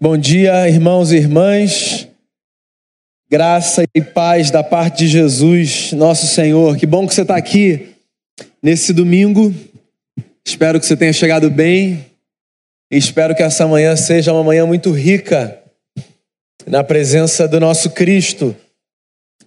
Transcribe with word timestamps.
Bom 0.00 0.16
dia, 0.16 0.68
irmãos 0.68 1.10
e 1.10 1.16
irmãs. 1.16 2.06
Graça 3.28 3.82
e 3.92 4.00
paz 4.00 4.48
da 4.48 4.62
parte 4.62 4.98
de 4.98 5.08
Jesus, 5.08 5.90
nosso 5.92 6.28
Senhor. 6.28 6.76
Que 6.76 6.86
bom 6.86 7.04
que 7.04 7.12
você 7.12 7.22
está 7.22 7.36
aqui 7.36 7.88
nesse 8.62 8.92
domingo. 8.92 9.52
Espero 10.46 10.78
que 10.78 10.86
você 10.86 10.96
tenha 10.96 11.12
chegado 11.12 11.50
bem. 11.50 12.06
E 12.92 12.96
espero 12.96 13.34
que 13.34 13.42
essa 13.42 13.66
manhã 13.66 13.96
seja 13.96 14.32
uma 14.32 14.44
manhã 14.44 14.64
muito 14.64 14.92
rica 14.92 15.60
na 16.64 16.84
presença 16.84 17.48
do 17.48 17.58
nosso 17.58 17.90
Cristo. 17.90 18.54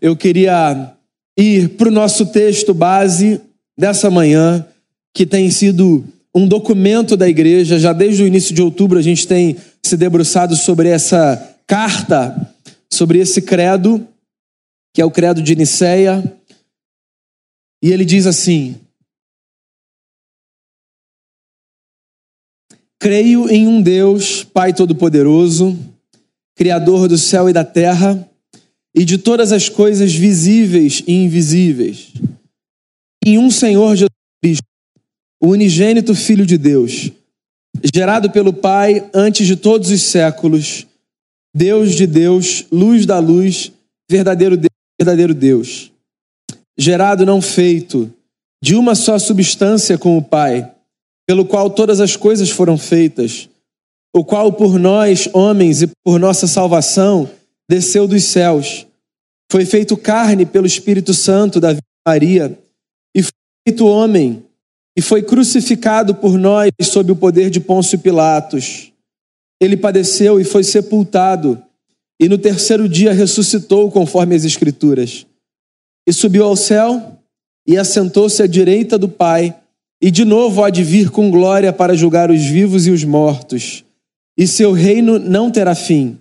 Eu 0.01 0.17
queria 0.17 0.93
ir 1.39 1.69
para 1.77 1.87
o 1.87 1.91
nosso 1.91 2.25
texto 2.25 2.73
base 2.73 3.39
dessa 3.77 4.11
manhã, 4.11 4.67
que 5.15 5.25
tem 5.25 5.49
sido 5.49 6.03
um 6.35 6.47
documento 6.47 7.17
da 7.17 7.27
igreja. 7.27 7.79
Já 7.79 7.93
desde 7.93 8.23
o 8.23 8.27
início 8.27 8.53
de 8.53 8.61
outubro 8.61 8.97
a 8.97 9.01
gente 9.01 9.27
tem 9.27 9.57
se 9.83 9.97
debruçado 9.97 10.55
sobre 10.55 10.89
essa 10.89 11.55
carta, 11.67 12.55
sobre 12.91 13.19
esse 13.19 13.41
credo, 13.41 14.07
que 14.93 15.01
é 15.01 15.05
o 15.05 15.11
credo 15.11 15.41
de 15.41 15.55
Nicéia. 15.55 16.23
E 17.83 17.91
ele 17.91 18.05
diz 18.05 18.27
assim: 18.27 18.75
Creio 22.99 23.49
em 23.49 23.67
um 23.67 23.81
Deus, 23.81 24.43
Pai 24.43 24.73
Todo-Poderoso, 24.73 25.77
Criador 26.55 27.07
do 27.07 27.17
céu 27.17 27.49
e 27.49 27.53
da 27.53 27.65
terra, 27.65 28.29
e 28.93 29.03
de 29.03 29.17
todas 29.17 29.51
as 29.51 29.69
coisas 29.69 30.13
visíveis 30.13 31.01
e 31.07 31.13
invisíveis. 31.13 32.13
Em 33.25 33.37
um 33.37 33.49
Senhor 33.49 33.95
Jesus 33.95 34.20
o 35.41 35.49
unigênito 35.49 36.13
Filho 36.13 36.45
de 36.45 36.57
Deus, 36.57 37.11
gerado 37.93 38.29
pelo 38.29 38.53
Pai 38.53 39.09
antes 39.11 39.47
de 39.47 39.55
todos 39.55 39.89
os 39.89 40.01
séculos, 40.03 40.85
Deus 41.53 41.95
de 41.95 42.05
Deus, 42.05 42.65
luz 42.71 43.07
da 43.07 43.17
luz, 43.17 43.71
verdadeiro 44.09 44.55
Deus, 44.55 44.69
verdadeiro 44.99 45.33
Deus. 45.33 45.91
Gerado 46.77 47.25
não 47.25 47.41
feito, 47.41 48.13
de 48.63 48.75
uma 48.75 48.93
só 48.93 49.17
substância 49.17 49.97
com 49.97 50.15
o 50.15 50.21
Pai, 50.21 50.71
pelo 51.27 51.43
qual 51.43 51.69
todas 51.69 51.99
as 51.99 52.15
coisas 52.15 52.51
foram 52.51 52.77
feitas, 52.77 53.49
o 54.15 54.23
qual 54.23 54.53
por 54.53 54.77
nós, 54.77 55.27
homens, 55.33 55.81
e 55.81 55.89
por 56.05 56.19
nossa 56.19 56.45
salvação, 56.45 57.29
desceu 57.69 58.07
dos 58.07 58.23
céus, 58.25 58.85
foi 59.51 59.65
feito 59.65 59.97
carne 59.97 60.45
pelo 60.45 60.67
Espírito 60.67 61.13
Santo 61.13 61.59
da 61.59 61.75
Maria, 62.07 62.57
e 63.15 63.23
foi 63.23 63.31
feito 63.67 63.87
homem, 63.87 64.43
e 64.97 65.01
foi 65.01 65.21
crucificado 65.21 66.13
por 66.15 66.37
nós 66.37 66.71
sob 66.81 67.11
o 67.11 67.15
poder 67.15 67.49
de 67.49 67.59
Pôncio 67.59 67.97
Pilatos. 67.99 68.91
Ele 69.59 69.77
padeceu 69.77 70.39
e 70.39 70.43
foi 70.43 70.63
sepultado, 70.63 71.61
e 72.19 72.27
no 72.27 72.37
terceiro 72.37 72.89
dia 72.89 73.13
ressuscitou, 73.13 73.89
conforme 73.91 74.35
as 74.35 74.43
Escrituras. 74.43 75.25
E 76.07 76.13
subiu 76.13 76.43
ao 76.43 76.55
céu 76.55 77.19
e 77.67 77.77
assentou-se 77.77 78.41
à 78.41 78.47
direita 78.47 78.97
do 78.97 79.07
Pai, 79.07 79.55
e 80.01 80.09
de 80.09 80.25
novo 80.25 80.63
há 80.63 80.69
de 80.69 80.83
vir 80.83 81.11
com 81.11 81.29
glória 81.29 81.71
para 81.71 81.95
julgar 81.95 82.31
os 82.31 82.43
vivos 82.43 82.87
e 82.87 82.91
os 82.91 83.03
mortos, 83.03 83.85
e 84.37 84.47
seu 84.47 84.71
reino 84.71 85.19
não 85.19 85.51
terá 85.51 85.75
fim. 85.75 86.17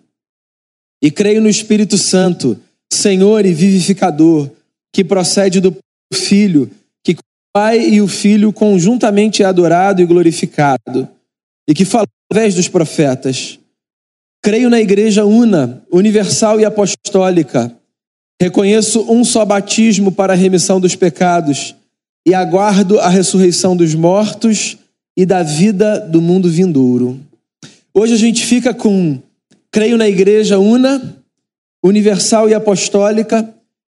E 1.02 1.10
creio 1.10 1.40
no 1.40 1.48
Espírito 1.48 1.96
Santo, 1.96 2.60
Senhor 2.92 3.46
e 3.46 3.54
vivificador, 3.54 4.50
que 4.92 5.02
procede 5.02 5.60
do 5.60 5.74
Filho 6.12 6.70
Pai 7.52 7.80
e 7.80 8.00
o 8.00 8.06
Filho 8.06 8.52
conjuntamente 8.52 9.42
adorado 9.42 10.00
e 10.00 10.06
glorificado, 10.06 11.08
e 11.68 11.74
que 11.74 11.84
fala 11.84 12.06
através 12.30 12.54
dos 12.54 12.68
profetas. 12.68 13.58
Creio 14.42 14.70
na 14.70 14.80
Igreja 14.80 15.24
una, 15.24 15.82
universal 15.92 16.60
e 16.60 16.64
apostólica. 16.64 17.74
Reconheço 18.40 19.04
um 19.12 19.24
só 19.24 19.44
batismo 19.44 20.12
para 20.12 20.32
a 20.32 20.36
remissão 20.36 20.80
dos 20.80 20.94
pecados 20.94 21.74
e 22.26 22.32
aguardo 22.32 23.00
a 23.00 23.08
ressurreição 23.08 23.76
dos 23.76 23.94
mortos 23.94 24.78
e 25.16 25.26
da 25.26 25.42
vida 25.42 25.98
do 26.00 26.22
mundo 26.22 26.48
vindouro. 26.48 27.20
Hoje 27.92 28.14
a 28.14 28.16
gente 28.16 28.46
fica 28.46 28.72
com 28.72 29.18
creio 29.72 29.98
na 29.98 30.08
Igreja 30.08 30.58
una, 30.58 31.16
universal 31.84 32.48
e 32.48 32.54
apostólica. 32.54 33.52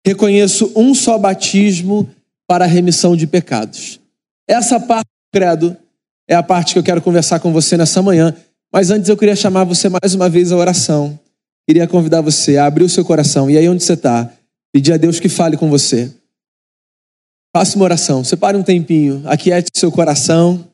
Reconheço 0.07 0.73
um 0.75 0.95
só 0.95 1.19
batismo 1.19 2.09
para 2.51 2.65
a 2.65 2.67
remissão 2.67 3.15
de 3.15 3.29
pecados. 3.29 4.01
Essa 4.49 4.81
parte 4.81 5.07
do 5.07 5.39
credo 5.39 5.77
é 6.29 6.35
a 6.35 6.43
parte 6.43 6.73
que 6.73 6.81
eu 6.81 6.83
quero 6.83 7.01
conversar 7.01 7.39
com 7.39 7.53
você 7.53 7.77
nessa 7.77 8.03
manhã. 8.03 8.37
Mas 8.73 8.91
antes 8.91 9.09
eu 9.09 9.17
queria 9.17 9.37
chamar 9.37 9.63
você 9.63 9.89
mais 9.89 10.17
uma 10.17 10.29
vez 10.29 10.51
à 10.51 10.57
oração. 10.57 11.17
Queria 11.65 11.87
convidar 11.87 12.23
você 12.23 12.57
a 12.57 12.67
abrir 12.67 12.83
o 12.83 12.89
seu 12.89 13.05
coração. 13.05 13.49
E 13.49 13.57
aí 13.57 13.69
onde 13.69 13.85
você 13.85 13.93
está, 13.93 14.29
pedir 14.73 14.93
a 14.93 14.97
Deus 14.97 15.21
que 15.21 15.29
fale 15.29 15.57
com 15.57 15.71
você. 15.71 16.13
Faça 17.57 17.77
uma 17.77 17.85
oração. 17.85 18.25
Separe 18.25 18.57
um 18.57 18.65
tempinho. 18.65 19.23
Aquiete 19.29 19.71
seu 19.73 19.93
coração. 19.93 20.69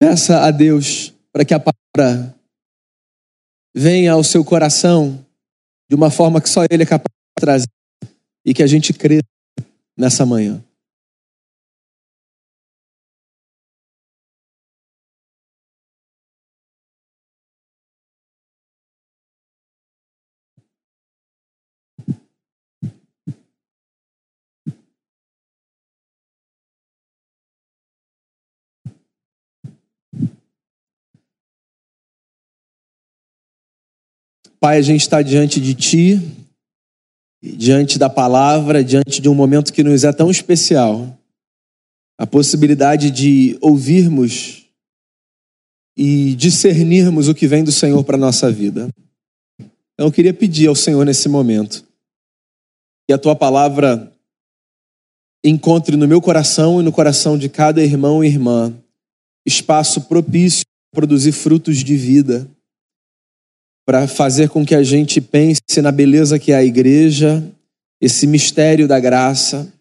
Peça 0.00 0.40
a 0.40 0.50
Deus 0.50 1.14
para 1.32 1.44
que 1.44 1.54
a 1.54 1.60
palavra 1.60 2.34
venha 3.72 4.14
ao 4.14 4.24
seu 4.24 4.44
coração 4.44 5.24
de 5.88 5.94
uma 5.94 6.10
forma 6.10 6.40
que 6.40 6.50
só 6.50 6.64
Ele 6.68 6.82
é 6.82 6.86
capaz 6.86 7.14
de 7.38 7.40
trazer 7.40 7.81
e 8.44 8.52
que 8.52 8.62
a 8.62 8.66
gente 8.66 8.92
cresça 8.92 9.22
nessa 9.96 10.26
manhã. 10.26 10.62
Pai, 34.62 34.78
a 34.78 34.80
gente 34.80 35.00
está 35.00 35.20
diante 35.22 35.60
de 35.60 35.74
Ti 35.74 36.41
diante 37.42 37.98
da 37.98 38.08
palavra, 38.08 38.84
diante 38.84 39.20
de 39.20 39.28
um 39.28 39.34
momento 39.34 39.72
que 39.72 39.82
nos 39.82 40.04
é 40.04 40.12
tão 40.12 40.30
especial, 40.30 41.18
a 42.16 42.26
possibilidade 42.26 43.10
de 43.10 43.58
ouvirmos 43.60 44.66
e 45.96 46.34
discernirmos 46.36 47.28
o 47.28 47.34
que 47.34 47.48
vem 47.48 47.64
do 47.64 47.72
Senhor 47.72 48.04
para 48.04 48.16
a 48.16 48.20
nossa 48.20 48.50
vida. 48.50 48.88
Então 49.58 50.06
eu 50.06 50.12
queria 50.12 50.32
pedir 50.32 50.68
ao 50.68 50.74
Senhor 50.74 51.04
nesse 51.04 51.28
momento 51.28 51.84
que 53.06 53.12
a 53.12 53.18
tua 53.18 53.34
palavra 53.34 54.12
encontre 55.44 55.96
no 55.96 56.06
meu 56.06 56.20
coração 56.20 56.80
e 56.80 56.84
no 56.84 56.92
coração 56.92 57.36
de 57.36 57.48
cada 57.48 57.82
irmão 57.82 58.22
e 58.22 58.28
irmã 58.28 58.72
espaço 59.44 60.02
propício 60.02 60.64
para 60.92 61.00
produzir 61.00 61.32
frutos 61.32 61.78
de 61.78 61.96
vida 61.96 62.48
para 63.84 64.06
fazer 64.06 64.48
com 64.48 64.64
que 64.64 64.74
a 64.74 64.82
gente 64.82 65.20
pense 65.20 65.60
na 65.82 65.90
beleza 65.90 66.38
que 66.38 66.52
é 66.52 66.56
a 66.56 66.64
igreja, 66.64 67.42
esse 68.00 68.26
mistério 68.26 68.86
da 68.86 69.00
graça, 69.00 69.72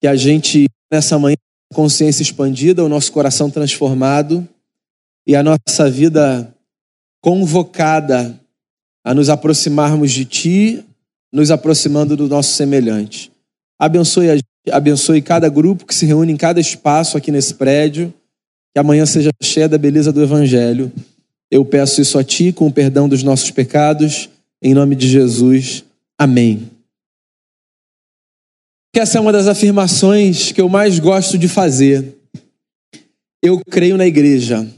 que 0.00 0.06
a 0.06 0.14
gente, 0.14 0.66
nessa 0.92 1.18
manhã, 1.18 1.36
consciência 1.72 2.22
expandida, 2.22 2.84
o 2.84 2.88
nosso 2.88 3.12
coração 3.12 3.50
transformado 3.50 4.46
e 5.26 5.34
a 5.36 5.42
nossa 5.42 5.90
vida 5.90 6.54
convocada 7.20 8.38
a 9.04 9.12
nos 9.14 9.28
aproximarmos 9.28 10.10
de 10.12 10.24
Ti, 10.24 10.84
nos 11.32 11.50
aproximando 11.50 12.16
do 12.16 12.28
nosso 12.28 12.54
semelhante. 12.54 13.30
Abençoe, 13.78 14.30
a, 14.30 14.76
abençoe 14.76 15.20
cada 15.22 15.48
grupo 15.48 15.86
que 15.86 15.94
se 15.94 16.06
reúne 16.06 16.32
em 16.32 16.36
cada 16.36 16.60
espaço 16.60 17.16
aqui 17.16 17.30
nesse 17.30 17.54
prédio, 17.54 18.12
que 18.74 18.78
amanhã 18.78 19.04
seja 19.06 19.30
cheia 19.42 19.68
da 19.68 19.78
beleza 19.78 20.12
do 20.12 20.22
Evangelho. 20.22 20.92
Eu 21.50 21.64
peço 21.64 22.00
isso 22.00 22.18
a 22.18 22.24
Ti 22.24 22.52
com 22.52 22.66
o 22.66 22.72
perdão 22.72 23.08
dos 23.08 23.22
nossos 23.22 23.50
pecados, 23.50 24.28
em 24.62 24.74
nome 24.74 24.94
de 24.94 25.08
Jesus. 25.08 25.84
Amém. 26.18 26.70
Essa 28.94 29.18
é 29.18 29.20
uma 29.20 29.32
das 29.32 29.46
afirmações 29.46 30.50
que 30.50 30.60
eu 30.60 30.68
mais 30.68 30.98
gosto 30.98 31.38
de 31.38 31.46
fazer. 31.46 32.16
Eu 33.42 33.60
creio 33.70 33.96
na 33.96 34.06
igreja, 34.06 34.68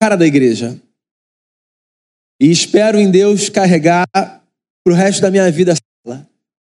cara 0.00 0.14
da 0.14 0.24
igreja, 0.24 0.80
e 2.40 2.50
espero 2.50 3.00
em 3.00 3.10
Deus 3.10 3.48
carregar 3.48 4.06
para 4.12 4.92
o 4.92 4.94
resto 4.94 5.20
da 5.22 5.30
minha 5.30 5.50
vida. 5.50 5.74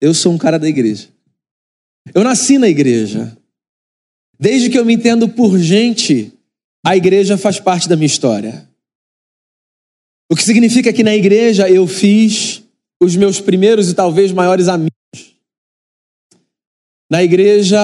Eu 0.00 0.14
sou 0.14 0.32
um 0.32 0.38
cara 0.38 0.58
da 0.58 0.68
igreja. 0.68 1.08
Eu 2.14 2.24
nasci 2.24 2.56
na 2.58 2.68
igreja. 2.68 3.36
Desde 4.38 4.70
que 4.70 4.78
eu 4.78 4.84
me 4.84 4.94
entendo 4.94 5.28
por 5.28 5.58
gente, 5.58 6.32
a 6.84 6.96
igreja 6.96 7.36
faz 7.36 7.60
parte 7.60 7.88
da 7.88 7.96
minha 7.96 8.06
história. 8.06 8.68
O 10.32 10.34
que 10.34 10.42
significa 10.42 10.94
que 10.94 11.04
na 11.04 11.14
igreja 11.14 11.68
eu 11.68 11.86
fiz 11.86 12.62
os 12.98 13.14
meus 13.16 13.38
primeiros 13.38 13.90
e 13.90 13.94
talvez 13.94 14.32
maiores 14.32 14.66
amigos. 14.66 15.36
Na 17.10 17.22
igreja 17.22 17.78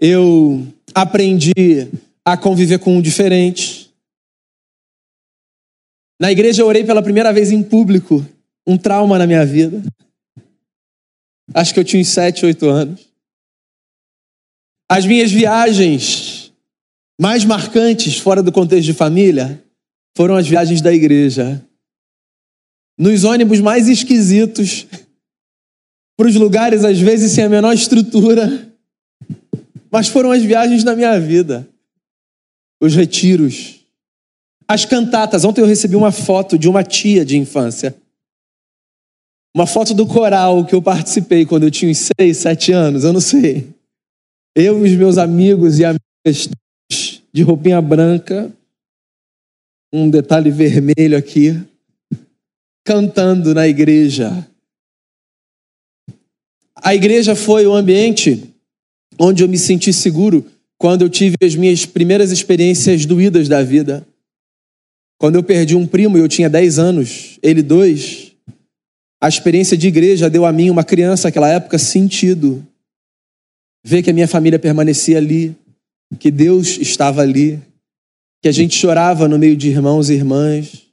eu 0.00 0.66
aprendi 0.94 1.52
a 2.24 2.38
conviver 2.38 2.78
com 2.78 2.96
o 2.96 3.02
diferente. 3.02 3.92
Na 6.18 6.32
igreja 6.32 6.62
eu 6.62 6.66
orei 6.66 6.84
pela 6.84 7.02
primeira 7.02 7.34
vez 7.34 7.52
em 7.52 7.62
público, 7.62 8.26
um 8.66 8.78
trauma 8.78 9.18
na 9.18 9.26
minha 9.26 9.44
vida. 9.44 9.82
Acho 11.52 11.74
que 11.74 11.80
eu 11.80 11.84
tinha 11.84 12.00
uns 12.00 12.08
7, 12.08 12.46
8 12.46 12.66
anos. 12.66 13.06
As 14.90 15.04
minhas 15.04 15.30
viagens 15.30 16.50
mais 17.20 17.44
marcantes 17.44 18.16
fora 18.16 18.42
do 18.42 18.50
contexto 18.50 18.86
de 18.86 18.94
família 18.94 19.62
foram 20.16 20.34
as 20.34 20.48
viagens 20.48 20.80
da 20.80 20.94
igreja. 20.94 21.62
Nos 23.00 23.24
ônibus 23.24 23.60
mais 23.60 23.88
esquisitos, 23.88 24.86
para 26.18 26.28
os 26.28 26.36
lugares 26.36 26.84
às 26.84 27.00
vezes 27.00 27.32
sem 27.32 27.42
a 27.42 27.48
menor 27.48 27.72
estrutura, 27.72 28.70
mas 29.90 30.08
foram 30.08 30.30
as 30.30 30.42
viagens 30.42 30.84
da 30.84 30.94
minha 30.94 31.18
vida. 31.18 31.66
Os 32.78 32.94
retiros, 32.94 33.80
as 34.68 34.84
cantatas. 34.84 35.46
Ontem 35.46 35.62
eu 35.62 35.66
recebi 35.66 35.96
uma 35.96 36.12
foto 36.12 36.58
de 36.58 36.68
uma 36.68 36.84
tia 36.84 37.24
de 37.24 37.38
infância. 37.38 37.96
Uma 39.56 39.66
foto 39.66 39.94
do 39.94 40.06
coral 40.06 40.66
que 40.66 40.74
eu 40.74 40.82
participei 40.82 41.46
quando 41.46 41.62
eu 41.62 41.70
tinha 41.70 41.90
uns 41.90 42.10
seis, 42.18 42.36
sete 42.36 42.70
anos, 42.70 43.02
eu 43.02 43.14
não 43.14 43.20
sei. 43.20 43.66
Eu 44.54 44.86
e 44.86 44.92
os 44.92 44.98
meus 44.98 45.16
amigos 45.16 45.78
e 45.78 45.86
amigas 45.86 46.50
de 47.32 47.42
roupinha 47.42 47.80
branca, 47.80 48.52
um 49.90 50.10
detalhe 50.10 50.50
vermelho 50.50 51.16
aqui, 51.16 51.58
cantando 52.90 53.54
na 53.54 53.68
igreja. 53.68 54.44
A 56.74 56.92
igreja 56.92 57.36
foi 57.36 57.64
o 57.64 57.72
ambiente 57.72 58.52
onde 59.16 59.44
eu 59.44 59.48
me 59.48 59.56
senti 59.56 59.92
seguro 59.92 60.44
quando 60.76 61.02
eu 61.02 61.08
tive 61.08 61.36
as 61.40 61.54
minhas 61.54 61.86
primeiras 61.86 62.32
experiências 62.32 63.06
doídas 63.06 63.48
da 63.48 63.62
vida. 63.62 64.04
Quando 65.20 65.36
eu 65.36 65.42
perdi 65.44 65.76
um 65.76 65.86
primo 65.86 66.18
e 66.18 66.20
eu 66.20 66.26
tinha 66.26 66.50
10 66.50 66.80
anos, 66.80 67.38
ele 67.44 67.62
dois, 67.62 68.32
a 69.22 69.28
experiência 69.28 69.76
de 69.76 69.86
igreja 69.86 70.28
deu 70.28 70.44
a 70.44 70.52
mim, 70.52 70.68
uma 70.68 70.82
criança 70.82 71.28
naquela 71.28 71.48
época, 71.48 71.78
sentido. 71.78 72.66
Ver 73.84 74.02
que 74.02 74.10
a 74.10 74.12
minha 74.12 74.26
família 74.26 74.58
permanecia 74.58 75.16
ali, 75.16 75.54
que 76.18 76.32
Deus 76.32 76.76
estava 76.76 77.22
ali, 77.22 77.62
que 78.42 78.48
a 78.48 78.52
gente 78.52 78.74
chorava 78.74 79.28
no 79.28 79.38
meio 79.38 79.56
de 79.56 79.68
irmãos 79.68 80.10
e 80.10 80.14
irmãs. 80.14 80.89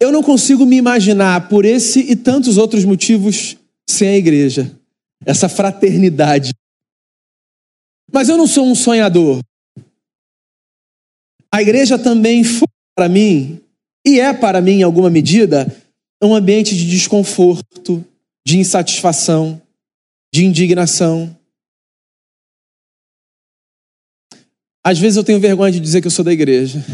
Eu 0.00 0.12
não 0.12 0.22
consigo 0.22 0.64
me 0.64 0.76
imaginar, 0.76 1.48
por 1.48 1.64
esse 1.64 2.00
e 2.00 2.14
tantos 2.14 2.56
outros 2.56 2.84
motivos, 2.84 3.56
sem 3.88 4.08
a 4.08 4.16
igreja, 4.16 4.76
essa 5.24 5.48
fraternidade. 5.48 6.52
Mas 8.12 8.28
eu 8.28 8.36
não 8.36 8.46
sou 8.46 8.66
um 8.66 8.74
sonhador. 8.74 9.40
A 11.52 11.62
igreja 11.62 11.98
também 11.98 12.44
foi 12.44 12.68
para 12.94 13.08
mim, 13.08 13.60
e 14.06 14.20
é 14.20 14.32
para 14.32 14.60
mim 14.60 14.72
em 14.72 14.82
alguma 14.82 15.10
medida, 15.10 15.66
um 16.22 16.34
ambiente 16.34 16.76
de 16.76 16.88
desconforto, 16.88 18.04
de 18.46 18.58
insatisfação, 18.58 19.60
de 20.32 20.44
indignação. 20.44 21.36
Às 24.84 24.98
vezes 24.98 25.16
eu 25.16 25.24
tenho 25.24 25.40
vergonha 25.40 25.72
de 25.72 25.80
dizer 25.80 26.00
que 26.00 26.06
eu 26.06 26.10
sou 26.10 26.24
da 26.24 26.32
igreja. 26.32 26.84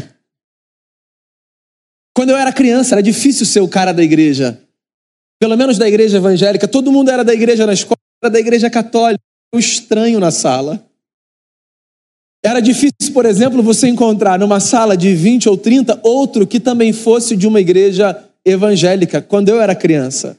Quando 2.25 2.31
eu 2.31 2.37
era 2.37 2.51
criança, 2.51 2.95
era 2.95 3.03
difícil 3.03 3.45
ser 3.45 3.59
o 3.59 3.67
cara 3.67 3.91
da 3.91 4.01
igreja. 4.01 4.59
Pelo 5.39 5.55
menos 5.55 5.77
da 5.77 5.87
igreja 5.87 6.17
evangélica. 6.17 6.67
Todo 6.67 6.91
mundo 6.91 7.11
era 7.11 7.23
da 7.23 7.31
igreja 7.31 7.67
na 7.67 7.73
escola, 7.73 7.99
era 8.19 8.31
da 8.31 8.39
igreja 8.39 8.67
católica. 8.67 9.21
Eu 9.53 9.59
estranho 9.59 10.19
na 10.19 10.31
sala. 10.31 10.83
Era 12.43 12.59
difícil, 12.59 13.13
por 13.13 13.27
exemplo, 13.27 13.61
você 13.61 13.87
encontrar 13.87 14.39
numa 14.39 14.59
sala 14.59 14.97
de 14.97 15.13
20 15.13 15.49
ou 15.49 15.55
30 15.55 15.99
outro 16.01 16.47
que 16.47 16.59
também 16.59 16.91
fosse 16.91 17.35
de 17.35 17.45
uma 17.45 17.61
igreja 17.61 18.19
evangélica, 18.43 19.21
quando 19.21 19.49
eu 19.49 19.61
era 19.61 19.75
criança. 19.75 20.35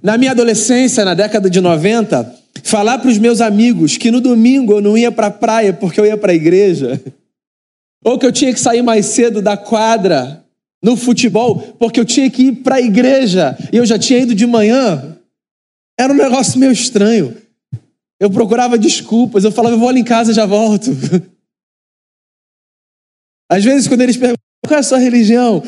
Na 0.00 0.16
minha 0.16 0.30
adolescência, 0.30 1.04
na 1.04 1.14
década 1.14 1.50
de 1.50 1.60
90, 1.60 2.32
falar 2.62 2.98
para 2.98 3.10
os 3.10 3.18
meus 3.18 3.40
amigos 3.40 3.96
que 3.96 4.12
no 4.12 4.20
domingo 4.20 4.74
eu 4.74 4.80
não 4.80 4.96
ia 4.96 5.10
para 5.10 5.26
a 5.26 5.32
praia 5.32 5.72
porque 5.72 5.98
eu 5.98 6.06
ia 6.06 6.16
para 6.16 6.30
a 6.30 6.36
igreja, 6.36 7.02
ou 8.04 8.18
que 8.18 8.26
eu 8.26 8.32
tinha 8.32 8.52
que 8.52 8.60
sair 8.60 8.82
mais 8.82 9.06
cedo 9.06 9.42
da 9.42 9.56
quadra 9.56 10.44
no 10.82 10.96
futebol 10.96 11.58
porque 11.78 12.00
eu 12.00 12.04
tinha 12.04 12.30
que 12.30 12.44
ir 12.44 12.56
para 12.62 12.76
a 12.76 12.80
igreja 12.80 13.56
e 13.72 13.76
eu 13.76 13.86
já 13.86 13.98
tinha 13.98 14.20
ido 14.20 14.34
de 14.34 14.46
manhã, 14.46 15.18
era 15.98 16.12
um 16.12 16.16
negócio 16.16 16.58
meio 16.58 16.72
estranho. 16.72 17.36
Eu 18.18 18.30
procurava 18.30 18.78
desculpas, 18.78 19.44
eu 19.44 19.52
falava, 19.52 19.74
eu 19.74 19.78
vou 19.78 19.88
ali 19.88 20.00
em 20.00 20.04
casa 20.04 20.32
já 20.32 20.46
volto. 20.46 20.90
Às 23.50 23.64
vezes, 23.64 23.88
quando 23.88 24.02
eles 24.02 24.16
perguntam 24.16 24.40
qual 24.64 24.76
é 24.76 24.80
a 24.80 24.82
sua 24.82 24.98
religião, 24.98 25.62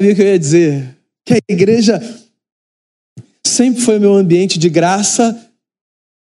sabia 0.00 0.12
o 0.12 0.14
que 0.14 0.22
eu 0.22 0.26
ia 0.26 0.38
dizer? 0.38 0.96
Que 1.26 1.34
a 1.34 1.38
igreja 1.48 2.00
sempre 3.44 3.82
foi 3.82 3.98
o 3.98 4.00
meu 4.00 4.14
ambiente 4.14 4.58
de 4.58 4.68
graça, 4.68 5.52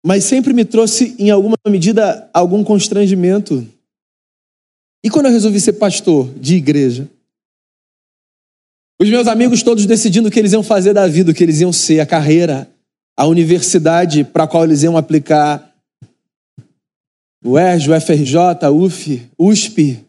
mas 0.07 0.25
sempre 0.25 0.53
me 0.53 0.65
trouxe, 0.65 1.17
em 1.19 1.31
alguma 1.31 1.57
medida, 1.67 2.31
algum 2.33 2.63
constrangimento. 2.63 3.67
E 5.05 5.11
quando 5.11 5.27
eu 5.27 5.33
resolvi 5.33 5.61
ser 5.61 5.75
pastor 5.75 6.33
de 6.39 6.56
igreja? 6.56 7.09
Os 8.99 9.11
meus 9.11 9.29
amigos 9.29 9.62
todos 9.62 9.85
decidindo 9.85 10.29
o 10.29 10.31
que 10.31 10.39
eles 10.39 10.53
iam 10.53 10.62
fazer 10.62 10.95
da 10.95 11.06
vida, 11.06 11.31
o 11.31 11.35
que 11.35 11.45
eles 11.45 11.61
iam 11.61 11.73
ser, 11.73 12.01
a 12.01 12.06
carreira 12.06 12.75
a 13.17 13.27
universidade 13.27 14.25
para 14.25 14.45
a 14.45 14.49
qual 14.49 14.65
eles 14.65 14.83
iam 14.83 14.97
aplicar 14.97 15.73
o 17.45 17.59
ERJ, 17.59 17.91
o 17.91 18.01
FRJ, 18.01 18.39
UF, 18.73 19.31
USP, 19.39 20.05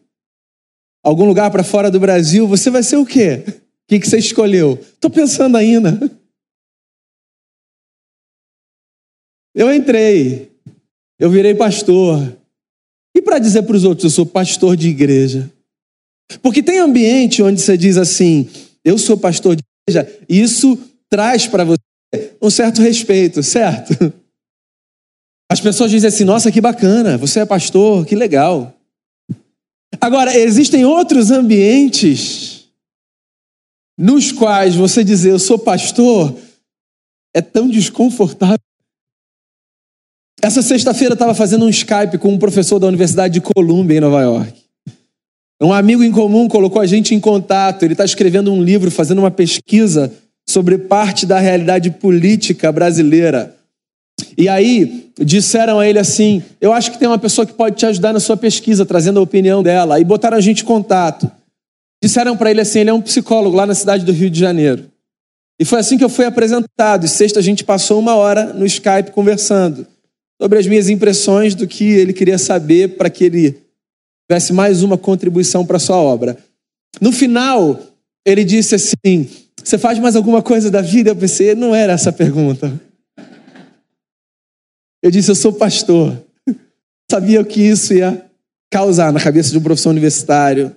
algum 1.03 1.25
lugar 1.25 1.51
para 1.51 1.63
fora 1.63 1.91
do 1.91 1.99
Brasil, 1.99 2.47
você 2.47 2.69
vai 2.69 2.81
ser 2.81 2.97
o 2.97 3.05
quê? 3.05 3.43
O 3.47 3.87
que 3.87 3.99
você 3.99 4.17
escolheu? 4.17 4.79
Estou 4.81 5.11
pensando 5.11 5.57
ainda. 5.57 5.99
Eu 9.53 9.73
entrei, 9.73 10.51
eu 11.19 11.29
virei 11.29 11.53
pastor. 11.53 12.35
Para 13.25 13.39
dizer 13.39 13.63
para 13.63 13.75
os 13.75 13.83
outros, 13.83 14.05
eu 14.05 14.09
sou 14.11 14.25
pastor 14.25 14.77
de 14.77 14.87
igreja. 14.87 15.51
Porque 16.41 16.61
tem 16.63 16.79
ambiente 16.79 17.41
onde 17.41 17.59
você 17.59 17.75
diz 17.75 17.97
assim, 17.97 18.47
eu 18.83 18.97
sou 18.97 19.17
pastor 19.17 19.55
de 19.55 19.63
igreja, 19.89 20.19
e 20.29 20.39
isso 20.39 20.77
traz 21.09 21.47
para 21.47 21.65
você 21.65 21.79
um 22.41 22.49
certo 22.49 22.81
respeito, 22.81 23.41
certo? 23.43 24.13
As 25.51 25.59
pessoas 25.59 25.91
dizem 25.91 26.07
assim: 26.07 26.23
nossa, 26.23 26.51
que 26.51 26.61
bacana, 26.61 27.17
você 27.17 27.39
é 27.39 27.45
pastor, 27.45 28.05
que 28.05 28.15
legal. 28.15 28.73
Agora, 29.99 30.37
existem 30.37 30.85
outros 30.85 31.31
ambientes 31.31 32.65
nos 33.97 34.31
quais 34.31 34.75
você 34.75 35.03
dizer 35.03 35.31
eu 35.31 35.39
sou 35.39 35.57
pastor 35.57 36.35
é 37.33 37.41
tão 37.41 37.69
desconfortável. 37.69 38.64
Essa 40.45 40.61
sexta-feira 40.61 41.13
eu 41.13 41.15
estava 41.15 41.33
fazendo 41.33 41.65
um 41.65 41.69
Skype 41.69 42.19
com 42.19 42.29
um 42.29 42.37
professor 42.37 42.77
da 42.77 42.85
Universidade 42.85 43.33
de 43.33 43.41
Columbia, 43.41 43.97
em 43.97 43.99
Nova 43.99 44.21
York. 44.21 44.53
Um 45.59 45.73
amigo 45.73 46.03
em 46.03 46.11
comum 46.11 46.47
colocou 46.47 46.79
a 46.79 46.85
gente 46.85 47.15
em 47.15 47.19
contato. 47.19 47.81
Ele 47.81 47.95
está 47.95 48.05
escrevendo 48.05 48.53
um 48.53 48.61
livro, 48.61 48.91
fazendo 48.91 49.17
uma 49.17 49.31
pesquisa 49.31 50.13
sobre 50.47 50.77
parte 50.77 51.25
da 51.25 51.39
realidade 51.39 51.89
política 51.89 52.71
brasileira. 52.71 53.55
E 54.37 54.47
aí 54.47 55.09
disseram 55.19 55.79
a 55.79 55.87
ele 55.87 55.97
assim: 55.97 56.43
Eu 56.61 56.73
acho 56.73 56.91
que 56.91 56.99
tem 56.99 57.07
uma 57.07 57.17
pessoa 57.17 57.47
que 57.47 57.53
pode 57.53 57.77
te 57.77 57.87
ajudar 57.87 58.13
na 58.13 58.19
sua 58.19 58.37
pesquisa, 58.37 58.85
trazendo 58.85 59.19
a 59.19 59.23
opinião 59.23 59.63
dela. 59.63 59.99
E 59.99 60.03
botaram 60.03 60.37
a 60.37 60.41
gente 60.41 60.61
em 60.61 60.65
contato. 60.65 61.27
Disseram 62.03 62.37
para 62.37 62.51
ele 62.51 62.61
assim: 62.61 62.81
Ele 62.81 62.91
é 62.91 62.93
um 62.93 63.01
psicólogo 63.01 63.57
lá 63.57 63.65
na 63.65 63.73
cidade 63.73 64.05
do 64.05 64.11
Rio 64.11 64.29
de 64.29 64.39
Janeiro. 64.39 64.91
E 65.59 65.65
foi 65.65 65.79
assim 65.79 65.97
que 65.97 66.03
eu 66.03 66.09
fui 66.09 66.23
apresentado. 66.25 67.03
E 67.03 67.09
sexta 67.09 67.39
a 67.39 67.41
gente 67.41 67.63
passou 67.63 67.99
uma 67.99 68.13
hora 68.13 68.53
no 68.53 68.63
Skype 68.63 69.09
conversando 69.09 69.87
sobre 70.41 70.59
as 70.59 70.67
minhas 70.67 70.89
impressões 70.89 71.55
do 71.55 71.67
que 71.67 71.85
ele 71.85 72.13
queria 72.13 72.37
saber 72.37 72.97
para 72.97 73.09
que 73.09 73.23
ele 73.23 73.61
tivesse 74.29 74.53
mais 74.53 74.83
uma 74.83 74.97
contribuição 74.97 75.65
para 75.65 75.79
sua 75.79 75.97
obra. 75.97 76.37
No 76.99 77.11
final, 77.11 77.79
ele 78.25 78.43
disse 78.43 78.75
assim: 78.75 79.29
você 79.63 79.77
faz 79.77 79.97
mais 79.99 80.15
alguma 80.15 80.41
coisa 80.41 80.69
da 80.69 80.81
vida? 80.81 81.11
Eu 81.11 81.15
pensei, 81.15 81.55
não 81.55 81.73
era 81.73 81.93
essa 81.93 82.09
a 82.09 82.13
pergunta. 82.13 82.79
Eu 85.01 85.11
disse, 85.11 85.29
eu 85.29 85.35
sou 85.35 85.53
pastor. 85.53 86.19
Sabia 87.09 87.41
o 87.41 87.45
que 87.45 87.61
isso 87.61 87.93
ia 87.93 88.25
causar 88.71 89.13
na 89.13 89.19
cabeça 89.19 89.51
de 89.51 89.57
um 89.57 89.63
professor 89.63 89.89
universitário. 89.89 90.75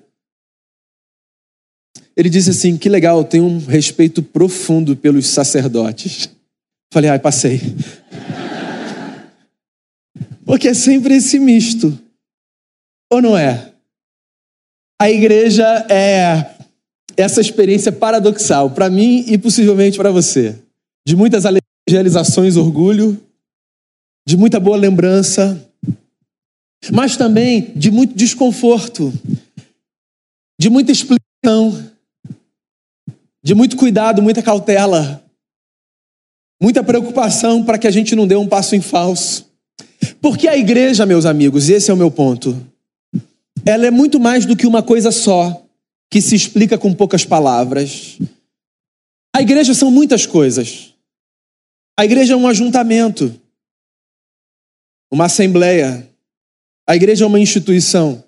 Ele 2.16 2.28
disse 2.28 2.50
assim: 2.50 2.76
que 2.76 2.88
legal, 2.88 3.18
eu 3.18 3.24
tenho 3.24 3.44
um 3.44 3.58
respeito 3.64 4.22
profundo 4.22 4.96
pelos 4.96 5.26
sacerdotes. 5.26 6.28
Falei, 6.92 7.10
ai, 7.10 7.18
passei. 7.18 7.60
Porque 10.48 10.68
é 10.68 10.72
sempre 10.74 11.14
esse 11.14 11.38
misto. 11.38 11.96
Ou 13.12 13.20
não 13.20 13.36
é? 13.36 13.70
A 14.98 15.10
igreja 15.10 15.86
é 15.90 16.56
essa 17.18 17.42
experiência 17.42 17.92
paradoxal, 17.92 18.70
para 18.70 18.88
mim 18.88 19.26
e 19.28 19.36
possivelmente 19.36 19.98
para 19.98 20.10
você. 20.10 20.58
De 21.06 21.14
muitas 21.14 21.44
realizações, 21.86 22.56
orgulho, 22.56 23.22
de 24.26 24.38
muita 24.38 24.58
boa 24.58 24.78
lembrança, 24.78 25.70
mas 26.90 27.14
também 27.14 27.70
de 27.76 27.90
muito 27.90 28.14
desconforto, 28.14 29.12
de 30.58 30.70
muita 30.70 30.90
explicação, 30.90 31.92
de 33.44 33.54
muito 33.54 33.76
cuidado, 33.76 34.22
muita 34.22 34.42
cautela, 34.42 35.22
muita 36.60 36.82
preocupação 36.82 37.62
para 37.62 37.78
que 37.78 37.86
a 37.86 37.90
gente 37.90 38.16
não 38.16 38.26
dê 38.26 38.34
um 38.34 38.48
passo 38.48 38.74
em 38.74 38.80
falso. 38.80 39.47
Porque 40.20 40.48
a 40.48 40.56
igreja, 40.56 41.06
meus 41.06 41.24
amigos, 41.24 41.68
esse 41.68 41.90
é 41.90 41.94
o 41.94 41.96
meu 41.96 42.10
ponto, 42.10 42.56
ela 43.64 43.86
é 43.86 43.90
muito 43.90 44.18
mais 44.18 44.44
do 44.46 44.56
que 44.56 44.66
uma 44.66 44.82
coisa 44.82 45.10
só, 45.10 45.64
que 46.10 46.20
se 46.20 46.34
explica 46.34 46.78
com 46.78 46.94
poucas 46.94 47.24
palavras. 47.24 48.18
A 49.34 49.42
igreja 49.42 49.74
são 49.74 49.90
muitas 49.90 50.26
coisas. 50.26 50.94
A 51.98 52.04
igreja 52.04 52.34
é 52.34 52.36
um 52.36 52.48
ajuntamento, 52.48 53.34
uma 55.10 55.26
assembleia. 55.26 56.08
A 56.88 56.96
igreja 56.96 57.24
é 57.24 57.26
uma 57.26 57.40
instituição. 57.40 58.24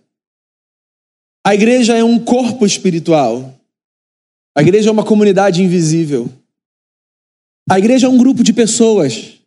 A 1.44 1.54
igreja 1.54 1.97
é 1.97 2.04
um 2.04 2.18
corpo 2.18 2.66
espiritual. 2.66 3.59
A 4.56 4.61
igreja 4.61 4.90
é 4.90 4.92
uma 4.92 5.04
comunidade 5.04 5.62
invisível. 5.62 6.30
A 7.68 7.78
igreja 7.78 8.06
é 8.06 8.11
um 8.11 8.18
grupo 8.18 8.42
de 8.42 8.52
pessoas, 8.52 9.39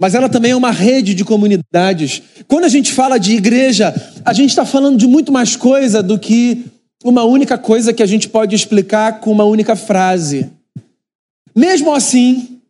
mas 0.00 0.14
ela 0.14 0.30
também 0.30 0.52
é 0.52 0.56
uma 0.56 0.70
rede 0.70 1.14
de 1.14 1.26
comunidades. 1.26 2.22
Quando 2.48 2.64
a 2.64 2.68
gente 2.68 2.90
fala 2.90 3.18
de 3.18 3.34
igreja, 3.34 3.94
a 4.24 4.32
gente 4.32 4.48
está 4.48 4.64
falando 4.64 4.96
de 4.96 5.06
muito 5.06 5.30
mais 5.30 5.56
coisa 5.56 6.02
do 6.02 6.18
que 6.18 6.64
uma 7.04 7.22
única 7.24 7.58
coisa 7.58 7.92
que 7.92 8.02
a 8.02 8.06
gente 8.06 8.26
pode 8.26 8.56
explicar 8.56 9.20
com 9.20 9.30
uma 9.30 9.44
única 9.44 9.76
frase. 9.76 10.50
Mesmo 11.54 11.94
assim, 11.94 12.60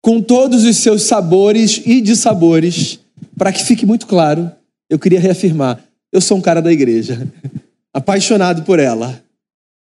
com 0.00 0.22
todos 0.22 0.64
os 0.64 0.76
seus 0.76 1.02
sabores 1.02 1.82
e 1.84 2.00
dissabores, 2.00 3.00
para 3.36 3.52
que 3.52 3.64
fique 3.64 3.84
muito 3.84 4.06
claro, 4.06 4.48
eu 4.88 4.98
queria 4.98 5.18
reafirmar: 5.18 5.82
eu 6.12 6.20
sou 6.20 6.38
um 6.38 6.40
cara 6.40 6.62
da 6.62 6.72
igreja, 6.72 7.26
apaixonado 7.92 8.62
por 8.62 8.78
ela 8.78 9.20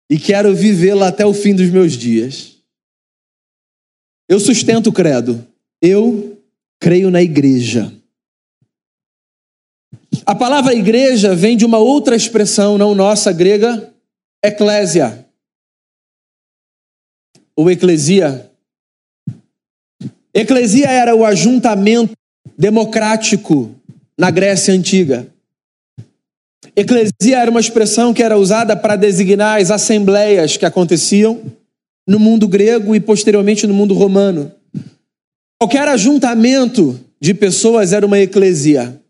e 0.10 0.18
quero 0.18 0.56
vivê-la 0.56 1.10
até 1.10 1.24
o 1.24 1.34
fim 1.36 1.54
dos 1.54 1.70
meus 1.70 1.94
dias. 1.94 2.56
Eu 4.28 4.40
sustento 4.40 4.88
o 4.88 4.94
credo. 4.94 5.46
Eu 5.80 6.35
creio 6.80 7.10
na 7.10 7.22
igreja. 7.22 7.92
A 10.26 10.34
palavra 10.34 10.74
igreja 10.74 11.36
vem 11.36 11.58
de 11.58 11.66
uma 11.66 11.78
outra 11.78 12.16
expressão, 12.16 12.78
não 12.78 12.96
nossa, 12.96 13.32
grega, 13.32 13.94
eclésia. 14.44 15.26
Ou 17.56 17.70
eclesia. 17.70 18.50
Eclesia 20.34 20.90
era 20.90 21.16
o 21.16 21.24
ajuntamento 21.24 22.14
democrático 22.58 23.74
na 24.18 24.30
Grécia 24.30 24.74
Antiga. 24.74 25.28
Eclesia 26.76 27.40
era 27.40 27.50
uma 27.50 27.60
expressão 27.60 28.14
que 28.14 28.22
era 28.22 28.38
usada 28.38 28.76
para 28.76 28.96
designar 28.96 29.62
as 29.62 29.72
assembleias 29.72 30.58
que 30.58 30.66
aconteciam 30.66 31.42
no 32.08 32.20
mundo 32.20 32.48
grego 32.48 32.96
e 32.96 33.00
posteriormente 33.00 33.66
no 33.66 33.74
mundo 33.74 33.94
romano. 33.94 34.52
Qualquer 35.60 35.88
ajuntamento 35.88 37.00
de 37.20 37.34
pessoas 37.34 37.94
era 37.94 38.06
uma 38.06 38.20
eclesia. 38.20 39.02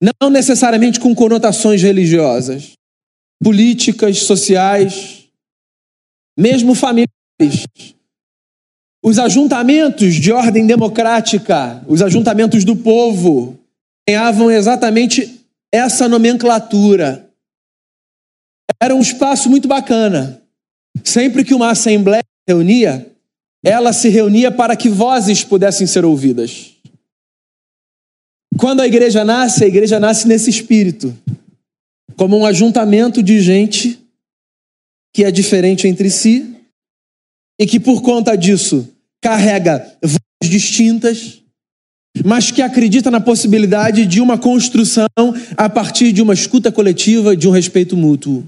Não 0.00 0.30
necessariamente 0.30 1.00
com 1.00 1.14
conotações 1.14 1.82
religiosas, 1.82 2.72
políticas, 3.42 4.18
sociais, 4.18 5.28
mesmo 6.38 6.74
familiares. 6.74 7.08
Os 9.02 9.18
ajuntamentos 9.18 10.14
de 10.14 10.30
ordem 10.30 10.66
democrática, 10.66 11.82
os 11.86 12.02
ajuntamentos 12.02 12.64
do 12.64 12.76
povo, 12.76 13.58
ganhavam 14.08 14.50
exatamente 14.50 15.40
essa 15.72 16.06
nomenclatura. 16.06 17.30
Era 18.80 18.94
um 18.94 19.00
espaço 19.00 19.48
muito 19.48 19.66
bacana. 19.66 20.42
Sempre 21.04 21.44
que 21.44 21.54
uma 21.54 21.70
assembleia 21.70 22.22
se 22.22 22.54
reunia, 22.54 23.09
ela 23.62 23.92
se 23.92 24.08
reunia 24.08 24.50
para 24.50 24.76
que 24.76 24.88
vozes 24.88 25.44
pudessem 25.44 25.86
ser 25.86 26.04
ouvidas. 26.04 26.74
Quando 28.58 28.80
a 28.80 28.86
igreja 28.86 29.24
nasce, 29.24 29.64
a 29.64 29.68
igreja 29.68 30.00
nasce 30.00 30.26
nesse 30.26 30.50
espírito, 30.50 31.16
como 32.16 32.38
um 32.38 32.46
ajuntamento 32.46 33.22
de 33.22 33.40
gente 33.40 33.98
que 35.14 35.24
é 35.24 35.30
diferente 35.30 35.86
entre 35.86 36.10
si 36.10 36.56
e 37.58 37.66
que 37.66 37.80
por 37.80 38.02
conta 38.02 38.36
disso 38.36 38.88
carrega 39.22 39.78
vozes 40.02 40.18
distintas, 40.50 41.42
mas 42.24 42.50
que 42.50 42.62
acredita 42.62 43.10
na 43.10 43.20
possibilidade 43.20 44.06
de 44.06 44.20
uma 44.20 44.38
construção 44.38 45.08
a 45.56 45.68
partir 45.68 46.12
de 46.12 46.22
uma 46.22 46.34
escuta 46.34 46.72
coletiva, 46.72 47.36
de 47.36 47.46
um 47.46 47.50
respeito 47.50 47.96
mútuo. 47.96 48.44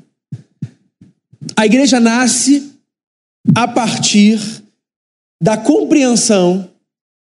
A 1.57 1.67
igreja 1.67 2.01
nasce 2.01 2.73
a 3.55 3.67
partir 3.67 4.62
da 5.43 5.57
compreensão 5.57 6.71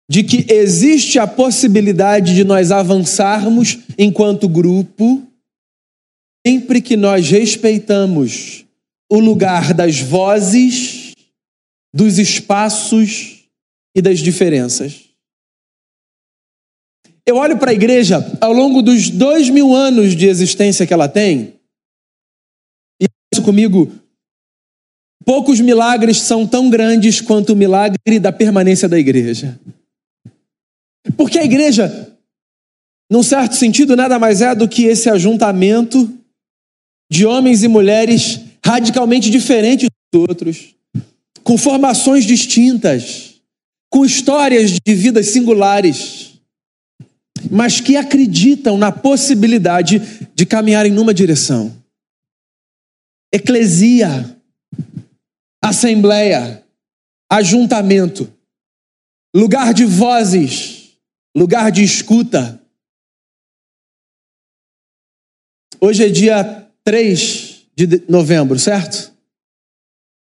de 0.09 0.23
que 0.23 0.45
existe 0.49 1.19
a 1.19 1.27
possibilidade 1.27 2.33
de 2.33 2.45
nós 2.45 2.71
avançarmos 2.71 3.79
enquanto 3.97 4.47
grupo, 4.47 5.27
sempre 6.45 6.81
que 6.81 6.95
nós 6.95 7.29
respeitamos 7.29 8.65
o 9.11 9.19
lugar 9.19 9.73
das 9.73 9.99
vozes 9.99 11.11
dos 11.93 12.17
espaços 12.17 13.43
e 13.93 14.01
das 14.01 14.19
diferenças. 14.19 15.03
Eu 17.25 17.35
olho 17.35 17.57
para 17.57 17.71
a 17.71 17.73
igreja 17.73 18.19
ao 18.39 18.53
longo 18.53 18.81
dos 18.81 19.09
dois 19.09 19.49
mil 19.49 19.75
anos 19.75 20.15
de 20.15 20.27
existência 20.27 20.87
que 20.87 20.93
ela 20.93 21.09
tem, 21.09 21.55
e 23.01 23.07
isso 23.33 23.43
comigo, 23.43 23.91
poucos 25.27 25.59
milagres 25.59 26.21
são 26.21 26.47
tão 26.47 26.69
grandes 26.69 27.19
quanto 27.19 27.51
o 27.51 27.55
milagre 27.55 28.17
da 28.17 28.31
permanência 28.31 28.87
da 28.87 28.97
igreja. 28.97 29.59
Porque 31.17 31.37
a 31.37 31.43
igreja, 31.43 32.15
num 33.11 33.21
certo 33.21 33.57
sentido, 33.57 33.93
nada 33.93 34.17
mais 34.17 34.41
é 34.41 34.55
do 34.55 34.69
que 34.69 34.85
esse 34.85 35.09
ajuntamento 35.09 36.09
de 37.11 37.25
homens 37.25 37.61
e 37.61 37.67
mulheres 37.67 38.39
radicalmente 38.65 39.29
diferentes 39.29 39.89
dos 40.13 40.21
outros 40.21 40.75
com 41.43 41.57
formações 41.57 42.25
distintas, 42.25 43.35
com 43.89 44.05
histórias 44.05 44.71
de 44.71 44.93
vidas 44.93 45.27
singulares, 45.27 46.39
mas 47.51 47.81
que 47.81 47.97
acreditam 47.97 48.77
na 48.77 48.93
possibilidade 48.93 50.01
de 50.33 50.45
caminharem 50.45 50.91
numa 50.91 51.13
direção. 51.13 51.73
Eclesia, 53.33 54.36
assembleia, 55.63 56.63
ajuntamento, 57.29 58.31
lugar 59.35 59.73
de 59.73 59.85
vozes, 59.85 60.97
lugar 61.35 61.71
de 61.71 61.83
escuta. 61.83 62.61
Hoje 65.79 66.05
é 66.05 66.09
dia 66.09 66.67
3 66.83 67.67
de 67.75 68.03
novembro, 68.09 68.57
certo? 68.57 69.13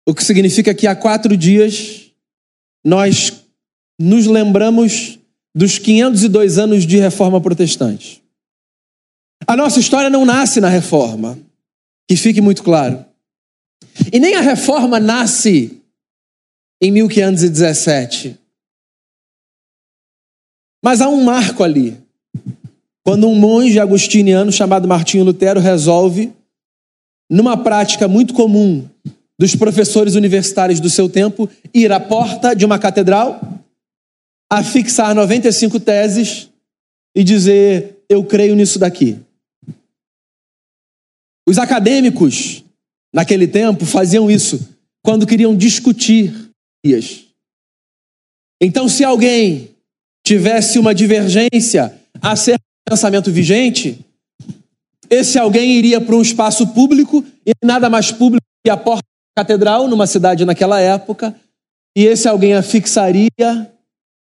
O 0.07 0.13
que 0.13 0.23
significa 0.23 0.73
que 0.73 0.87
há 0.87 0.95
quatro 0.95 1.37
dias 1.37 2.11
nós 2.83 3.45
nos 3.99 4.25
lembramos 4.25 5.19
dos 5.55 5.77
502 5.77 6.57
anos 6.57 6.85
de 6.85 6.97
reforma 6.97 7.39
protestante. 7.39 8.23
A 9.47 9.55
nossa 9.55 9.79
história 9.79 10.09
não 10.09 10.25
nasce 10.25 10.59
na 10.59 10.69
reforma, 10.69 11.39
que 12.07 12.15
fique 12.15 12.41
muito 12.41 12.63
claro. 12.63 13.05
E 14.11 14.19
nem 14.19 14.35
a 14.35 14.41
reforma 14.41 14.99
nasce 14.99 15.81
em 16.81 16.91
1517. 16.91 18.37
Mas 20.83 21.01
há 21.01 21.09
um 21.09 21.23
marco 21.23 21.63
ali. 21.63 21.97
Quando 23.03 23.27
um 23.27 23.35
monge 23.35 23.79
agustiniano 23.79 24.51
chamado 24.51 24.87
Martinho 24.87 25.23
Lutero 25.23 25.59
resolve, 25.59 26.31
numa 27.29 27.57
prática 27.57 28.07
muito 28.07 28.33
comum 28.33 28.87
dos 29.37 29.55
professores 29.55 30.15
universitários 30.15 30.79
do 30.79 30.89
seu 30.89 31.09
tempo 31.09 31.49
ir 31.73 31.91
à 31.91 31.99
porta 31.99 32.53
de 32.53 32.65
uma 32.65 32.77
catedral, 32.77 33.41
afixar 34.51 35.15
95 35.15 35.79
teses 35.79 36.49
e 37.15 37.23
dizer: 37.23 38.03
Eu 38.09 38.23
creio 38.23 38.55
nisso 38.55 38.79
daqui. 38.79 39.19
Os 41.47 41.57
acadêmicos, 41.57 42.63
naquele 43.13 43.47
tempo, 43.47 43.85
faziam 43.85 44.29
isso 44.29 44.77
quando 45.03 45.27
queriam 45.27 45.55
discutir. 45.55 46.51
Então, 48.61 48.87
se 48.87 49.03
alguém 49.03 49.69
tivesse 50.25 50.77
uma 50.77 50.93
divergência 50.93 51.97
acerca 52.21 52.59
do 52.59 52.91
pensamento 52.91 53.31
vigente, 53.31 54.05
esse 55.09 55.39
alguém 55.39 55.71
iria 55.71 55.99
para 55.99 56.15
um 56.15 56.21
espaço 56.21 56.67
público 56.67 57.25
e 57.45 57.53
nada 57.63 57.89
mais 57.89 58.11
público 58.11 58.45
que 58.63 58.69
a 58.69 58.77
porta 58.77 59.03
catedral 59.35 59.87
numa 59.87 60.05
cidade 60.05 60.45
naquela 60.45 60.79
época, 60.79 61.35
e 61.97 62.05
esse 62.05 62.27
alguém 62.27 62.53
afixaria 62.53 63.73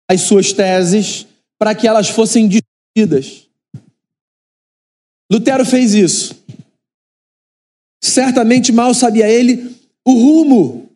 as 0.08 0.20
suas 0.22 0.52
teses 0.52 1.26
para 1.58 1.74
que 1.74 1.88
elas 1.88 2.08
fossem 2.08 2.48
discutidas. 2.48 3.48
Lutero 5.30 5.64
fez 5.64 5.94
isso. 5.94 6.34
Certamente 8.02 8.72
mal 8.72 8.94
sabia 8.94 9.28
ele 9.28 9.76
o 10.06 10.12
rumo 10.12 10.90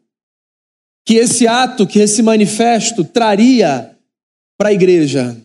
que 1.06 1.14
esse 1.14 1.46
ato, 1.46 1.86
que 1.86 1.98
esse 1.98 2.22
manifesto 2.22 3.04
traria 3.04 3.98
para 4.56 4.70
a 4.70 4.72
igreja. 4.72 5.36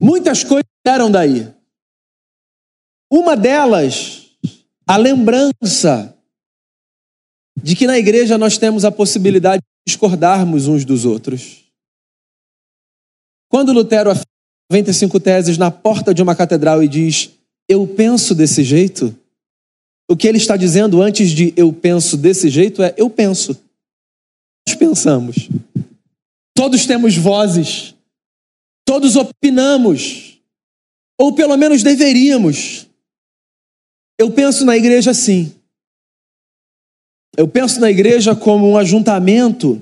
Muitas 0.00 0.44
coisas 0.44 0.64
eram 0.86 1.10
daí. 1.10 1.52
Uma 3.10 3.36
delas, 3.36 4.30
a 4.86 4.96
lembrança 4.96 6.16
de 7.60 7.76
que 7.76 7.86
na 7.86 7.98
igreja 7.98 8.38
nós 8.38 8.56
temos 8.56 8.84
a 8.84 8.92
possibilidade 8.92 9.60
de 9.60 9.92
discordarmos 9.92 10.66
uns 10.66 10.84
dos 10.84 11.04
outros. 11.04 11.64
Quando 13.48 13.72
Lutero 13.72 14.10
afirma 14.10 14.26
95 14.70 15.20
teses 15.20 15.58
na 15.58 15.70
porta 15.70 16.14
de 16.14 16.22
uma 16.22 16.34
catedral 16.34 16.82
e 16.82 16.88
diz: 16.88 17.30
Eu 17.68 17.86
penso 17.86 18.34
desse 18.34 18.64
jeito, 18.64 19.14
o 20.12 20.16
que 20.16 20.28
ele 20.28 20.36
está 20.36 20.58
dizendo 20.58 21.00
antes 21.00 21.30
de 21.30 21.54
eu 21.56 21.72
penso 21.72 22.18
desse 22.18 22.50
jeito 22.50 22.82
é 22.82 22.94
eu 22.98 23.08
penso. 23.08 23.58
Nós 24.68 24.76
pensamos. 24.76 25.48
Todos 26.54 26.84
temos 26.84 27.16
vozes. 27.16 27.94
Todos 28.84 29.16
opinamos. 29.16 30.38
Ou 31.18 31.34
pelo 31.34 31.56
menos 31.56 31.82
deveríamos. 31.82 32.86
Eu 34.20 34.30
penso 34.30 34.66
na 34.66 34.76
igreja 34.76 35.12
assim. 35.12 35.54
Eu 37.34 37.48
penso 37.48 37.80
na 37.80 37.90
igreja 37.90 38.36
como 38.36 38.68
um 38.68 38.76
ajuntamento 38.76 39.80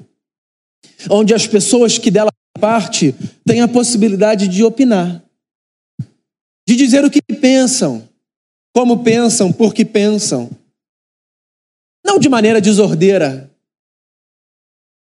onde 1.10 1.34
as 1.34 1.44
pessoas 1.44 1.98
que 1.98 2.08
dela 2.08 2.30
parte 2.60 3.12
têm 3.44 3.62
a 3.62 3.68
possibilidade 3.68 4.46
de 4.46 4.62
opinar, 4.62 5.24
de 6.68 6.76
dizer 6.76 7.04
o 7.04 7.10
que 7.10 7.20
pensam, 7.20 8.08
como 8.74 9.02
pensam, 9.02 9.52
por 9.52 9.74
que 9.74 9.84
pensam. 9.84 10.50
Não 12.04 12.18
de 12.18 12.28
maneira 12.28 12.60
desordeira, 12.60 13.50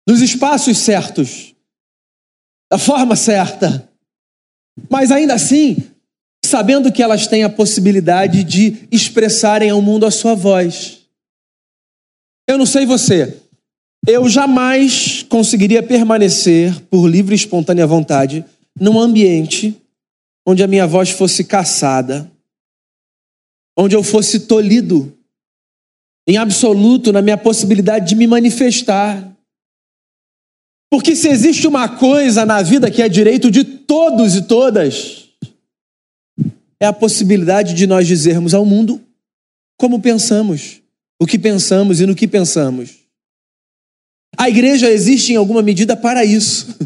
nos 0.06 0.20
espaços 0.20 0.78
certos, 0.78 1.54
da 2.70 2.78
forma 2.78 3.16
certa, 3.16 3.88
mas 4.90 5.10
ainda 5.10 5.34
assim, 5.34 5.76
sabendo 6.44 6.92
que 6.92 7.02
elas 7.02 7.26
têm 7.26 7.44
a 7.44 7.50
possibilidade 7.50 8.42
de 8.42 8.88
expressarem 8.90 9.70
ao 9.70 9.80
mundo 9.80 10.06
a 10.06 10.10
sua 10.10 10.34
voz. 10.34 11.02
Eu 12.48 12.58
não 12.58 12.66
sei 12.66 12.84
você, 12.84 13.40
eu 14.06 14.28
jamais 14.28 15.22
conseguiria 15.22 15.82
permanecer 15.82 16.80
por 16.86 17.06
livre 17.06 17.34
e 17.34 17.36
espontânea 17.36 17.86
vontade 17.86 18.44
num 18.78 18.98
ambiente 18.98 19.76
onde 20.46 20.62
a 20.62 20.66
minha 20.66 20.86
voz 20.86 21.10
fosse 21.10 21.44
caçada, 21.44 22.31
onde 23.82 23.96
eu 23.96 24.02
fosse 24.02 24.40
tolhido 24.40 25.16
em 26.26 26.36
absoluto 26.36 27.12
na 27.12 27.20
minha 27.20 27.36
possibilidade 27.36 28.08
de 28.08 28.14
me 28.14 28.26
manifestar. 28.26 29.36
Porque 30.90 31.16
se 31.16 31.28
existe 31.28 31.66
uma 31.66 31.88
coisa 31.88 32.46
na 32.46 32.62
vida 32.62 32.90
que 32.90 33.02
é 33.02 33.08
direito 33.08 33.50
de 33.50 33.64
todos 33.64 34.36
e 34.36 34.42
todas, 34.42 35.28
é 36.78 36.86
a 36.86 36.92
possibilidade 36.92 37.74
de 37.74 37.86
nós 37.86 38.06
dizermos 38.06 38.54
ao 38.54 38.64
mundo 38.64 39.00
como 39.78 40.00
pensamos, 40.00 40.80
o 41.20 41.26
que 41.26 41.38
pensamos 41.38 42.00
e 42.00 42.06
no 42.06 42.14
que 42.14 42.28
pensamos. 42.28 42.90
A 44.36 44.48
igreja 44.48 44.90
existe 44.90 45.32
em 45.32 45.36
alguma 45.36 45.62
medida 45.62 45.96
para 45.96 46.24
isso. 46.24 46.76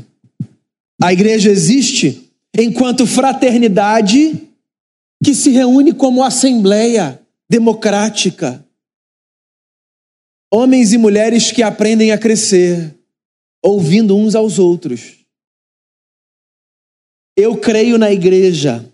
A 1.03 1.13
igreja 1.13 1.51
existe 1.51 2.31
enquanto 2.57 3.07
fraternidade 3.07 4.46
que 5.23 5.35
se 5.35 5.51
reúne 5.51 5.93
como 5.95 6.23
assembleia 6.23 7.21
democrática. 7.49 8.65
Homens 10.53 10.93
e 10.93 10.99
mulheres 10.99 11.51
que 11.51 11.63
aprendem 11.63 12.13
a 12.13 12.19
crescer, 12.19 12.97
ouvindo 13.63 14.17
uns 14.17 14.35
aos 14.35 14.59
outros. 14.59 15.25
Eu 17.37 17.59
creio 17.59 17.99
na 17.99 18.13
igreja. 18.13 18.91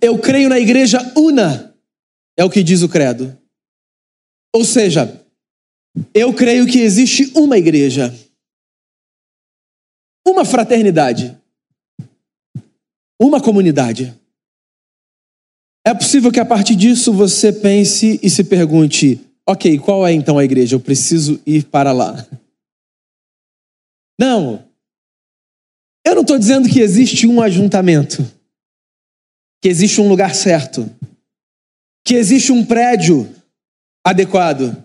Eu 0.00 0.18
creio 0.18 0.48
na 0.48 0.58
igreja 0.58 0.98
una, 1.16 1.76
é 2.36 2.44
o 2.44 2.48
que 2.48 2.62
diz 2.62 2.82
o 2.82 2.88
credo. 2.88 3.36
Ou 4.54 4.64
seja, 4.64 5.26
eu 6.14 6.32
creio 6.32 6.66
que 6.66 6.80
existe 6.80 7.30
uma 7.36 7.58
igreja, 7.58 8.14
uma 10.26 10.44
fraternidade 10.44 11.39
uma 13.20 13.40
comunidade. 13.40 14.18
É 15.84 15.92
possível 15.92 16.32
que 16.32 16.40
a 16.40 16.44
partir 16.44 16.74
disso 16.74 17.12
você 17.12 17.52
pense 17.52 18.18
e 18.22 18.30
se 18.30 18.42
pergunte: 18.42 19.20
ok, 19.46 19.78
qual 19.78 20.06
é 20.06 20.12
então 20.12 20.38
a 20.38 20.44
igreja? 20.44 20.76
Eu 20.76 20.80
preciso 20.80 21.40
ir 21.46 21.64
para 21.64 21.92
lá. 21.92 22.26
Não. 24.18 24.64
Eu 26.04 26.14
não 26.14 26.22
estou 26.22 26.38
dizendo 26.38 26.68
que 26.68 26.80
existe 26.80 27.26
um 27.26 27.42
ajuntamento, 27.42 28.24
que 29.62 29.68
existe 29.68 30.00
um 30.00 30.08
lugar 30.08 30.34
certo, 30.34 30.90
que 32.04 32.14
existe 32.14 32.52
um 32.52 32.64
prédio 32.64 33.28
adequado. 34.04 34.82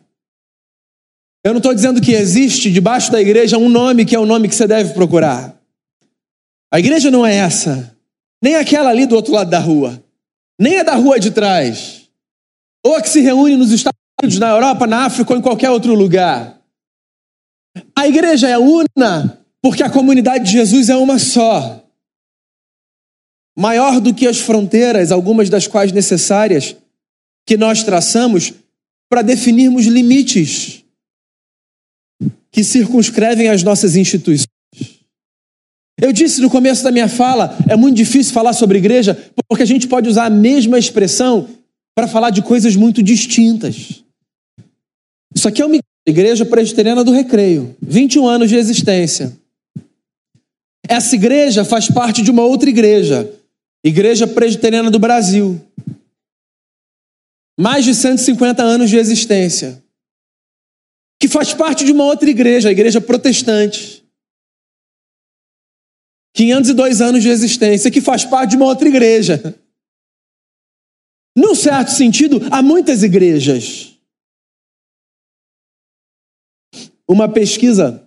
Eu 1.43 1.53
não 1.53 1.59
estou 1.59 1.73
dizendo 1.73 2.01
que 2.01 2.11
existe 2.11 2.71
debaixo 2.71 3.11
da 3.11 3.21
igreja 3.21 3.57
um 3.57 3.69
nome 3.69 4.03
que 4.03 4.15
é 4.15 4.19
o 4.19 4.25
nome 4.25 4.49
que 4.49 4.55
você 4.55 4.67
deve 4.67 4.93
procurar. 4.93 5.57
A 6.71 6.79
igreja 6.79 7.09
não 7.09 7.25
é 7.25 7.35
essa 7.35 7.94
nem 8.41 8.55
aquela 8.55 8.89
ali 8.89 9.05
do 9.05 9.15
outro 9.15 9.33
lado 9.33 9.49
da 9.49 9.59
rua, 9.59 10.03
nem 10.59 10.79
a 10.79 10.83
da 10.83 10.95
rua 10.95 11.19
de 11.19 11.31
trás, 11.31 12.09
ou 12.85 12.95
a 12.95 13.01
que 13.01 13.09
se 13.09 13.21
reúne 13.21 13.55
nos 13.55 13.71
Estados 13.71 13.99
Unidos, 14.21 14.39
na 14.39 14.49
Europa, 14.49 14.85
na 14.87 15.05
África 15.05 15.33
ou 15.33 15.39
em 15.39 15.41
qualquer 15.41 15.69
outro 15.69 15.93
lugar. 15.93 16.61
A 17.95 18.07
igreja 18.07 18.47
é 18.47 18.57
una 18.57 19.45
porque 19.61 19.83
a 19.83 19.89
comunidade 19.89 20.45
de 20.45 20.51
Jesus 20.51 20.89
é 20.89 20.95
uma 20.95 21.17
só. 21.17 21.83
Maior 23.57 23.99
do 23.99 24.13
que 24.13 24.27
as 24.27 24.39
fronteiras, 24.39 25.11
algumas 25.11 25.49
das 25.49 25.65
quais 25.65 25.91
necessárias, 25.91 26.75
que 27.47 27.57
nós 27.57 27.83
traçamos 27.83 28.53
para 29.09 29.21
definirmos 29.21 29.85
limites 29.85 30.83
que 32.51 32.63
circunscrevem 32.63 33.49
as 33.49 33.63
nossas 33.63 33.95
instituições. 33.95 34.54
Eu 36.05 36.13
disse 36.13 36.39
no 36.39 36.51
começo 36.51 36.83
da 36.83 36.91
minha 36.91 37.09
fala, 37.09 37.57
é 37.67 37.75
muito 37.75 37.95
difícil 37.95 38.31
falar 38.31 38.53
sobre 38.53 38.77
igreja, 38.77 39.17
porque 39.47 39.63
a 39.63 39.65
gente 39.65 39.87
pode 39.87 40.07
usar 40.07 40.25
a 40.25 40.29
mesma 40.29 40.77
expressão 40.77 41.49
para 41.95 42.07
falar 42.07 42.29
de 42.29 42.43
coisas 42.43 42.75
muito 42.75 43.01
distintas. 43.01 44.03
Isso 45.33 45.47
aqui 45.47 45.63
é 45.63 45.65
uma 45.65 45.79
igreja 46.07 46.45
presbiteriana 46.45 47.03
do 47.03 47.11
Recreio, 47.11 47.75
21 47.81 48.27
anos 48.27 48.49
de 48.49 48.55
existência. 48.55 49.35
Essa 50.87 51.15
igreja 51.15 51.65
faz 51.65 51.87
parte 51.87 52.21
de 52.21 52.29
uma 52.29 52.43
outra 52.43 52.69
igreja, 52.69 53.27
Igreja 53.83 54.27
Presbiteriana 54.27 54.91
do 54.91 54.99
Brasil. 54.99 55.59
Mais 57.59 57.83
de 57.83 57.95
150 57.95 58.61
anos 58.61 58.91
de 58.91 58.97
existência. 58.97 59.83
Que 61.19 61.27
faz 61.27 61.51
parte 61.51 61.83
de 61.83 61.91
uma 61.91 62.05
outra 62.05 62.29
igreja, 62.29 62.69
a 62.69 62.71
Igreja 62.71 63.01
Protestante. 63.01 64.04
502 66.35 66.99
anos 66.99 67.23
de 67.23 67.29
existência, 67.29 67.89
que 67.89 68.01
faz 68.01 68.25
parte 68.25 68.51
de 68.51 68.57
uma 68.57 68.65
outra 68.65 68.87
igreja. 68.87 69.55
Num 71.35 71.55
certo 71.55 71.91
sentido, 71.91 72.41
há 72.51 72.61
muitas 72.61 73.03
igrejas. 73.03 73.97
Uma 77.07 77.29
pesquisa, 77.29 78.05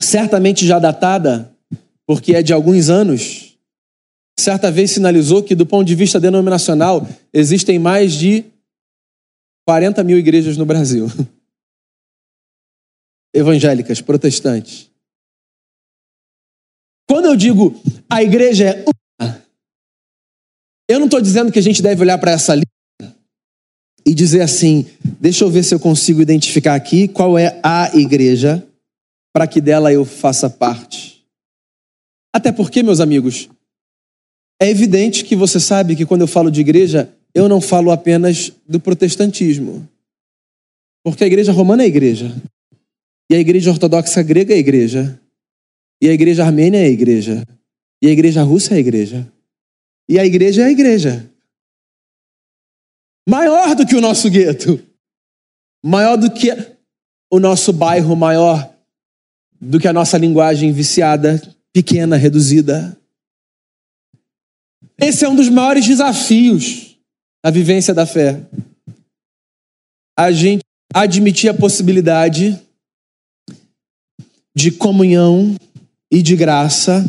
certamente 0.00 0.66
já 0.66 0.80
datada, 0.80 1.56
porque 2.04 2.34
é 2.34 2.42
de 2.42 2.52
alguns 2.52 2.88
anos, 2.88 3.56
certa 4.38 4.68
vez 4.68 4.90
sinalizou 4.90 5.40
que, 5.42 5.54
do 5.54 5.64
ponto 5.64 5.86
de 5.86 5.94
vista 5.94 6.18
denominacional, 6.18 7.06
existem 7.32 7.78
mais 7.78 8.12
de 8.12 8.44
40 9.64 10.02
mil 10.02 10.18
igrejas 10.18 10.56
no 10.56 10.66
Brasil. 10.66 11.06
Evangélicas, 13.32 14.00
protestantes. 14.00 14.91
Eu 17.32 17.36
digo 17.36 17.74
a 18.10 18.22
igreja 18.22 18.68
é 18.68 18.84
uma, 18.84 19.42
eu 20.86 20.98
não 20.98 21.06
estou 21.06 21.18
dizendo 21.18 21.50
que 21.50 21.58
a 21.58 21.62
gente 21.62 21.80
deve 21.80 22.02
olhar 22.02 22.18
para 22.18 22.32
essa 22.32 22.54
lista 22.54 23.16
e 24.04 24.12
dizer 24.12 24.42
assim: 24.42 24.84
deixa 25.18 25.42
eu 25.42 25.50
ver 25.50 25.62
se 25.62 25.74
eu 25.74 25.80
consigo 25.80 26.20
identificar 26.20 26.74
aqui 26.74 27.08
qual 27.08 27.38
é 27.38 27.58
a 27.62 27.90
igreja 27.96 28.62
para 29.34 29.46
que 29.46 29.62
dela 29.62 29.90
eu 29.90 30.04
faça 30.04 30.50
parte. 30.50 31.24
Até 32.36 32.52
porque, 32.52 32.82
meus 32.82 33.00
amigos, 33.00 33.48
é 34.60 34.68
evidente 34.68 35.24
que 35.24 35.34
você 35.34 35.58
sabe 35.58 35.96
que 35.96 36.04
quando 36.04 36.20
eu 36.20 36.28
falo 36.28 36.50
de 36.50 36.60
igreja, 36.60 37.10
eu 37.34 37.48
não 37.48 37.62
falo 37.62 37.90
apenas 37.90 38.52
do 38.68 38.78
protestantismo. 38.78 39.88
Porque 41.02 41.24
a 41.24 41.26
igreja 41.26 41.50
romana 41.50 41.82
é 41.82 41.86
igreja. 41.86 42.30
E 43.30 43.34
a 43.34 43.38
igreja 43.38 43.70
ortodoxa 43.70 44.22
grega 44.22 44.52
é 44.52 44.58
igreja. 44.58 45.18
E 46.02 46.08
a 46.08 46.12
igreja 46.12 46.44
armênia 46.44 46.78
é 46.78 46.86
a 46.86 46.90
igreja. 46.90 47.46
E 48.02 48.08
a 48.08 48.10
igreja 48.10 48.42
russa 48.42 48.74
é 48.74 48.78
a 48.78 48.80
igreja. 48.80 49.32
E 50.08 50.18
a 50.18 50.26
igreja 50.26 50.62
é 50.62 50.64
a 50.64 50.70
igreja. 50.72 51.30
Maior 53.28 53.76
do 53.76 53.86
que 53.86 53.94
o 53.94 54.00
nosso 54.00 54.28
gueto. 54.28 54.84
Maior 55.80 56.16
do 56.16 56.28
que 56.28 56.48
o 57.30 57.38
nosso 57.38 57.72
bairro, 57.72 58.16
maior 58.16 58.74
do 59.60 59.78
que 59.78 59.86
a 59.86 59.92
nossa 59.92 60.18
linguagem 60.18 60.72
viciada, 60.72 61.40
pequena, 61.72 62.16
reduzida. 62.16 62.98
Esse 65.00 65.24
é 65.24 65.28
um 65.28 65.36
dos 65.36 65.48
maiores 65.48 65.86
desafios 65.86 66.98
da 67.44 67.50
vivência 67.52 67.94
da 67.94 68.04
fé. 68.04 68.44
A 70.18 70.32
gente 70.32 70.64
admitir 70.92 71.48
a 71.48 71.54
possibilidade 71.54 72.60
de 74.52 74.72
comunhão 74.72 75.56
e 76.12 76.20
de 76.20 76.36
graça 76.36 77.02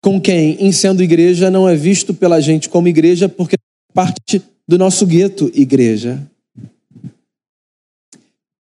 com 0.00 0.20
quem, 0.20 0.64
em 0.64 0.70
sendo 0.70 1.02
igreja, 1.02 1.50
não 1.50 1.68
é 1.68 1.74
visto 1.74 2.14
pela 2.14 2.40
gente 2.40 2.68
como 2.68 2.86
igreja, 2.86 3.28
porque 3.28 3.56
parte 3.92 4.40
do 4.68 4.78
nosso 4.78 5.04
gueto 5.04 5.50
igreja. 5.52 6.24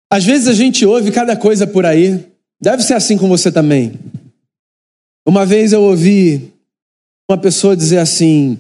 Às 0.10 0.24
vezes 0.24 0.48
a 0.48 0.54
gente 0.54 0.86
ouve 0.86 1.12
cada 1.12 1.36
coisa 1.36 1.68
por 1.68 1.86
aí, 1.86 2.26
deve 2.62 2.82
ser 2.82 2.94
assim 2.94 3.18
com 3.18 3.28
você 3.28 3.52
também. 3.52 3.94
Uma 5.28 5.46
vez 5.46 5.74
eu 5.74 5.82
ouvi 5.82 6.54
uma 7.30 7.38
pessoa 7.38 7.76
dizer 7.76 7.98
assim: 7.98 8.58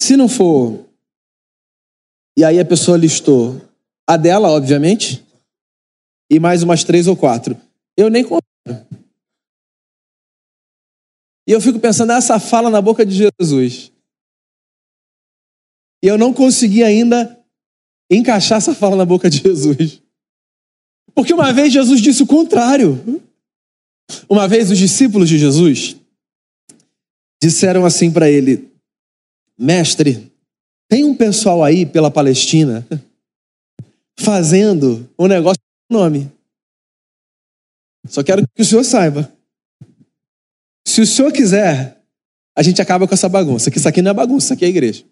se 0.00 0.16
não 0.16 0.28
for, 0.28 0.86
e 2.38 2.44
aí 2.44 2.58
a 2.58 2.64
pessoa 2.64 2.96
listou 2.96 3.60
a 4.06 4.16
dela, 4.16 4.48
obviamente, 4.50 5.22
e 6.30 6.38
mais 6.38 6.62
umas 6.62 6.82
três 6.82 7.06
ou 7.06 7.16
quatro. 7.16 7.56
Eu 7.96 8.08
nem 8.08 8.24
considero. 8.24 8.99
E 11.50 11.52
eu 11.52 11.60
fico 11.60 11.80
pensando 11.80 12.10
nessa 12.10 12.38
fala 12.38 12.70
na 12.70 12.80
boca 12.80 13.04
de 13.04 13.12
Jesus. 13.12 13.90
E 16.00 16.06
eu 16.06 16.16
não 16.16 16.32
consegui 16.32 16.84
ainda 16.84 17.44
encaixar 18.08 18.58
essa 18.58 18.72
fala 18.72 18.94
na 18.94 19.04
boca 19.04 19.28
de 19.28 19.38
Jesus. 19.38 20.00
Porque 21.12 21.34
uma 21.34 21.52
vez 21.52 21.72
Jesus 21.72 22.00
disse 22.00 22.22
o 22.22 22.26
contrário. 22.28 23.20
Uma 24.28 24.46
vez 24.46 24.70
os 24.70 24.78
discípulos 24.78 25.28
de 25.28 25.38
Jesus 25.38 25.96
disseram 27.42 27.84
assim 27.84 28.12
para 28.12 28.30
ele: 28.30 28.70
Mestre, 29.58 30.32
tem 30.88 31.02
um 31.02 31.16
pessoal 31.16 31.64
aí 31.64 31.84
pela 31.84 32.12
Palestina 32.12 32.86
fazendo 34.16 35.10
um 35.18 35.26
negócio 35.26 35.60
com 35.88 35.98
nome. 35.98 36.30
Só 38.06 38.22
quero 38.22 38.46
que 38.54 38.62
o 38.62 38.64
senhor 38.64 38.84
saiba. 38.84 39.39
Se 41.00 41.02
o 41.02 41.06
senhor 41.06 41.32
quiser, 41.32 41.98
a 42.54 42.62
gente 42.62 42.82
acaba 42.82 43.08
com 43.08 43.14
essa 43.14 43.28
bagunça. 43.28 43.70
Que 43.70 43.78
isso 43.78 43.88
aqui 43.88 44.02
não 44.02 44.10
é 44.10 44.14
bagunça, 44.14 44.46
isso 44.46 44.52
aqui 44.52 44.66
é 44.66 44.68
igreja. 44.68 45.02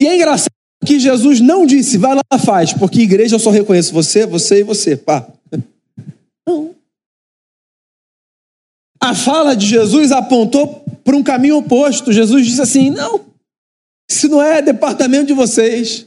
E 0.00 0.06
é 0.06 0.16
engraçado 0.16 0.52
que 0.86 0.98
Jesus 0.98 1.40
não 1.40 1.66
disse, 1.66 1.98
vai 1.98 2.14
lá, 2.14 2.38
faz, 2.38 2.72
porque 2.72 3.00
igreja 3.00 3.34
eu 3.34 3.40
só 3.40 3.50
reconheço 3.50 3.92
você, 3.92 4.24
você 4.24 4.60
e 4.60 4.62
você. 4.62 4.96
Pá. 4.96 5.28
Não. 6.46 6.74
A 9.00 9.14
fala 9.14 9.54
de 9.54 9.66
Jesus 9.66 10.10
apontou 10.10 10.82
para 11.04 11.16
um 11.16 11.22
caminho 11.22 11.58
oposto. 11.58 12.12
Jesus 12.12 12.46
disse 12.46 12.62
assim: 12.62 12.90
não, 12.90 13.26
isso 14.10 14.28
não 14.28 14.40
é 14.40 14.62
departamento 14.62 15.26
de 15.26 15.34
vocês. 15.34 16.06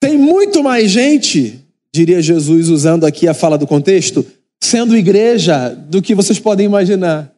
Tem 0.00 0.16
muito 0.16 0.62
mais 0.62 0.90
gente 0.90 1.64
diria 1.94 2.20
Jesus, 2.20 2.70
usando 2.70 3.04
aqui 3.04 3.28
a 3.28 3.34
fala 3.34 3.56
do 3.56 3.68
contexto, 3.68 4.26
sendo 4.64 4.96
igreja 4.96 5.68
do 5.68 6.02
que 6.02 6.14
vocês 6.14 6.38
podem 6.38 6.66
imaginar. 6.66 7.34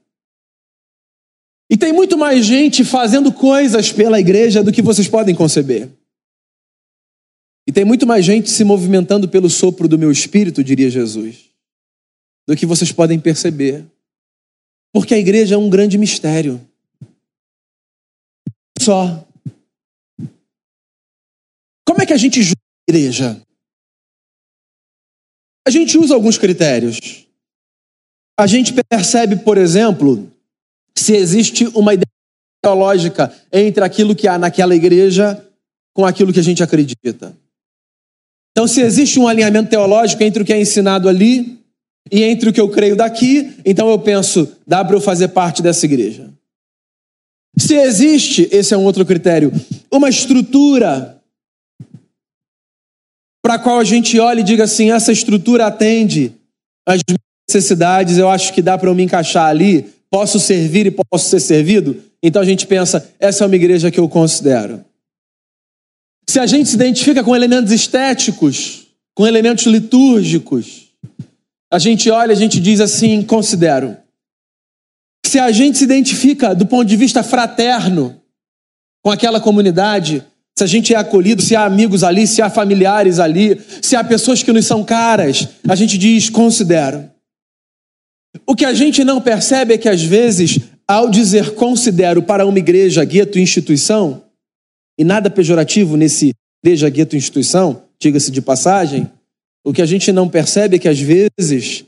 E 1.69 1.77
tem 1.77 1.93
muito 1.93 2.17
mais 2.17 2.45
gente 2.45 2.85
fazendo 2.85 3.33
coisas 3.33 3.93
pela 3.93 4.21
igreja 4.21 4.63
do 4.63 4.73
que 4.73 4.81
vocês 4.81 5.09
podem 5.09 5.35
conceber. 5.35 5.91
E 7.67 7.73
tem 7.73 7.85
muito 7.85 8.07
mais 8.07 8.25
gente 8.25 8.49
se 8.49 8.63
movimentando 8.63 9.29
pelo 9.29 9.51
sopro 9.51 9.89
do 9.89 9.99
meu 9.99 10.13
espírito, 10.13 10.63
diria 10.63 10.89
Jesus, 10.89 11.51
do 12.47 12.57
que 12.57 12.65
vocês 12.65 12.93
podem 12.93 13.19
perceber. 13.19 13.85
Porque 14.93 15.15
a 15.15 15.19
igreja 15.19 15.57
é 15.57 15.59
um 15.59 15.69
grande 15.69 15.99
mistério. 15.99 16.61
Só. 18.81 19.27
Como 21.85 22.01
é 22.01 22.07
que 22.07 22.13
a 22.13 22.17
gente 22.17 22.41
julga 22.41 22.61
a 22.89 22.93
igreja? 22.93 23.46
A 25.67 25.71
gente 25.71 25.99
usa 25.99 26.15
alguns 26.15 26.39
critérios. 26.39 27.27
A 28.39 28.47
gente 28.47 28.73
percebe, 28.89 29.37
por 29.37 29.59
exemplo, 29.59 30.31
se 30.95 31.15
existe 31.17 31.67
uma 31.75 31.95
ideia 31.95 32.07
teológica 32.63 33.33
entre 33.53 33.83
aquilo 33.83 34.15
que 34.15 34.29
há 34.29 34.39
naquela 34.39 34.77
igreja 34.77 35.45
com 35.93 36.05
aquilo 36.05 36.33
que 36.33 36.39
a 36.39 36.43
gente 36.43 36.63
acredita. 36.63 37.37
Então, 38.53 38.69
se 38.69 38.81
existe 38.81 39.19
um 39.19 39.27
alinhamento 39.27 39.71
teológico 39.71 40.23
entre 40.23 40.43
o 40.43 40.47
que 40.47 40.53
é 40.53 40.61
ensinado 40.61 41.09
ali 41.09 41.59
e 42.13 42.23
entre 42.23 42.51
o 42.51 42.53
que 42.53 42.61
eu 42.61 42.69
creio 42.69 42.95
daqui, 42.95 43.55
então 43.65 43.91
eu 43.91 43.99
penso, 43.99 44.49
dá 44.67 44.85
para 44.85 44.95
eu 44.95 45.01
fazer 45.01 45.29
parte 45.29 45.63
dessa 45.63 45.85
igreja. 45.85 46.31
Se 47.59 47.75
existe, 47.75 48.49
esse 48.53 48.73
é 48.73 48.77
um 48.77 48.85
outro 48.85 49.05
critério, 49.05 49.53
uma 49.91 50.09
estrutura 50.09 51.16
para 53.47 53.55
a 53.55 53.59
qual 53.61 53.79
a 53.79 53.85
gente 53.85 54.19
olha 54.19 54.41
e 54.41 54.43
diga 54.43 54.65
assim: 54.65 54.91
essa 54.91 55.13
estrutura 55.13 55.67
atende 55.67 56.33
às 56.85 57.01
necessidades, 57.49 58.19
eu 58.19 58.29
acho 58.29 58.53
que 58.53 58.61
dá 58.61 58.77
para 58.77 58.91
eu 58.91 58.95
me 58.95 59.05
encaixar 59.05 59.47
ali, 59.47 59.83
posso 60.11 60.41
servir 60.41 60.87
e 60.87 60.91
posso 60.91 61.29
ser 61.29 61.39
servido. 61.39 62.03
Então 62.21 62.43
a 62.43 62.45
gente 62.45 62.67
pensa: 62.67 63.09
essa 63.21 63.45
é 63.45 63.47
uma 63.47 63.55
igreja 63.55 63.89
que 63.89 64.01
eu 64.01 64.09
considero. 64.09 64.85
Se 66.29 66.41
a 66.41 66.47
gente 66.47 66.69
se 66.69 66.75
identifica 66.75 67.23
com 67.23 67.37
elementos 67.37 67.71
estéticos, 67.71 68.89
com 69.15 69.25
elementos 69.25 69.65
litúrgicos, 69.67 70.89
a 71.73 71.79
gente 71.79 72.11
olha, 72.11 72.33
a 72.33 72.37
gente 72.37 72.59
diz 72.59 72.81
assim: 72.81 73.23
considero. 73.23 73.97
Se 75.25 75.39
a 75.39 75.53
gente 75.53 75.79
se 75.79 75.85
identifica 75.85 76.53
do 76.53 76.67
ponto 76.67 76.85
de 76.85 76.97
vista 76.97 77.23
fraterno 77.23 78.21
com 79.05 79.11
aquela 79.13 79.41
comunidade, 79.41 80.25
se 80.59 80.65
a 80.65 80.67
gente 80.67 80.95
é 80.95 80.97
acolhido, 80.97 81.43
se 81.43 81.55
há 81.55 81.67
amigos 81.67 82.03
ali, 82.03 82.27
se 82.27 82.41
há 82.41 82.49
familiares 82.49 83.19
ali, 83.19 83.61
se 83.83 83.95
há 83.95 84.03
pessoas 84.03 84.43
que 84.43 84.51
nos 84.53 84.65
são 84.65 84.83
caras, 84.83 85.49
a 85.69 85.75
gente 85.75 85.99
diz 85.99 86.31
considero. 86.31 87.11
O 88.47 88.55
que 88.55 88.65
a 88.65 88.73
gente 88.73 89.05
não 89.05 89.21
percebe 89.21 89.75
é 89.75 89.79
que 89.79 89.89
às 89.89 90.03
vezes, 90.03 90.59
ao 90.89 91.11
dizer 91.11 91.55
considero 91.55 92.23
para 92.23 92.47
uma 92.47 92.59
igreja, 92.59 93.05
gueto, 93.05 93.39
instituição, 93.39 94.23
e 94.99 95.05
nada 95.05 95.29
pejorativo 95.29 95.95
nesse 95.95 96.33
igreja, 96.65 96.89
gueto, 96.89 97.17
instituição, 97.17 97.83
diga-se 98.01 98.31
de 98.31 98.41
passagem, 98.41 99.11
o 99.63 99.75
que 99.75 99.83
a 99.83 99.87
gente 99.87 100.11
não 100.11 100.27
percebe 100.27 100.77
é 100.77 100.79
que 100.79 100.89
às 100.89 100.99
vezes, 100.99 101.85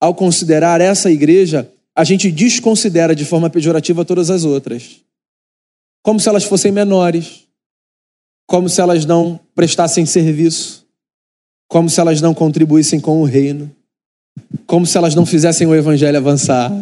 ao 0.00 0.14
considerar 0.14 0.80
essa 0.80 1.10
igreja, 1.10 1.70
a 1.94 2.02
gente 2.02 2.30
desconsidera 2.30 3.14
de 3.14 3.26
forma 3.26 3.50
pejorativa 3.50 4.06
todas 4.06 4.30
as 4.30 4.44
outras, 4.44 5.00
como 6.02 6.18
se 6.18 6.30
elas 6.30 6.44
fossem 6.44 6.72
menores 6.72 7.49
como 8.50 8.68
se 8.68 8.80
elas 8.80 9.06
não 9.06 9.38
prestassem 9.54 10.04
serviço, 10.04 10.84
como 11.68 11.88
se 11.88 12.00
elas 12.00 12.20
não 12.20 12.34
contribuíssem 12.34 12.98
com 12.98 13.22
o 13.22 13.24
reino, 13.24 13.70
como 14.66 14.84
se 14.84 14.98
elas 14.98 15.14
não 15.14 15.24
fizessem 15.24 15.68
o 15.68 15.74
evangelho 15.74 16.18
avançar. 16.18 16.72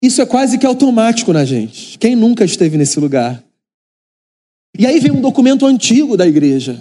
Isso 0.00 0.22
é 0.22 0.26
quase 0.26 0.56
que 0.56 0.64
automático 0.64 1.32
na 1.32 1.44
gente. 1.44 1.98
Quem 1.98 2.14
nunca 2.14 2.44
esteve 2.44 2.78
nesse 2.78 3.00
lugar? 3.00 3.42
E 4.78 4.86
aí 4.86 5.00
vem 5.00 5.10
um 5.10 5.20
documento 5.20 5.66
antigo 5.66 6.16
da 6.16 6.28
igreja, 6.28 6.80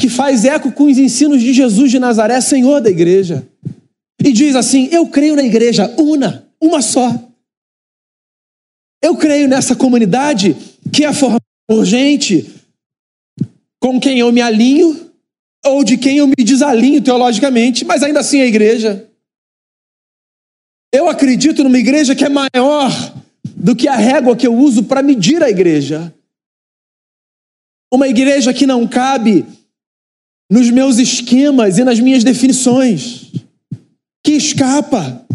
que 0.00 0.08
faz 0.08 0.46
eco 0.46 0.72
com 0.72 0.84
os 0.84 0.96
ensinos 0.96 1.42
de 1.42 1.52
Jesus 1.52 1.90
de 1.90 1.98
Nazaré, 1.98 2.40
Senhor 2.40 2.80
da 2.80 2.88
igreja. 2.88 3.46
E 4.24 4.32
diz 4.32 4.56
assim: 4.56 4.88
Eu 4.90 5.06
creio 5.08 5.36
na 5.36 5.42
igreja 5.42 5.94
una, 5.98 6.48
uma 6.58 6.80
só. 6.80 7.14
Eu 9.02 9.14
creio 9.16 9.46
nessa 9.46 9.76
comunidade 9.76 10.56
que 10.96 11.04
é 11.04 11.12
formada 11.12 11.44
por 11.68 11.84
gente 11.84 12.50
com 13.78 14.00
quem 14.00 14.18
eu 14.18 14.32
me 14.32 14.40
alinho 14.40 15.12
ou 15.62 15.84
de 15.84 15.98
quem 15.98 16.16
eu 16.16 16.26
me 16.26 16.42
desalinho 16.42 17.02
teologicamente, 17.02 17.84
mas 17.84 18.02
ainda 18.02 18.20
assim 18.20 18.40
é 18.40 18.46
igreja. 18.46 19.06
Eu 20.90 21.06
acredito 21.06 21.62
numa 21.62 21.78
igreja 21.78 22.14
que 22.14 22.24
é 22.24 22.30
maior 22.30 22.90
do 23.44 23.76
que 23.76 23.86
a 23.86 23.96
régua 23.96 24.34
que 24.34 24.46
eu 24.46 24.54
uso 24.54 24.84
para 24.84 25.02
medir 25.02 25.42
a 25.42 25.50
igreja. 25.50 26.14
Uma 27.92 28.08
igreja 28.08 28.54
que 28.54 28.66
não 28.66 28.88
cabe 28.88 29.44
nos 30.50 30.70
meus 30.70 30.96
esquemas 30.96 31.76
e 31.76 31.84
nas 31.84 32.00
minhas 32.00 32.24
definições, 32.24 33.32
que 34.24 34.32
escapa 34.32 35.26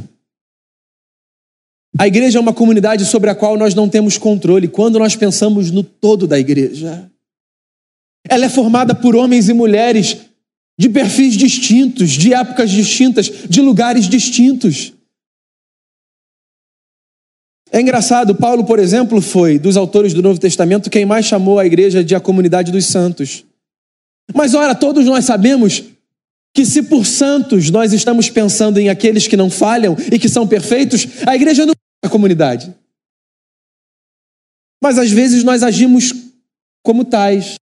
a 2.02 2.08
igreja 2.08 2.40
é 2.40 2.42
uma 2.42 2.52
comunidade 2.52 3.06
sobre 3.06 3.30
a 3.30 3.36
qual 3.36 3.56
nós 3.56 3.76
não 3.76 3.88
temos 3.88 4.18
controle 4.18 4.68
quando 4.68 4.98
nós 4.98 5.16
pensamos 5.16 5.70
no 5.70 5.84
todo 5.84 6.26
da 6.26 6.40
igreja. 6.40 7.08
Ela 8.28 8.46
é 8.46 8.50
formada 8.50 8.96
por 8.96 9.16
homens 9.16 9.50
e 9.50 9.54
mulheres 9.54 10.18
de 10.80 10.90
perfis 10.90 11.38
distintos, 11.38 12.10
de 12.10 12.34
épocas 12.34 12.72
distintas, 12.72 13.28
de 13.48 13.62
lugares 13.62 14.10
distintos. 14.10 14.94
É 17.72 17.80
engraçado, 17.80 18.34
Paulo, 18.34 18.66
por 18.66 18.80
exemplo, 18.80 19.22
foi 19.22 19.60
dos 19.60 19.78
autores 19.78 20.12
do 20.12 20.24
Novo 20.24 20.40
Testamento 20.40 20.90
quem 20.90 21.06
mais 21.06 21.28
chamou 21.28 21.60
a 21.60 21.68
igreja 21.68 22.04
de 22.04 22.16
a 22.16 22.20
comunidade 22.20 22.72
dos 22.72 22.88
santos. 22.88 23.46
Mas 24.34 24.56
ora, 24.56 24.74
todos 24.74 25.06
nós 25.06 25.26
sabemos 25.26 25.84
que 26.52 26.66
se 26.66 26.82
por 26.82 27.06
santos 27.06 27.70
nós 27.70 27.94
estamos 27.94 28.28
pensando 28.28 28.80
em 28.80 28.90
aqueles 28.90 29.28
que 29.28 29.38
não 29.38 29.52
falham 29.52 29.96
e 30.12 30.18
que 30.18 30.28
são 30.28 30.48
perfeitos, 30.48 31.08
a 31.28 31.36
igreja 31.36 31.64
não 31.64 31.76
a 32.04 32.10
comunidade. 32.10 32.76
Mas 34.84 34.98
às 34.98 35.12
vezes 35.12 35.44
nós 35.44 35.64
agimos 35.64 36.12
como 36.84 37.06
tais. 37.06 37.56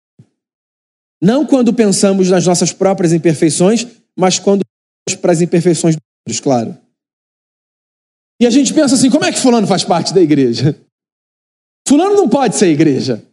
Não 1.22 1.46
quando 1.46 1.72
pensamos 1.72 2.28
nas 2.28 2.46
nossas 2.46 2.72
próprias 2.72 3.12
imperfeições, 3.12 3.86
mas 4.16 4.38
quando 4.38 4.62
para 5.20 5.32
as 5.32 5.40
imperfeições 5.40 5.96
dos 5.96 6.02
outros, 6.20 6.40
claro. 6.40 6.76
E 8.40 8.46
a 8.46 8.50
gente 8.50 8.74
pensa 8.74 8.94
assim: 8.94 9.10
como 9.10 9.24
é 9.24 9.32
que 9.32 9.38
Fulano 9.38 9.66
faz 9.66 9.84
parte 9.84 10.12
da 10.12 10.20
igreja? 10.20 10.78
Fulano 11.88 12.16
não 12.16 12.28
pode 12.28 12.56
ser 12.56 12.68
igreja. 12.68 13.24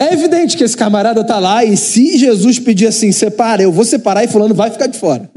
É 0.00 0.12
evidente 0.12 0.56
que 0.56 0.64
esse 0.64 0.76
camarada 0.76 1.22
está 1.22 1.38
lá 1.38 1.64
e 1.64 1.76
se 1.76 2.18
Jesus 2.18 2.58
pedir 2.58 2.86
assim, 2.86 3.10
separa, 3.10 3.62
eu 3.62 3.72
vou 3.72 3.84
separar 3.84 4.24
e 4.24 4.28
Fulano 4.28 4.54
vai 4.54 4.70
ficar 4.70 4.86
de 4.86 4.98
fora. 4.98 5.30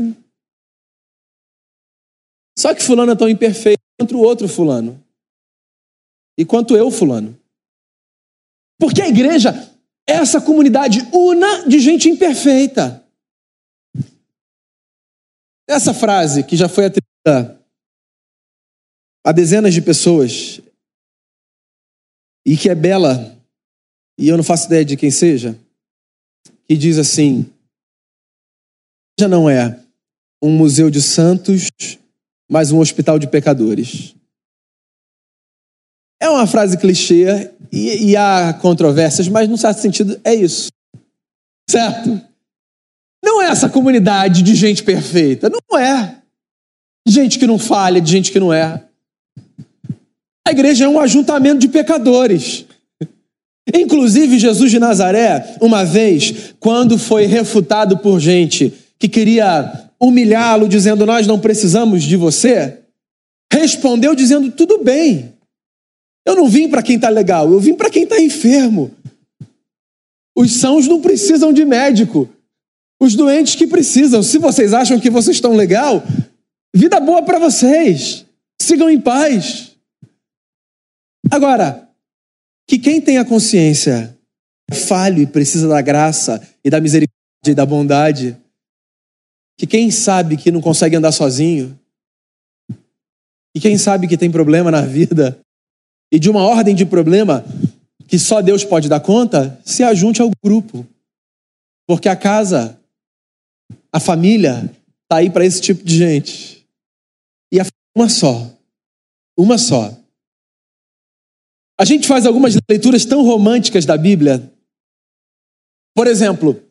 Só 2.58 2.76
que 2.76 2.84
Fulano 2.84 3.14
é 3.14 3.16
tão 3.16 3.30
imperfeito 3.30 3.80
quanto 4.00 4.16
o 4.16 4.22
outro 4.22 4.48
Fulano. 4.48 5.04
E 6.38 6.46
quanto 6.46 6.76
eu, 6.76 6.90
Fulano. 6.90 7.38
Porque 8.80 9.02
a 9.02 9.10
igreja 9.10 9.52
é 10.08 10.14
essa 10.14 10.40
comunidade 10.40 11.02
una 11.14 11.68
de 11.68 11.80
gente 11.80 12.08
imperfeita. 12.08 13.06
Essa 15.68 15.94
frase, 15.94 16.44
que 16.46 16.56
já 16.56 16.70
foi 16.70 16.86
atribuída 16.86 17.62
a 19.26 19.34
dezenas 19.34 19.74
de 19.74 19.82
pessoas, 19.82 20.62
e 22.48 22.56
que 22.56 22.70
é 22.70 22.76
bela, 22.76 23.38
e 24.18 24.30
eu 24.30 24.38
não 24.38 24.44
faço 24.44 24.68
ideia 24.68 24.86
de 24.86 24.96
quem 24.96 25.12
seja, 25.12 25.60
que 26.66 26.78
diz 26.78 26.98
assim: 26.98 27.54
já 29.20 29.28
não 29.28 29.50
é 29.50 29.86
um 30.42 30.58
museu 30.58 30.90
de 30.90 31.02
santos, 31.02 31.68
mas 32.50 32.72
um 32.72 32.80
hospital 32.80 33.20
de 33.20 33.28
pecadores. 33.28 34.16
É 36.20 36.28
uma 36.28 36.48
frase 36.48 36.78
clichê 36.78 37.52
e, 37.72 38.10
e 38.10 38.18
há 38.18 38.54
controvérsias, 38.54 39.28
mas, 39.28 39.48
num 39.48 39.56
certo 39.56 39.80
sentido, 39.80 40.20
é 40.24 40.34
isso. 40.34 40.70
Certo? 41.70 42.20
Não 43.24 43.42
é 43.42 43.46
essa 43.46 43.70
comunidade 43.70 44.42
de 44.42 44.56
gente 44.56 44.84
perfeita. 44.84 45.50
Não 45.50 45.80
é. 45.80 46.18
De 47.08 47.14
gente 47.14 47.38
que 47.38 47.48
não 47.48 47.60
falha, 47.60 48.02
de 48.02 48.12
gente 48.12 48.32
que 48.32 48.40
não 48.40 48.52
é. 48.52 48.84
A 50.48 50.52
igreja 50.52 50.86
é 50.86 50.90
um 50.90 51.00
ajuntamento 51.00 51.60
de 51.60 51.68
pecadores. 51.68 52.66
Inclusive, 53.74 54.40
Jesus 54.40 54.72
de 54.72 54.80
Nazaré, 54.80 55.56
uma 55.62 55.86
vez, 55.86 56.56
quando 56.60 56.98
foi 56.98 57.28
refutado 57.28 58.00
por 58.00 58.20
gente 58.20 58.74
que 58.98 59.08
queria 59.08 59.89
humilhá-lo, 60.00 60.68
dizendo: 60.68 61.06
Nós 61.06 61.28
não 61.28 61.40
precisamos 61.40 62.04
de 62.04 62.16
você, 62.16 62.80
respondeu 63.52 64.16
dizendo: 64.16 64.52
Tudo 64.52 64.84
bem, 64.84 65.34
eu 66.26 66.36
não 66.36 66.48
vim 66.48 66.70
para 66.70 66.84
quem 66.84 66.96
está 66.96 67.10
legal, 67.10 67.52
eu 67.52 67.60
vim 67.60 67.74
para 67.74 67.90
quem 67.90 68.04
está 68.04 68.20
enfermo. 68.20 68.92
Os 70.36 70.54
sãos 70.54 70.88
não 70.88 71.02
precisam 71.02 71.52
de 71.52 71.66
médico, 71.66 72.30
os 73.02 73.16
doentes 73.16 73.56
que 73.56 73.68
precisam. 73.68 74.24
Se 74.24 74.38
vocês 74.38 74.74
acham 74.74 75.00
que 75.00 75.10
vocês 75.10 75.38
estão 75.38 75.54
legal, 75.54 76.04
vida 76.74 77.00
boa 77.00 77.22
para 77.24 77.40
vocês. 77.40 78.26
Sigam 78.62 78.90
em 78.90 79.00
paz. 79.00 79.72
Agora, 81.30 81.90
que 82.68 82.78
quem 82.78 83.02
tem 83.02 83.18
a 83.18 83.26
consciência 83.26 84.16
falho 84.72 85.22
e 85.22 85.28
precisa 85.28 85.68
da 85.68 85.82
graça 85.82 86.42
e 86.64 86.70
da 86.70 86.80
misericórdia 86.80 87.52
e 87.52 87.56
da 87.56 87.66
bondade, 87.66 88.38
que 89.60 89.68
quem 89.68 89.92
sabe 89.92 90.38
que 90.38 90.52
não 90.52 90.62
consegue 90.62 90.96
andar 90.96 91.12
sozinho, 91.12 91.78
e 93.54 93.60
quem 93.60 93.78
sabe 93.78 94.08
que 94.08 94.18
tem 94.18 94.32
problema 94.32 94.72
na 94.72 94.84
vida, 94.84 95.38
e 96.10 96.18
de 96.18 96.30
uma 96.30 96.44
ordem 96.44 96.74
de 96.74 96.86
problema 96.86 97.44
que 98.08 98.18
só 98.18 98.42
Deus 98.42 98.64
pode 98.64 98.88
dar 98.88 99.02
conta, 99.02 99.60
se 99.66 99.84
ajunte 99.84 100.22
ao 100.22 100.32
grupo. 100.42 100.88
Porque 101.86 102.08
a 102.08 102.16
casa, 102.16 102.80
a 103.92 104.00
família, 104.00 104.74
está 105.04 105.18
aí 105.18 105.30
para 105.30 105.46
esse 105.46 105.60
tipo 105.60 105.84
de 105.84 105.98
gente. 105.98 106.66
E 107.52 107.60
a 107.60 107.66
uma 107.94 108.08
só. 108.08 108.50
Uma 109.38 109.58
só. 109.58 109.94
A 111.78 111.84
gente 111.84 112.08
faz 112.08 112.26
algumas 112.26 112.56
leituras 112.70 113.04
tão 113.04 113.26
românticas 113.26 113.86
da 113.86 113.98
Bíblia. 113.98 114.54
Por 115.94 116.08
exemplo, 116.08 116.64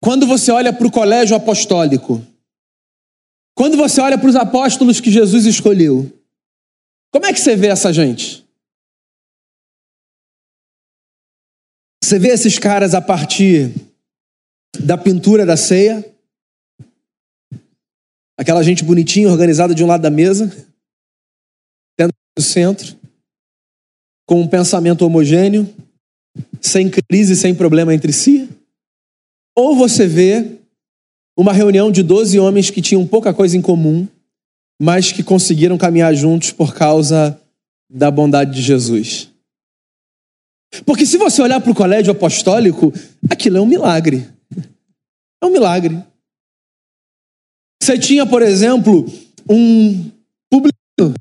quando 0.00 0.26
você 0.26 0.50
olha 0.50 0.72
para 0.72 0.86
o 0.86 0.90
colégio 0.90 1.36
apostólico, 1.36 2.24
quando 3.54 3.76
você 3.76 4.00
olha 4.00 4.16
para 4.16 4.28
os 4.28 4.36
apóstolos 4.36 5.00
que 5.00 5.10
Jesus 5.10 5.44
escolheu, 5.44 6.10
como 7.10 7.26
é 7.26 7.32
que 7.32 7.40
você 7.40 7.56
vê 7.56 7.68
essa 7.68 7.92
gente? 7.92 8.46
Você 12.02 12.18
vê 12.18 12.28
esses 12.28 12.58
caras 12.58 12.94
a 12.94 13.02
partir 13.02 13.74
da 14.78 14.96
pintura 14.96 15.44
da 15.44 15.56
ceia? 15.56 16.04
Aquela 18.38 18.62
gente 18.62 18.84
bonitinha, 18.84 19.28
organizada 19.28 19.74
de 19.74 19.82
um 19.82 19.86
lado 19.86 20.02
da 20.02 20.10
mesa, 20.10 20.48
tendo 21.96 22.12
no 22.36 22.42
centro, 22.42 22.96
com 24.24 24.40
um 24.40 24.48
pensamento 24.48 25.04
homogêneo, 25.04 25.68
sem 26.60 26.88
crise, 26.88 27.34
sem 27.34 27.54
problema 27.54 27.92
entre 27.92 28.12
si? 28.12 28.48
Ou 29.58 29.74
você 29.74 30.06
vê 30.06 30.60
uma 31.36 31.52
reunião 31.52 31.90
de 31.90 32.00
12 32.00 32.38
homens 32.38 32.70
que 32.70 32.80
tinham 32.80 33.04
pouca 33.04 33.34
coisa 33.34 33.56
em 33.56 33.60
comum, 33.60 34.06
mas 34.80 35.10
que 35.10 35.20
conseguiram 35.20 35.76
caminhar 35.76 36.14
juntos 36.14 36.52
por 36.52 36.72
causa 36.72 37.36
da 37.90 38.08
bondade 38.08 38.54
de 38.54 38.62
Jesus. 38.62 39.28
Porque 40.86 41.04
se 41.04 41.18
você 41.18 41.42
olhar 41.42 41.60
para 41.60 41.72
o 41.72 41.74
colégio 41.74 42.12
apostólico, 42.12 42.92
aquilo 43.28 43.56
é 43.56 43.60
um 43.60 43.66
milagre. 43.66 44.28
É 45.42 45.46
um 45.46 45.50
milagre. 45.50 46.04
Você 47.82 47.98
tinha, 47.98 48.24
por 48.24 48.42
exemplo, 48.42 49.06
um 49.50 50.08
publicano, 50.48 51.14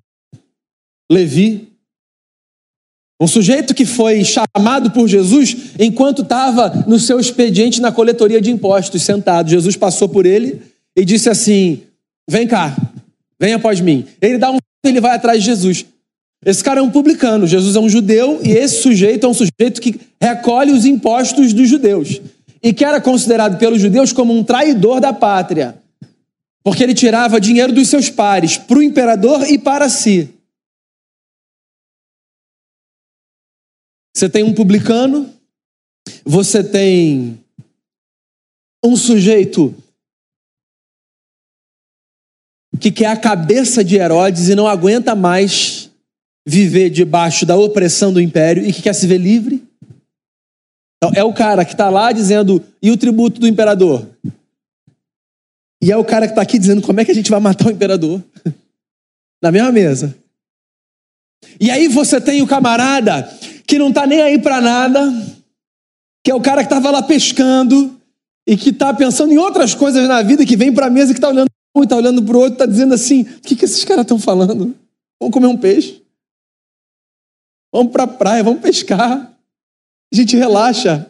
Levi, 1.11 1.75
um 3.19 3.27
sujeito 3.27 3.73
que 3.73 3.85
foi 3.85 4.23
chamado 4.23 4.91
por 4.91 5.07
Jesus 5.07 5.55
enquanto 5.79 6.21
estava 6.21 6.85
no 6.87 6.99
seu 6.99 7.19
expediente 7.19 7.81
na 7.81 7.91
coletoria 7.91 8.39
de 8.39 8.51
impostos, 8.51 9.01
sentado. 9.01 9.49
Jesus 9.49 9.75
passou 9.75 10.07
por 10.07 10.25
ele 10.25 10.61
e 10.95 11.03
disse 11.03 11.29
assim: 11.29 11.81
Vem 12.29 12.47
cá, 12.47 12.75
Venha 13.39 13.57
após 13.57 13.79
mim. 13.79 14.05
Ele 14.21 14.37
dá 14.37 14.51
um 14.51 14.57
ele 14.85 15.01
vai 15.01 15.15
atrás 15.15 15.39
de 15.39 15.45
Jesus. 15.45 15.85
Esse 16.45 16.63
cara 16.63 16.79
é 16.79 16.83
um 16.83 16.89
publicano, 16.89 17.45
Jesus 17.45 17.75
é 17.75 17.79
um 17.79 17.89
judeu 17.89 18.39
e 18.41 18.51
esse 18.51 18.81
sujeito 18.81 19.25
é 19.25 19.29
um 19.29 19.33
sujeito 19.33 19.81
que 19.81 19.99
recolhe 20.21 20.71
os 20.71 20.85
impostos 20.85 21.51
dos 21.51 21.67
judeus 21.67 22.21
e 22.63 22.71
que 22.71 22.85
era 22.85 23.01
considerado 23.01 23.57
pelos 23.57 23.81
judeus 23.81 24.13
como 24.13 24.33
um 24.33 24.43
traidor 24.43 25.01
da 25.01 25.11
pátria, 25.11 25.75
porque 26.63 26.83
ele 26.83 26.93
tirava 26.93 27.41
dinheiro 27.41 27.73
dos 27.73 27.89
seus 27.89 28.09
pares 28.09 28.55
para 28.55 28.77
o 28.77 28.83
imperador 28.83 29.49
e 29.49 29.57
para 29.57 29.89
si. 29.89 30.29
Você 34.17 34.27
tem 34.27 34.43
um 34.43 34.51
publicano, 34.51 35.31
você 36.25 36.63
tem 36.63 37.39
um 38.83 38.95
sujeito 38.95 39.75
que 42.81 42.91
quer 42.91 43.11
a 43.11 43.15
cabeça 43.15 43.83
de 43.83 43.95
Herodes 43.95 44.49
e 44.49 44.55
não 44.55 44.67
aguenta 44.67 45.13
mais 45.13 45.91
viver 46.47 46.89
debaixo 46.89 47.45
da 47.45 47.55
opressão 47.55 48.11
do 48.11 48.19
império 48.19 48.65
e 48.65 48.73
que 48.73 48.81
quer 48.81 48.93
se 48.93 49.05
ver 49.05 49.19
livre. 49.19 49.63
Então, 50.97 51.11
é 51.13 51.23
o 51.23 51.31
cara 51.31 51.63
que 51.63 51.73
está 51.73 51.87
lá 51.87 52.11
dizendo, 52.11 52.65
e 52.81 52.89
o 52.89 52.97
tributo 52.97 53.39
do 53.39 53.47
imperador? 53.47 54.09
E 55.79 55.91
é 55.91 55.95
o 55.95 56.03
cara 56.03 56.25
que 56.25 56.31
está 56.31 56.41
aqui 56.41 56.57
dizendo 56.57 56.81
como 56.81 56.99
é 56.99 57.05
que 57.05 57.11
a 57.11 57.15
gente 57.15 57.29
vai 57.29 57.39
matar 57.39 57.67
o 57.67 57.71
imperador. 57.71 58.23
Na 59.43 59.51
mesma 59.51 59.71
mesa. 59.71 60.17
E 61.59 61.69
aí 61.69 61.87
você 61.87 62.19
tem 62.19 62.41
o 62.41 62.47
camarada 62.47 63.31
que 63.67 63.77
não 63.77 63.89
está 63.89 64.07
nem 64.07 64.21
aí 64.21 64.39
para 64.39 64.61
nada, 64.61 65.11
que 66.23 66.31
é 66.31 66.35
o 66.35 66.41
cara 66.41 66.61
que 66.61 66.73
estava 66.73 66.89
lá 66.89 67.03
pescando 67.03 67.99
e 68.47 68.55
que 68.55 68.69
está 68.69 68.93
pensando 68.93 69.33
em 69.33 69.37
outras 69.37 69.75
coisas 69.75 70.07
na 70.07 70.23
vida, 70.23 70.45
que 70.45 70.55
vem 70.55 70.73
para 70.73 70.87
a 70.87 70.89
mesa 70.89 71.11
e 71.11 71.13
que 71.13 71.17
está 71.17 71.27
olhando 71.27 71.49
um 71.75 71.83
está 71.83 71.95
olhando 71.95 72.23
para 72.23 72.35
o 72.35 72.39
outro, 72.39 72.53
está 72.53 72.65
dizendo 72.65 72.93
assim: 72.93 73.21
o 73.21 73.41
que, 73.41 73.55
que 73.55 73.65
esses 73.65 73.83
caras 73.83 74.03
estão 74.03 74.17
falando? 74.17 74.75
Vamos 75.19 75.33
comer 75.33 75.47
um 75.47 75.57
peixe? 75.57 76.01
Vamos 77.71 77.91
para 77.91 78.03
a 78.03 78.07
praia, 78.07 78.43
vamos 78.43 78.61
pescar. 78.61 79.37
A 80.11 80.15
gente 80.15 80.35
relaxa. 80.35 81.05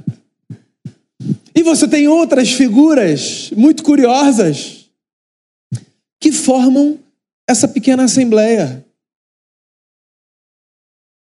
E 1.55 1.63
você 1.63 1.87
tem 1.87 2.07
outras 2.07 2.51
figuras 2.51 3.51
muito 3.55 3.83
curiosas 3.83 4.89
que 6.19 6.31
formam 6.31 6.99
essa 7.47 7.67
pequena 7.67 8.03
assembleia. 8.03 8.85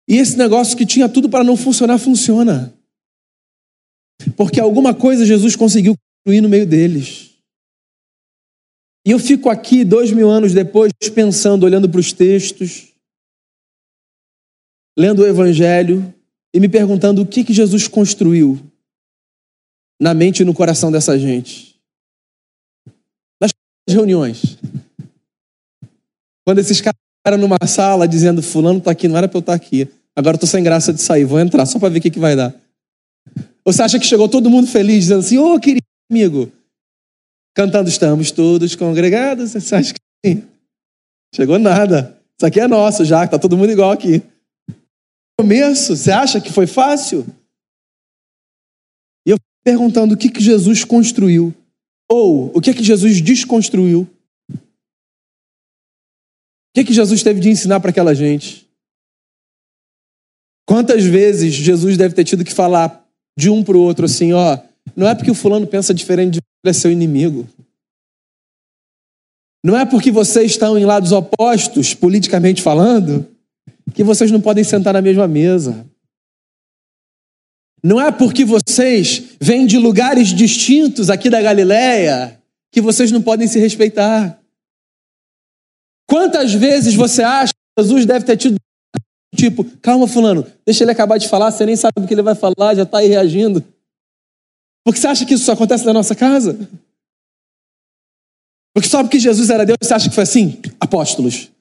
E 0.10 0.18
esse 0.18 0.36
negócio 0.36 0.76
que 0.76 0.88
tinha 0.88 1.08
tudo 1.08 1.30
para 1.30 1.44
não 1.44 1.56
funcionar, 1.56 2.00
funciona. 2.00 2.74
Porque 4.36 4.60
alguma 4.60 4.92
coisa 4.92 5.24
Jesus 5.24 5.56
conseguiu 5.56 5.94
construir 5.94 6.42
no 6.42 6.50
meio 6.50 6.66
deles. 6.66 7.30
E 9.06 9.12
eu 9.12 9.20
fico 9.20 9.52
aqui, 9.52 9.86
dois 9.86 10.12
mil 10.12 10.28
anos 10.28 10.52
depois, 10.52 10.92
pensando, 11.14 11.64
olhando 11.64 11.88
para 11.88 12.00
os 12.00 12.12
textos, 12.12 12.92
lendo 14.98 15.22
o 15.22 15.28
Evangelho 15.28 16.12
e 16.54 16.60
me 16.60 16.68
perguntando 16.68 17.22
o 17.22 17.26
que, 17.26 17.44
que 17.44 17.54
Jesus 17.54 17.88
construiu 17.88 18.60
na 20.02 20.16
mente 20.16 20.42
e 20.42 20.46
no 20.46 20.56
coração 20.56 20.92
dessa 20.92 21.20
gente. 21.20 21.80
Nas 23.40 23.52
reuniões. 23.88 24.58
Quando 26.44 26.58
esses 26.58 26.82
caras 26.82 27.40
numa 27.40 27.60
sala 27.68 28.08
dizendo: 28.08 28.42
Fulano 28.42 28.80
está 28.80 28.90
aqui, 28.90 29.08
não 29.08 29.18
era 29.18 29.28
para 29.28 29.38
eu 29.38 29.42
estar 29.42 29.58
tá 29.58 29.64
aqui. 29.64 29.88
Agora 30.20 30.36
estou 30.36 30.50
sem 30.50 30.62
graça 30.62 30.92
de 30.92 31.02
sair, 31.02 31.24
vou 31.24 31.40
entrar 31.40 31.66
só 31.66 31.80
para 31.80 31.88
ver 31.88 32.00
o 32.00 32.02
que, 32.02 32.12
que 32.12 32.20
vai 32.20 32.36
dar. 32.36 32.54
Você 33.64 33.82
acha 33.82 33.98
que 33.98 34.06
chegou 34.06 34.28
todo 34.28 34.50
mundo 34.50 34.68
feliz, 34.68 35.06
dizendo 35.06 35.22
assim: 35.22 35.38
Ô 35.38 35.54
oh, 35.54 35.60
querido 35.62 35.86
amigo, 36.12 36.52
cantando 37.56 37.88
estamos 37.88 38.30
todos 38.30 38.76
congregados? 38.76 39.54
Você 39.54 39.76
acha 39.76 39.94
que 39.94 40.00
sim? 40.26 40.44
Chegou 41.34 41.58
nada. 41.58 42.22
Isso 42.38 42.46
aqui 42.46 42.60
é 42.60 42.68
nosso 42.68 43.06
já, 43.06 43.24
está 43.24 43.40
todo 43.40 43.56
mundo 43.56 43.72
igual 43.72 43.92
aqui. 43.92 44.22
Começo, 45.40 45.96
você 45.96 46.12
acha 46.12 46.42
que 46.42 46.52
foi 46.52 46.68
fácil? 46.68 47.26
E 49.26 49.30
eu 49.32 49.38
perguntando 49.64 50.16
o 50.16 50.18
que, 50.18 50.28
que 50.28 50.42
Jesus 50.42 50.84
construiu, 50.84 51.56
ou 52.12 52.52
o 52.54 52.60
que, 52.60 52.74
que 52.74 52.84
Jesus 52.84 53.22
desconstruiu. 53.22 54.06
O 54.52 54.60
que, 56.76 56.84
que 56.84 56.94
Jesus 56.94 57.24
teve 57.24 57.40
de 57.40 57.50
ensinar 57.50 57.80
para 57.80 57.92
aquela 57.92 58.14
gente? 58.14 58.69
Quantas 60.70 61.04
vezes 61.04 61.52
Jesus 61.56 61.98
deve 61.98 62.14
ter 62.14 62.24
tido 62.24 62.46
que 62.46 62.54
falar 62.54 63.04
de 63.36 63.50
um 63.50 63.64
para 63.64 63.76
o 63.76 63.82
outro 63.82 64.06
assim, 64.06 64.34
ó, 64.34 64.56
não 64.96 65.08
é 65.08 65.16
porque 65.16 65.32
o 65.32 65.34
fulano 65.34 65.66
pensa 65.66 65.96
diferente 65.96 66.34
de 66.34 66.40
você, 66.64 66.70
é 66.70 66.74
seu 66.74 66.92
inimigo. 66.92 67.50
Não 69.66 69.76
é 69.76 69.84
porque 69.84 70.12
vocês 70.12 70.52
estão 70.52 70.78
em 70.78 70.86
lados 70.86 71.12
opostos, 71.12 71.96
politicamente 71.96 72.62
falando, 72.62 73.28
que 73.96 74.04
vocês 74.04 74.30
não 74.30 74.40
podem 74.40 74.64
sentar 74.64 74.94
na 74.94 75.02
mesma 75.02 75.28
mesa. 75.28 75.88
Não 77.84 78.00
é 78.00 78.12
porque 78.12 78.46
vocês 78.46 79.24
vêm 79.42 79.66
de 79.66 79.80
lugares 79.80 80.28
distintos 80.28 81.10
aqui 81.10 81.32
da 81.32 81.42
Galileia 81.42 82.40
que 82.72 82.80
vocês 82.80 83.12
não 83.12 83.24
podem 83.24 83.48
se 83.48 83.58
respeitar. 83.58 84.40
Quantas 86.08 86.54
vezes 86.54 86.94
você 86.94 87.24
acha 87.24 87.54
que 87.54 87.84
Jesus 87.84 88.06
deve 88.06 88.24
ter 88.24 88.38
tido 88.38 88.60
Tipo, 89.36 89.64
calma, 89.80 90.08
fulano, 90.08 90.46
deixa 90.66 90.84
ele 90.84 90.92
acabar 90.92 91.18
de 91.18 91.30
falar, 91.30 91.52
você 91.52 91.66
nem 91.66 91.76
sabe 91.76 91.94
o 91.98 92.08
que 92.08 92.14
ele 92.14 92.22
vai 92.22 92.36
falar, 92.36 92.76
já 92.76 92.84
está 92.84 93.00
aí 93.00 93.08
reagindo. 93.08 93.64
Porque 94.84 95.00
você 95.00 95.08
acha 95.08 95.26
que 95.26 95.36
isso 95.36 95.46
só 95.46 95.54
acontece 95.54 95.86
na 95.86 95.94
nossa 95.94 96.16
casa? 96.16 96.58
Porque 98.74 98.90
só 98.90 99.04
porque 99.04 99.20
Jesus 99.20 99.50
era 99.50 99.66
Deus, 99.66 99.78
você 99.82 99.94
acha 99.94 100.10
que 100.10 100.16
foi 100.16 100.24
assim? 100.24 100.60
Apóstolos. 100.80 101.52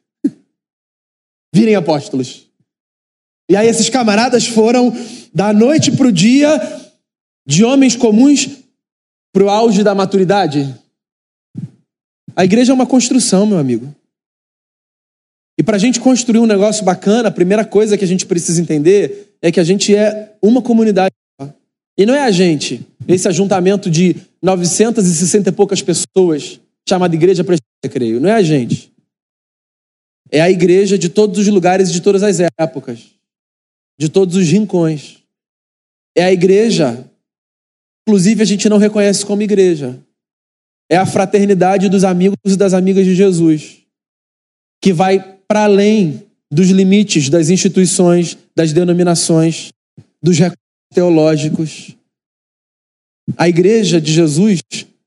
Virem 1.54 1.74
apóstolos. 1.74 2.46
E 3.50 3.56
aí 3.56 3.66
esses 3.66 3.88
camaradas 3.88 4.46
foram 4.46 4.92
da 5.34 5.52
noite 5.52 5.90
para 5.92 6.06
o 6.06 6.12
dia, 6.12 6.60
de 7.46 7.64
homens 7.64 7.96
comuns 7.96 8.48
para 9.32 9.44
o 9.44 9.48
auge 9.48 9.82
da 9.82 9.94
maturidade. 9.94 10.74
A 12.36 12.44
igreja 12.44 12.72
é 12.72 12.74
uma 12.74 12.86
construção, 12.86 13.46
meu 13.46 13.58
amigo. 13.58 13.94
E 15.58 15.62
para 15.62 15.74
a 15.74 15.78
gente 15.78 15.98
construir 15.98 16.38
um 16.38 16.46
negócio 16.46 16.84
bacana, 16.84 17.28
a 17.28 17.32
primeira 17.32 17.64
coisa 17.64 17.98
que 17.98 18.04
a 18.04 18.08
gente 18.08 18.24
precisa 18.24 18.62
entender 18.62 19.36
é 19.42 19.50
que 19.50 19.58
a 19.58 19.64
gente 19.64 19.94
é 19.94 20.36
uma 20.40 20.62
comunidade. 20.62 21.12
E 21.98 22.06
não 22.06 22.14
é 22.14 22.22
a 22.22 22.30
gente, 22.30 22.86
esse 23.08 23.26
ajuntamento 23.26 23.90
de 23.90 24.14
960 24.40 25.48
e 25.48 25.52
poucas 25.52 25.82
pessoas, 25.82 26.60
chamada 26.88 27.12
Igreja 27.12 27.42
Presbiteriana, 27.42 27.92
creio. 27.92 28.20
Não 28.20 28.28
é 28.28 28.34
a 28.34 28.42
gente. 28.42 28.92
É 30.30 30.40
a 30.40 30.48
igreja 30.48 30.96
de 30.96 31.08
todos 31.08 31.38
os 31.38 31.48
lugares 31.48 31.88
e 31.88 31.92
de 31.92 32.02
todas 32.02 32.22
as 32.22 32.38
épocas, 32.56 33.06
de 33.98 34.08
todos 34.08 34.36
os 34.36 34.46
rincões. 34.46 35.18
É 36.16 36.24
a 36.24 36.32
igreja, 36.32 37.04
inclusive 38.06 38.42
a 38.42 38.46
gente 38.46 38.68
não 38.68 38.78
reconhece 38.78 39.26
como 39.26 39.42
igreja. 39.42 39.98
É 40.88 40.96
a 40.96 41.06
fraternidade 41.06 41.88
dos 41.88 42.04
amigos 42.04 42.36
e 42.44 42.56
das 42.56 42.74
amigas 42.74 43.04
de 43.04 43.14
Jesus, 43.14 43.78
que 44.80 44.92
vai 44.92 45.37
para 45.48 45.64
além 45.64 46.22
dos 46.50 46.68
limites 46.68 47.28
das 47.30 47.48
instituições, 47.48 48.36
das 48.54 48.72
denominações, 48.72 49.72
dos 50.22 50.38
recursos 50.38 50.58
teológicos. 50.92 51.96
A 53.36 53.48
igreja 53.48 54.00
de 54.00 54.12
Jesus 54.12 54.60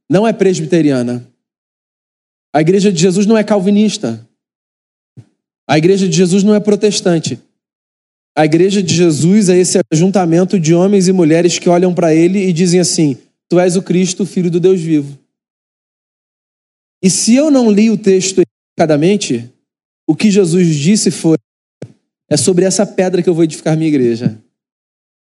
não 0.09 0.27
é 0.27 0.33
presbiteriana. 0.33 1.27
A 2.53 2.61
igreja 2.61 2.91
de 2.91 2.99
Jesus 2.99 3.25
não 3.25 3.37
é 3.37 3.43
calvinista. 3.43 4.27
A 5.67 5.77
igreja 5.77 6.07
de 6.07 6.15
Jesus 6.15 6.43
não 6.43 6.53
é 6.53 6.59
protestante. 6.59 7.39
A 8.35 8.45
igreja 8.45 8.81
de 8.81 8.93
Jesus 8.93 9.49
é 9.49 9.57
esse 9.57 9.79
ajuntamento 9.91 10.59
de 10.59 10.73
homens 10.73 11.07
e 11.07 11.11
mulheres 11.11 11.59
que 11.59 11.69
olham 11.69 11.93
para 11.93 12.13
ele 12.13 12.39
e 12.39 12.53
dizem 12.53 12.79
assim: 12.79 13.17
Tu 13.49 13.59
és 13.59 13.75
o 13.75 13.81
Cristo, 13.81 14.25
filho 14.25 14.49
do 14.51 14.59
Deus 14.59 14.79
vivo. 14.79 15.17
E 17.03 17.09
se 17.09 17.35
eu 17.35 17.49
não 17.49 17.71
li 17.71 17.89
o 17.89 17.97
texto 17.97 18.41
equivocadamente, 18.41 19.49
o 20.07 20.15
que 20.15 20.31
Jesus 20.31 20.75
disse 20.75 21.11
foi: 21.11 21.37
é 22.29 22.37
sobre 22.37 22.65
essa 22.65 22.85
pedra 22.85 23.21
que 23.21 23.29
eu 23.29 23.33
vou 23.33 23.43
edificar 23.43 23.75
minha 23.75 23.89
igreja. 23.89 24.41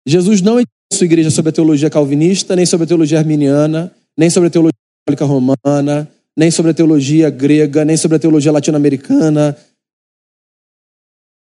Jesus 0.06 0.40
não 0.40 0.54
edificou 0.54 0.74
sua 0.92 1.04
igreja 1.04 1.30
sobre 1.30 1.50
a 1.50 1.52
teologia 1.52 1.90
calvinista, 1.90 2.54
nem 2.56 2.66
sobre 2.66 2.84
a 2.84 2.86
teologia 2.86 3.18
arminiana, 3.18 3.94
nem 4.16 4.30
sobre 4.30 4.48
a 4.48 4.50
teologia 4.50 4.78
católica 5.06 5.24
romana, 5.24 6.10
nem 6.36 6.50
sobre 6.50 6.70
a 6.70 6.74
teologia 6.74 7.30
grega, 7.30 7.84
nem 7.84 7.96
sobre 7.96 8.16
a 8.16 8.20
teologia 8.20 8.52
latino-americana. 8.52 9.56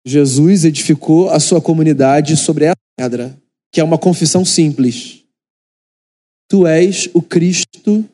Jesus 0.06 0.66
edificou 0.66 1.30
a 1.30 1.40
sua 1.40 1.62
comunidade 1.62 2.38
sobre 2.38 2.66
essa 2.66 2.76
pedra, 2.98 3.38
que 3.72 3.80
é 3.80 3.84
uma 3.84 3.98
confissão 3.98 4.46
simples. 4.46 5.24
Tu 6.50 6.66
és 6.66 7.10
o 7.14 7.22
Cristo, 7.22 8.08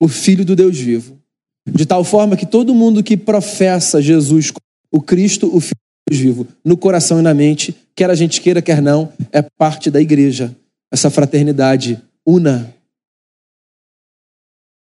o 0.00 0.08
Filho 0.08 0.44
do 0.44 0.56
Deus 0.56 0.76
vivo. 0.76 1.20
De 1.66 1.86
tal 1.86 2.04
forma 2.04 2.36
que 2.36 2.44
todo 2.44 2.74
mundo 2.74 3.02
que 3.02 3.16
professa 3.16 4.02
Jesus, 4.02 4.52
o 4.90 5.00
Cristo, 5.00 5.46
o 5.54 5.60
Filho 5.60 5.80
de 6.08 6.16
Deus 6.16 6.20
vivo, 6.20 6.48
no 6.64 6.76
coração 6.76 7.18
e 7.18 7.22
na 7.22 7.32
mente, 7.32 7.74
quer 7.94 8.10
a 8.10 8.14
gente 8.14 8.40
queira, 8.40 8.60
quer 8.60 8.82
não, 8.82 9.12
é 9.32 9.40
parte 9.40 9.90
da 9.90 10.00
igreja. 10.00 10.54
Essa 10.92 11.10
fraternidade 11.10 12.00
una. 12.26 12.72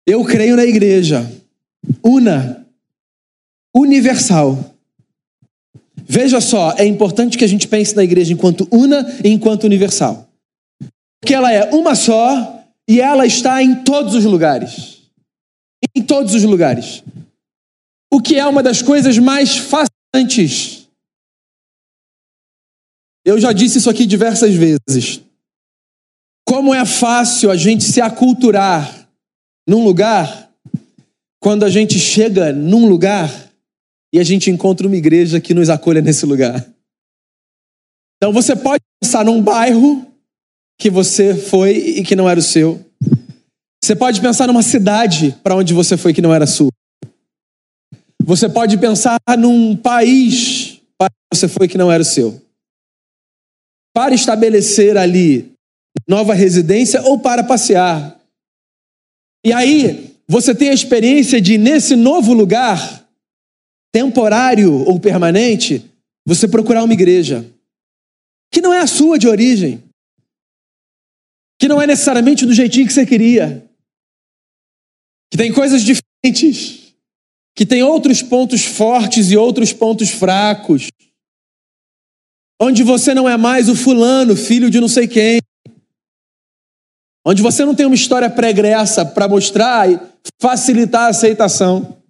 Eu 0.07 0.23
creio 0.23 0.55
na 0.55 0.65
igreja. 0.65 1.31
Una. 2.03 2.65
Universal. 3.75 4.73
Veja 6.07 6.39
só, 6.39 6.73
é 6.77 6.85
importante 6.85 7.37
que 7.37 7.43
a 7.43 7.47
gente 7.47 7.67
pense 7.67 7.95
na 7.95 8.03
igreja 8.03 8.31
enquanto 8.31 8.67
una 8.71 9.05
e 9.23 9.29
enquanto 9.29 9.63
universal. 9.63 10.29
Porque 11.19 11.33
ela 11.33 11.51
é 11.51 11.73
uma 11.73 11.95
só 11.95 12.63
e 12.87 13.01
ela 13.01 13.25
está 13.25 13.61
em 13.63 13.83
todos 13.83 14.13
os 14.13 14.23
lugares 14.23 14.94
em 15.95 16.03
todos 16.03 16.33
os 16.33 16.43
lugares. 16.43 17.03
O 18.11 18.21
que 18.21 18.35
é 18.35 18.45
uma 18.45 18.61
das 18.61 18.81
coisas 18.81 19.17
mais 19.17 19.57
fascinantes. 19.57 20.87
Eu 23.25 23.39
já 23.39 23.51
disse 23.51 23.79
isso 23.79 23.89
aqui 23.89 24.05
diversas 24.05 24.53
vezes. 24.53 25.21
Como 26.47 26.73
é 26.73 26.85
fácil 26.85 27.49
a 27.49 27.55
gente 27.55 27.83
se 27.83 27.99
aculturar 27.99 29.09
num 29.67 29.83
lugar 29.83 30.51
quando 31.41 31.63
a 31.63 31.69
gente 31.69 31.99
chega 31.99 32.53
num 32.53 32.87
lugar 32.87 33.29
e 34.13 34.19
a 34.19 34.23
gente 34.23 34.49
encontra 34.49 34.87
uma 34.87 34.95
igreja 34.95 35.41
que 35.41 35.53
nos 35.53 35.69
acolha 35.69 36.01
nesse 36.01 36.25
lugar. 36.25 36.65
Então 38.17 38.31
você 38.31 38.55
pode 38.55 38.83
pensar 39.01 39.25
num 39.25 39.41
bairro 39.41 40.05
que 40.79 40.89
você 40.89 41.35
foi 41.35 41.71
e 41.71 42.03
que 42.03 42.15
não 42.15 42.29
era 42.29 42.39
o 42.39 42.43
seu. 42.43 42.83
Você 43.85 43.95
pode 43.95 44.19
pensar 44.19 44.47
numa 44.47 44.63
cidade 44.63 45.39
para 45.43 45.55
onde 45.55 45.71
você 45.71 45.95
foi 45.95 46.11
que 46.11 46.19
não 46.19 46.33
era 46.33 46.47
sua. 46.47 46.71
Você 48.23 48.49
pode 48.49 48.79
pensar 48.79 49.19
num 49.37 49.77
país 49.77 50.81
para 50.97 51.13
onde 51.13 51.39
você 51.39 51.47
foi 51.47 51.67
que 51.67 51.77
não 51.77 51.91
era 51.91 52.01
o 52.01 52.05
seu. 52.05 52.41
Para 53.93 54.15
estabelecer 54.15 54.97
ali 54.97 55.53
nova 56.07 56.33
residência 56.33 57.03
ou 57.03 57.19
para 57.19 57.43
passear. 57.43 58.19
E 59.45 59.53
aí, 59.53 60.15
você 60.27 60.55
tem 60.55 60.69
a 60.69 60.73
experiência 60.73 61.39
de, 61.39 61.55
nesse 61.55 61.95
novo 61.95 62.33
lugar, 62.33 63.07
temporário 63.93 64.83
ou 64.83 64.99
permanente, 64.99 65.85
você 66.25 66.47
procurar 66.47 66.83
uma 66.83 66.93
igreja 66.93 67.45
que 68.51 68.61
não 68.61 68.73
é 68.73 68.79
a 68.79 68.87
sua 68.87 69.19
de 69.19 69.27
origem, 69.27 69.83
que 71.61 71.67
não 71.67 71.79
é 71.79 71.85
necessariamente 71.85 72.47
do 72.47 72.53
jeitinho 72.53 72.87
que 72.87 72.93
você 72.93 73.05
queria, 73.05 73.64
que 75.31 75.37
tem 75.37 75.51
coisas 75.51 75.81
diferentes, 75.81 76.93
que 77.55 77.65
tem 77.65 77.83
outros 77.83 78.21
pontos 78.21 78.65
fortes 78.65 79.31
e 79.31 79.37
outros 79.37 79.73
pontos 79.73 80.09
fracos. 80.09 80.89
onde 82.61 82.83
você 82.83 83.13
não 83.13 83.27
é 83.27 83.37
mais 83.37 83.67
o 83.67 83.75
fulano, 83.75 84.35
filho 84.35 84.69
de 84.69 84.79
não 84.79 84.87
sei 84.87 85.07
quem, 85.07 85.39
onde 87.25 87.41
você 87.41 87.65
não 87.65 87.75
tem 87.75 87.85
uma 87.85 87.95
história 87.95 88.29
pregressa 88.29 89.05
para 89.05 89.27
mostrar 89.27 89.91
e 89.91 89.99
facilitar 90.39 91.03
a 91.03 91.09
aceitação. 91.09 92.01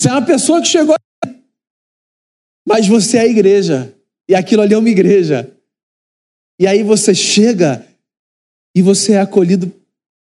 Você 0.00 0.08
é 0.08 0.12
uma 0.12 0.24
pessoa 0.24 0.60
que 0.60 0.68
chegou, 0.68 0.96
mas 2.66 2.86
você 2.86 3.18
é 3.18 3.20
a 3.22 3.26
igreja, 3.26 3.94
e 4.28 4.34
aquilo 4.34 4.62
ali 4.62 4.74
é 4.74 4.78
uma 4.78 4.88
igreja. 4.88 5.52
E 6.60 6.66
aí 6.66 6.82
você 6.82 7.14
chega 7.14 7.86
e 8.74 8.82
você 8.82 9.12
é 9.12 9.20
acolhido, 9.20 9.72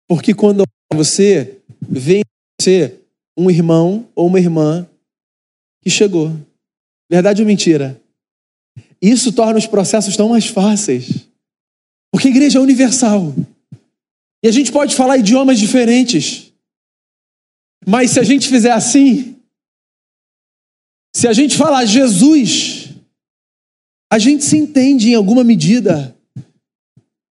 porque 0.09 0.35
quando 0.35 0.65
você 0.93 1.59
vem 1.81 2.23
você 2.61 2.99
um 3.37 3.51
irmão 3.51 4.09
ou 4.15 4.27
uma 4.27 4.39
irmã 4.39 4.87
que 5.83 5.91
chegou. 5.91 6.33
Verdade 7.11 7.43
ou 7.43 7.47
mentira? 7.47 8.01
Isso 9.01 9.33
torna 9.33 9.59
os 9.59 9.67
processos 9.67 10.17
tão 10.17 10.29
mais 10.29 10.47
fáceis. 10.47 11.29
Porque 12.13 12.29
a 12.29 12.31
igreja 12.31 12.59
é 12.59 12.63
universal. 12.63 13.35
E 14.45 14.49
a 14.49 14.53
gente 14.53 14.71
pode 14.71 14.95
falar 14.95 15.19
idiomas 15.19 15.59
diferentes. 15.59 16.53
Mas 17.87 18.13
se 18.13 18.21
a 18.21 18.23
gente 18.23 18.49
fizer 18.49 18.71
assim, 18.71 19.37
se 21.15 21.27
a 21.27 21.33
gente 21.33 21.57
falar 21.57 21.85
Jesus, 21.85 22.91
a 24.13 24.19
gente 24.19 24.45
se 24.45 24.57
entende 24.57 25.11
em 25.11 25.15
alguma 25.15 25.43
medida. 25.43 26.17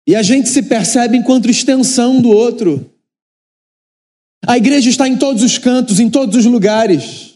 E 0.06 0.16
a 0.16 0.22
gente 0.22 0.48
se 0.48 0.62
percebe 0.62 1.18
enquanto 1.18 1.50
extensão 1.50 2.20
do 2.20 2.30
outro. 2.30 2.90
A 4.46 4.56
igreja 4.56 4.88
está 4.88 5.06
em 5.08 5.16
todos 5.16 5.42
os 5.42 5.58
cantos, 5.58 6.00
em 6.00 6.08
todos 6.08 6.36
os 6.36 6.44
lugares. 6.44 7.34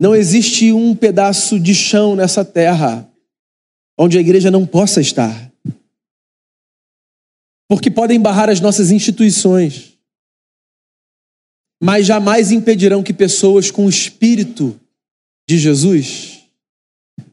Não 0.00 0.14
existe 0.14 0.72
um 0.72 0.94
pedaço 0.94 1.60
de 1.60 1.74
chão 1.74 2.16
nessa 2.16 2.44
terra 2.44 3.08
onde 3.98 4.18
a 4.18 4.20
igreja 4.20 4.50
não 4.50 4.66
possa 4.66 5.00
estar. 5.00 5.52
Porque 7.68 7.90
podem 7.90 8.20
barrar 8.20 8.50
as 8.50 8.60
nossas 8.60 8.90
instituições, 8.90 9.96
mas 11.80 12.06
jamais 12.06 12.50
impedirão 12.50 13.02
que 13.02 13.12
pessoas 13.12 13.70
com 13.70 13.86
o 13.86 13.88
espírito 13.88 14.78
de 15.48 15.58
Jesus 15.58 16.40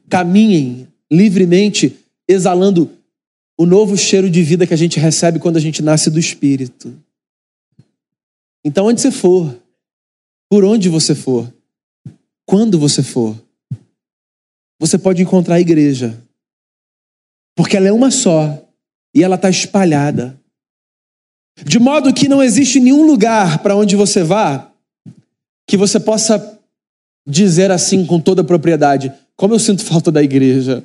caminhem 0.08 0.88
livremente, 1.10 1.96
exalando 2.28 2.90
o 3.58 3.66
novo 3.66 3.96
cheiro 3.96 4.30
de 4.30 4.42
vida 4.42 4.66
que 4.66 4.74
a 4.74 4.78
gente 4.78 4.98
recebe 4.98 5.38
quando 5.38 5.56
a 5.56 5.60
gente 5.60 5.82
nasce 5.82 6.10
do 6.10 6.18
espírito. 6.18 6.96
Então, 8.64 8.86
onde 8.86 9.00
você 9.00 9.10
for, 9.10 9.58
por 10.50 10.64
onde 10.64 10.88
você 10.88 11.14
for, 11.14 11.52
quando 12.46 12.78
você 12.78 13.02
for, 13.02 13.36
você 14.80 14.98
pode 14.98 15.22
encontrar 15.22 15.56
a 15.56 15.60
igreja. 15.60 16.20
Porque 17.56 17.76
ela 17.76 17.88
é 17.88 17.92
uma 17.92 18.10
só 18.10 18.66
e 19.14 19.22
ela 19.22 19.36
está 19.36 19.48
espalhada. 19.48 20.38
De 21.64 21.78
modo 21.78 22.12
que 22.14 22.28
não 22.28 22.42
existe 22.42 22.80
nenhum 22.80 23.06
lugar 23.06 23.62
para 23.62 23.76
onde 23.76 23.94
você 23.96 24.22
vá 24.22 24.70
que 25.68 25.76
você 25.76 26.00
possa 26.00 26.58
dizer 27.26 27.70
assim 27.70 28.04
com 28.04 28.20
toda 28.20 28.42
a 28.42 28.44
propriedade: 28.44 29.12
como 29.36 29.54
eu 29.54 29.58
sinto 29.58 29.84
falta 29.84 30.10
da 30.10 30.22
igreja. 30.22 30.82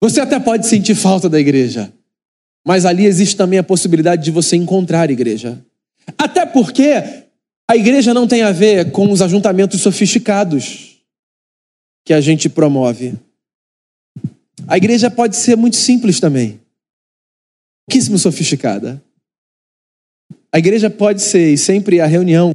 Você 0.00 0.20
até 0.20 0.38
pode 0.38 0.66
sentir 0.68 0.94
falta 0.94 1.28
da 1.28 1.40
igreja, 1.40 1.92
mas 2.64 2.84
ali 2.84 3.04
existe 3.04 3.36
também 3.36 3.58
a 3.58 3.64
possibilidade 3.64 4.22
de 4.22 4.30
você 4.30 4.54
encontrar 4.54 5.08
a 5.08 5.12
igreja. 5.12 5.58
Até 6.16 6.46
porque 6.46 6.92
a 7.68 7.76
igreja 7.76 8.14
não 8.14 8.26
tem 8.26 8.42
a 8.42 8.52
ver 8.52 8.92
com 8.92 9.10
os 9.10 9.20
ajuntamentos 9.20 9.80
sofisticados 9.80 10.96
que 12.04 12.14
a 12.14 12.20
gente 12.20 12.48
promove. 12.48 13.18
A 14.66 14.76
igreja 14.76 15.10
pode 15.10 15.36
ser 15.36 15.56
muito 15.56 15.76
simples 15.76 16.18
também, 16.18 16.60
pouquíssimo 17.86 18.18
sofisticada. 18.18 19.02
A 20.50 20.58
igreja 20.58 20.88
pode 20.88 21.20
ser 21.20 21.52
e 21.52 21.58
sempre 21.58 22.00
a 22.00 22.06
reunião 22.06 22.52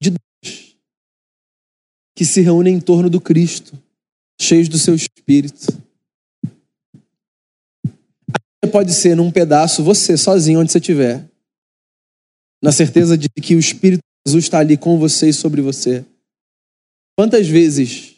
de 0.00 0.10
Deus 0.10 0.76
que 2.14 2.24
se 2.24 2.42
reúnem 2.42 2.74
em 2.74 2.80
torno 2.80 3.08
do 3.08 3.20
Cristo, 3.20 3.72
cheios 4.40 4.68
do 4.68 4.78
seu 4.78 4.94
Espírito. 4.94 5.72
A 6.44 8.36
igreja 8.36 8.72
pode 8.72 8.92
ser 8.92 9.16
num 9.16 9.30
pedaço, 9.30 9.82
você 9.82 10.16
sozinho, 10.16 10.60
onde 10.60 10.70
você 10.70 10.78
estiver 10.78 11.26
na 12.64 12.72
certeza 12.72 13.18
de 13.18 13.28
que 13.28 13.54
o 13.54 13.58
Espírito 13.58 14.00
de 14.00 14.30
Jesus 14.30 14.44
está 14.44 14.60
ali 14.60 14.78
com 14.78 14.98
você 14.98 15.28
e 15.28 15.34
sobre 15.34 15.60
você. 15.60 16.02
Quantas 17.14 17.46
vezes, 17.46 18.14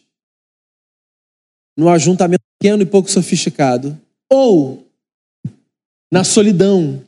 no 1.77 1.89
ajuntamento 1.89 2.45
pequeno 2.57 2.81
e 2.81 2.87
pouco 2.87 3.11
sofisticado, 3.11 4.01
ou 4.31 4.87
na 6.13 6.23
solidão, 6.23 7.03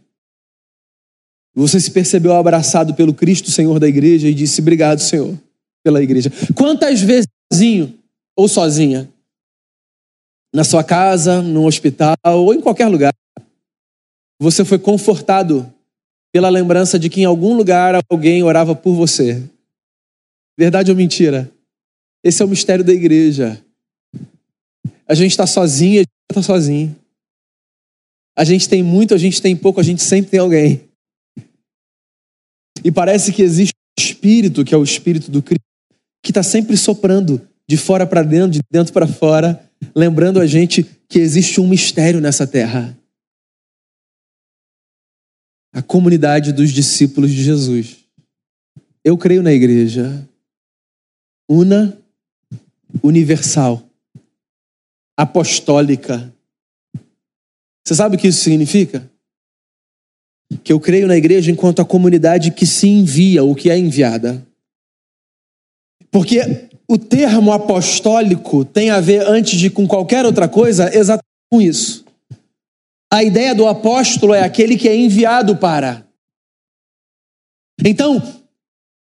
você 1.55 1.79
se 1.79 1.93
percebeu 1.93 2.33
abraçado 2.33 2.93
pelo 2.97 3.15
Cristo, 3.15 3.53
Senhor 3.53 3.79
da 3.79 3.87
igreja, 3.87 4.27
e 4.27 4.35
disse: 4.35 4.61
Obrigado, 4.61 4.99
Senhor, 4.99 5.39
pela 5.85 6.03
igreja. 6.03 6.33
Quantas 6.57 7.01
vezes 7.01 7.29
sozinho 7.53 7.97
ou 8.37 8.49
sozinha, 8.49 9.09
na 10.53 10.65
sua 10.65 10.83
casa, 10.83 11.41
no 11.41 11.67
hospital 11.67 12.17
ou 12.25 12.53
em 12.53 12.61
qualquer 12.61 12.89
lugar, 12.89 13.15
você 14.41 14.65
foi 14.65 14.81
confortado 14.81 15.73
pela 16.33 16.49
lembrança 16.49 16.99
de 16.99 17.09
que 17.09 17.21
em 17.21 17.25
algum 17.25 17.57
lugar 17.57 17.95
alguém 18.09 18.43
orava 18.43 18.75
por 18.75 18.95
você. 18.95 19.43
Verdade 20.59 20.91
ou 20.91 20.97
mentira? 20.97 21.51
Esse 22.23 22.43
é 22.43 22.45
o 22.45 22.49
mistério 22.49 22.85
da 22.85 22.93
igreja. 22.93 23.63
A 25.07 25.15
gente 25.15 25.31
está 25.31 25.47
sozinho, 25.47 26.01
a 26.01 26.01
gente 26.01 26.09
está 26.31 26.43
sozinho. 26.43 26.97
A 28.37 28.45
gente 28.45 28.69
tem 28.69 28.83
muito, 28.83 29.15
a 29.15 29.19
gente 29.19 29.41
tem 29.41 29.57
pouco, 29.57 29.81
a 29.81 29.83
gente 29.83 30.03
sempre 30.03 30.31
tem 30.31 30.41
alguém. 30.41 30.83
E 32.85 32.93
parece 32.93 33.33
que 33.33 33.43
existe 33.43 33.73
um 33.75 34.03
espírito, 34.03 34.65
que 34.65 34.75
é 34.75 34.79
o 34.79 34.85
espírito 34.85 35.31
do 35.31 35.43
Cristo, 35.43 35.65
que 36.23 36.31
está 36.31 36.43
sempre 36.43 36.77
soprando 36.77 37.41
de 37.69 37.77
fora 37.77 38.07
para 38.07 38.23
dentro, 38.23 38.51
de 38.51 38.61
dentro 38.71 38.93
para 38.93 39.07
fora, 39.07 39.63
lembrando 39.95 40.41
a 40.41 40.47
gente 40.47 40.85
que 41.09 41.19
existe 41.19 41.61
um 41.61 41.67
mistério 41.67 42.21
nessa 42.21 42.47
terra 42.47 42.98
a 45.73 45.83
comunidade 45.83 46.53
dos 46.53 46.71
discípulos 46.71 47.31
de 47.31 47.43
Jesus. 47.43 47.97
Eu 49.05 49.17
creio 49.17 49.43
na 49.43 49.53
igreja 49.53 50.27
una, 51.49 51.97
universal, 53.03 53.83
apostólica. 55.17 56.33
Você 57.85 57.95
sabe 57.95 58.17
o 58.17 58.19
que 58.19 58.29
isso 58.29 58.43
significa? 58.43 59.11
Que 60.63 60.73
eu 60.73 60.81
creio 60.81 61.07
na 61.07 61.17
igreja 61.17 61.51
enquanto 61.51 61.81
a 61.81 61.85
comunidade 61.85 62.51
que 62.51 62.67
se 62.67 62.89
envia, 62.89 63.43
ou 63.43 63.55
que 63.55 63.71
é 63.71 63.79
enviada. 63.79 64.47
Porque 66.11 66.69
o 66.89 66.99
termo 66.99 67.53
apostólico 67.53 68.65
tem 68.65 68.91
a 68.91 69.01
ver, 69.01 69.27
antes 69.27 69.59
de 69.59 69.69
com 69.69 69.87
qualquer 69.87 70.25
outra 70.25 70.49
coisa, 70.49 70.95
exatamente 70.95 71.25
com 71.51 71.61
isso. 71.61 72.08
A 73.13 73.23
ideia 73.23 73.55
do 73.55 73.67
apóstolo 73.67 74.35
é 74.35 74.43
aquele 74.43 74.77
que 74.77 74.89
é 74.89 74.97
enviado 74.97 75.57
para. 75.57 76.07
Então, 77.85 78.21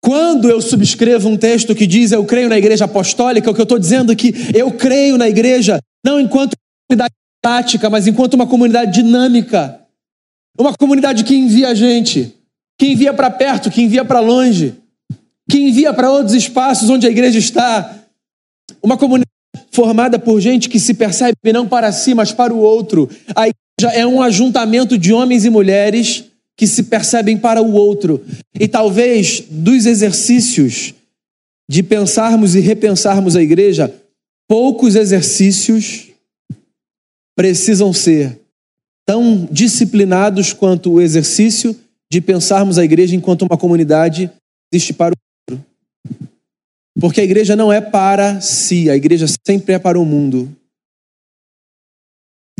quando 0.02 0.50
eu 0.50 0.62
subscrevo 0.62 1.28
um 1.28 1.38
texto 1.38 1.76
que 1.76 1.86
diz 1.86 2.12
eu 2.12 2.26
creio 2.26 2.50
na 2.50 2.58
igreja 2.58 2.86
apostólica, 2.86 3.52
o 3.52 3.54
que 3.54 3.60
eu 3.60 3.64
estou 3.64 3.80
dizendo 3.80 4.12
é 4.12 4.16
que 4.16 4.34
eu 4.56 4.72
creio 4.72 5.18
na 5.18 5.28
igreja 5.28 5.80
não 6.06 6.20
enquanto 6.20 6.56
comunidade 6.88 7.14
prática, 7.42 7.90
mas 7.90 8.08
enquanto 8.08 8.36
uma 8.36 8.48
comunidade 8.48 8.94
dinâmica. 8.94 9.80
Uma 10.58 10.74
comunidade 10.74 11.24
que 11.24 11.36
envia 11.36 11.70
a 11.70 11.74
gente, 11.74 12.36
que 12.78 12.88
envia 12.88 13.14
para 13.14 13.30
perto, 13.30 13.70
que 13.70 13.82
envia 13.82 14.04
para 14.04 14.20
longe, 14.20 14.76
que 15.50 15.58
envia 15.58 15.94
para 15.94 16.12
outros 16.12 16.34
espaços 16.34 16.90
onde 16.90 17.08
a 17.08 17.10
igreja 17.10 17.40
está. 17.40 17.96
Uma 18.82 18.98
comunidade 18.98 19.30
formada 19.72 20.20
por 20.20 20.40
gente 20.40 20.70
que 20.70 20.80
se 20.80 20.94
percebe 20.94 21.36
não 21.54 21.68
para 21.68 21.92
si, 21.92 22.14
mas 22.14 22.32
para 22.32 22.54
o 22.54 22.60
outro. 22.60 23.10
A 23.36 23.48
é 23.88 24.06
um 24.06 24.22
ajuntamento 24.22 24.98
de 24.98 25.14
homens 25.14 25.46
e 25.46 25.50
mulheres 25.50 26.26
que 26.58 26.68
se 26.68 26.84
percebem 26.84 27.38
para 27.38 27.62
o 27.62 27.72
outro. 27.72 28.24
E 28.60 28.68
talvez 28.68 29.44
dos 29.50 29.86
exercícios 29.86 30.94
de 31.70 31.82
pensarmos 31.82 32.56
e 32.56 32.60
repensarmos 32.60 33.36
a 33.36 33.42
igreja, 33.42 33.94
poucos 34.48 34.96
exercícios 34.96 36.08
precisam 37.36 37.94
ser 37.94 38.38
tão 39.06 39.48
disciplinados 39.50 40.52
quanto 40.52 40.92
o 40.92 41.02
exercício 41.02 41.74
de 42.12 42.20
pensarmos 42.20 42.78
a 42.78 42.84
igreja 42.84 43.16
enquanto 43.16 43.44
uma 43.44 43.58
comunidade 43.58 44.30
existe 44.74 44.94
para 44.94 45.14
o 45.14 45.54
outro. 45.54 45.66
Porque 47.00 47.22
a 47.22 47.24
igreja 47.24 47.56
não 47.56 47.72
é 47.72 47.80
para 47.80 48.42
si, 48.42 48.90
a 48.90 48.96
igreja 48.96 49.26
sempre 49.48 49.76
é 49.76 49.80
para 49.80 50.00
o 50.00 50.06
mundo. 50.06 50.54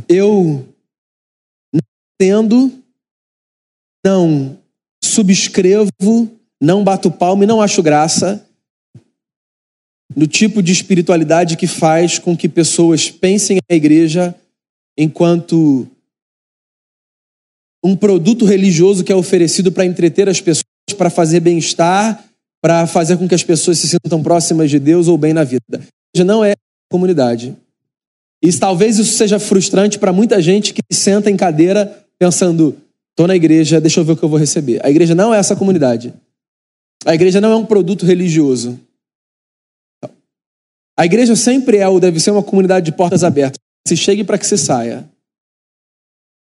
Eu 0.08 0.66
tendo, 2.20 2.72
não 4.06 4.58
subscrevo, 5.04 5.90
não 6.62 6.84
bato 6.84 7.10
palma 7.10 7.46
e 7.46 7.48
não 7.48 7.62
acho 7.62 7.82
graça 7.82 8.46
no 10.16 10.28
tipo 10.28 10.62
de 10.62 10.72
espiritualidade 10.72 11.56
que 11.56 11.68
faz 11.68 12.18
com 12.18 12.36
que 12.36 12.50
pessoas 12.50 13.10
pensem 13.10 13.60
a 13.70 13.76
igreja 13.76 14.36
enquanto 14.98 15.88
um 17.84 17.96
produto 17.96 18.44
religioso 18.44 19.04
que 19.04 19.12
é 19.12 19.16
oferecido 19.16 19.72
para 19.72 19.86
entreter 19.86 20.28
as 20.28 20.42
pessoas, 20.42 20.66
para 20.98 21.10
fazer 21.10 21.40
bem-estar, 21.40 22.26
para 22.62 22.86
fazer 22.86 23.18
com 23.18 23.28
que 23.28 23.36
as 23.36 23.44
pessoas 23.44 23.78
se 23.78 23.88
sintam 23.88 24.22
próximas 24.22 24.70
de 24.70 24.80
Deus 24.80 25.08
ou 25.08 25.18
bem 25.18 25.32
na 25.32 25.44
vida. 25.44 25.82
Não 26.26 26.44
é 26.44 26.56
comunidade. 26.92 27.56
E 28.44 28.52
talvez 28.52 28.98
isso 28.98 29.14
seja 29.14 29.40
frustrante 29.40 29.98
para 29.98 30.12
muita 30.12 30.42
gente 30.42 30.74
que 30.74 30.82
senta 30.92 31.30
em 31.30 31.38
cadeira 31.38 32.06
pensando: 32.20 32.78
estou 33.12 33.26
na 33.28 33.36
igreja, 33.36 33.82
deixa 33.82 34.00
eu 34.00 34.04
ver 34.04 34.12
o 34.12 34.18
que 34.18 34.24
eu 34.24 34.30
vou 34.30 34.38
receber. 34.38 34.86
A 34.86 34.90
igreja 34.90 35.16
não 35.16 35.34
é 35.34 35.40
essa 35.40 35.56
comunidade. 35.56 36.14
A 37.06 37.16
igreja 37.16 37.40
não 37.40 37.52
é 37.52 37.56
um 37.56 37.66
produto 37.66 38.06
religioso. 38.06 38.80
A 40.98 41.06
igreja 41.06 41.34
sempre 41.36 41.78
é 41.78 41.88
ou 41.88 42.00
deve 42.00 42.20
ser 42.20 42.32
uma 42.32 42.44
comunidade 42.44 42.86
de 42.86 42.92
portas 42.92 43.24
abertas. 43.24 43.58
Se 43.88 43.96
chegue 43.96 44.24
para 44.24 44.38
que 44.38 44.46
se 44.46 44.58
saia. 44.58 45.10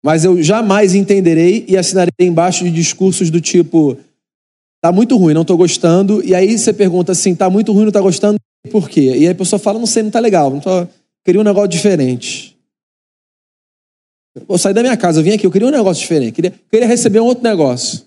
Mas 0.03 0.25
eu 0.25 0.43
jamais 0.43 0.95
entenderei 0.95 1.67
e 1.69 1.77
assinarei 1.77 2.11
embaixo 2.21 2.65
de 2.65 2.71
discursos 2.71 3.29
do 3.29 3.41
tipo: 3.41 3.99
tá 4.81 4.91
muito 4.91 5.17
ruim, 5.17 5.35
não 5.35 5.43
estou 5.43 5.57
gostando. 5.57 6.25
E 6.25 6.35
aí 6.35 6.57
você 6.57 6.73
pergunta 6.73 7.13
assim: 7.13 7.35
tá 7.35 7.51
muito 7.51 7.71
ruim, 7.73 7.83
não 7.83 7.89
está 7.89 8.01
gostando, 8.01 8.39
por 8.71 8.89
quê? 8.89 9.15
E 9.17 9.27
aí 9.27 9.29
a 9.29 9.35
pessoa 9.35 9.59
fala: 9.59 9.79
não 9.79 9.87
sei, 9.87 10.03
não 10.03 10.09
está 10.09 10.21
legal, 10.21 10.51
não 10.51 10.61
tô... 10.61 10.87
queria 11.25 11.41
um 11.41 11.45
negócio 11.45 11.69
diferente. 11.69 12.56
Vou 14.47 14.59
sair 14.59 14.75
da 14.75 14.83
minha 14.83 14.97
casa, 14.97 15.21
eu 15.21 15.25
vim 15.25 15.33
aqui, 15.33 15.47
eu 15.47 15.51
queria 15.51 15.69
um 15.69 15.71
negócio 15.71 16.01
diferente, 16.01 16.33
queria, 16.33 16.53
queria 16.71 16.87
receber 16.87 17.21
um 17.21 17.25
outro 17.25 17.43
negócio. 17.43 18.05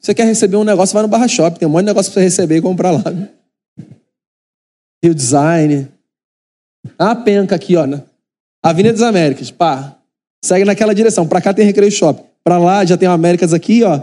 Você 0.00 0.14
quer 0.14 0.24
receber 0.24 0.56
um 0.56 0.64
negócio, 0.64 0.94
vai 0.94 1.02
no 1.02 1.08
Barra 1.08 1.26
Shop, 1.26 1.58
tem 1.58 1.66
um 1.66 1.70
monte 1.70 1.82
de 1.82 1.86
negócio 1.86 2.12
para 2.12 2.20
você 2.20 2.24
receber 2.24 2.58
e 2.58 2.62
comprar 2.62 2.92
lá. 2.92 3.02
Rio 5.02 5.14
Design. 5.14 5.88
A 6.98 7.14
penca 7.14 7.54
aqui, 7.54 7.76
ó. 7.76 7.84
Avenida 8.62 8.94
das 8.94 9.02
Américas, 9.02 9.50
pá. 9.50 9.96
Segue 10.44 10.64
naquela 10.64 10.94
direção. 10.94 11.26
Para 11.26 11.40
cá 11.40 11.52
tem 11.52 11.64
Recreio 11.64 11.90
Shop. 11.90 12.22
Para 12.44 12.58
lá 12.58 12.84
já 12.84 12.96
tem 12.96 13.08
o 13.08 13.12
Américas 13.12 13.52
aqui, 13.52 13.82
ó. 13.82 14.00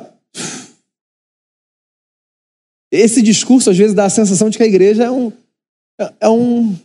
Esse 2.92 3.22
discurso 3.22 3.70
às 3.70 3.78
vezes 3.78 3.94
dá 3.94 4.06
a 4.06 4.10
sensação 4.10 4.50
de 4.50 4.58
que 4.58 4.64
a 4.64 4.68
igreja 4.68 5.06
é 5.06 5.12
um 5.12 5.32
é 6.20 6.30
um 6.30 6.76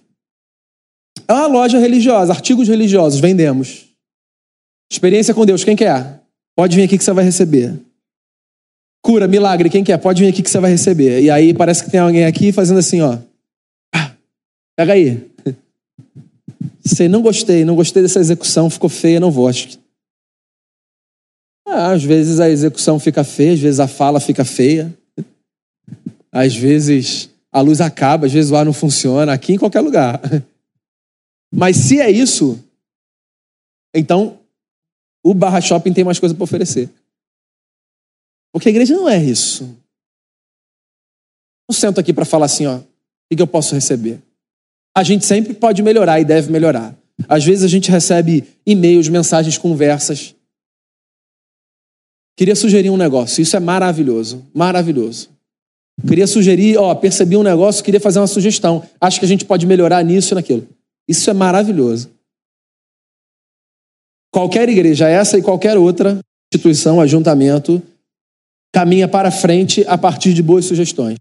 é 1.30 1.32
uma 1.32 1.46
loja 1.46 1.78
religiosa, 1.78 2.32
artigos 2.32 2.68
religiosos, 2.68 3.20
vendemos. 3.20 3.86
Experiência 4.90 5.32
com 5.32 5.46
Deus, 5.46 5.62
quem 5.62 5.76
quer? 5.76 6.20
Pode 6.56 6.74
vir 6.76 6.82
aqui 6.82 6.98
que 6.98 7.04
você 7.04 7.12
vai 7.12 7.24
receber. 7.24 7.78
Cura, 9.02 9.26
milagre, 9.26 9.70
quem 9.70 9.84
quer? 9.84 9.96
Pode 9.98 10.22
vir 10.22 10.28
aqui 10.28 10.42
que 10.42 10.50
você 10.50 10.58
vai 10.58 10.70
receber. 10.70 11.22
E 11.22 11.30
aí 11.30 11.54
parece 11.54 11.84
que 11.84 11.90
tem 11.90 12.00
alguém 12.00 12.26
aqui 12.26 12.52
fazendo 12.52 12.78
assim, 12.78 13.00
ó. 13.00 13.18
Pega 14.76 14.92
aí. 14.92 15.30
Sei, 16.84 17.08
não 17.08 17.22
gostei, 17.22 17.64
não 17.64 17.76
gostei 17.76 18.02
dessa 18.02 18.18
execução, 18.18 18.68
ficou 18.68 18.90
feia, 18.90 19.20
não 19.20 19.30
vou. 19.30 19.50
Ah, 21.66 21.92
às 21.92 22.02
vezes 22.02 22.40
a 22.40 22.50
execução 22.50 22.98
fica 22.98 23.22
feia, 23.22 23.52
às 23.52 23.60
vezes 23.60 23.80
a 23.80 23.86
fala 23.86 24.18
fica 24.20 24.44
feia. 24.44 24.92
Às 26.32 26.54
vezes 26.56 27.30
a 27.52 27.60
luz 27.60 27.80
acaba, 27.80 28.26
às 28.26 28.32
vezes 28.32 28.50
o 28.50 28.56
ar 28.56 28.64
não 28.64 28.72
funciona, 28.72 29.32
aqui 29.32 29.54
em 29.54 29.58
qualquer 29.58 29.80
lugar. 29.80 30.20
Mas 31.52 31.76
se 31.76 32.00
é 32.00 32.10
isso, 32.10 32.62
então 33.94 34.38
o 35.24 35.34
Barra 35.34 35.60
Shopping 35.60 35.92
tem 35.92 36.04
mais 36.04 36.18
coisa 36.18 36.34
para 36.34 36.44
oferecer. 36.44 36.88
Porque 38.52 38.68
a 38.68 38.70
igreja 38.70 38.94
não 38.94 39.08
é 39.08 39.22
isso. 39.22 39.64
Não 41.68 41.74
sento 41.74 42.00
aqui 42.00 42.12
para 42.12 42.24
falar 42.24 42.46
assim, 42.46 42.66
ó, 42.66 42.78
o 42.78 43.36
que 43.36 43.40
eu 43.40 43.46
posso 43.46 43.74
receber? 43.74 44.20
A 44.96 45.02
gente 45.02 45.24
sempre 45.24 45.54
pode 45.54 45.82
melhorar 45.82 46.20
e 46.20 46.24
deve 46.24 46.50
melhorar. 46.50 46.96
Às 47.28 47.44
vezes 47.44 47.64
a 47.64 47.68
gente 47.68 47.90
recebe 47.90 48.44
e-mails, 48.66 49.08
mensagens, 49.08 49.56
conversas. 49.56 50.34
Queria 52.36 52.56
sugerir 52.56 52.90
um 52.90 52.96
negócio. 52.96 53.42
Isso 53.42 53.56
é 53.56 53.60
maravilhoso, 53.60 54.44
maravilhoso. 54.54 55.28
Queria 56.08 56.26
sugerir, 56.26 56.78
ó, 56.78 56.94
percebi 56.94 57.36
um 57.36 57.42
negócio, 57.42 57.84
queria 57.84 58.00
fazer 58.00 58.18
uma 58.18 58.26
sugestão. 58.26 58.88
Acho 59.00 59.18
que 59.18 59.26
a 59.26 59.28
gente 59.28 59.44
pode 59.44 59.66
melhorar 59.66 60.02
nisso 60.02 60.32
e 60.32 60.36
naquilo. 60.36 60.66
Isso 61.10 61.28
é 61.28 61.32
maravilhoso. 61.32 62.08
Qualquer 64.32 64.68
igreja, 64.68 65.08
essa 65.08 65.36
e 65.36 65.42
qualquer 65.42 65.76
outra 65.76 66.20
instituição, 66.54 67.00
ajuntamento, 67.00 67.82
caminha 68.72 69.08
para 69.08 69.32
frente 69.32 69.84
a 69.88 69.98
partir 69.98 70.32
de 70.32 70.40
boas 70.40 70.66
sugestões. 70.66 71.18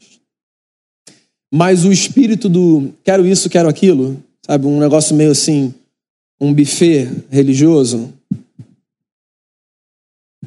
Mas 1.52 1.86
o 1.86 1.92
espírito 1.92 2.48
do 2.48 2.94
quero 3.04 3.26
isso, 3.26 3.50
quero 3.50 3.68
aquilo, 3.68 4.24
sabe, 4.46 4.68
um 4.68 4.80
negócio 4.80 5.16
meio 5.16 5.32
assim, 5.32 5.74
um 6.40 6.54
buffet 6.54 7.10
religioso, 7.32 8.14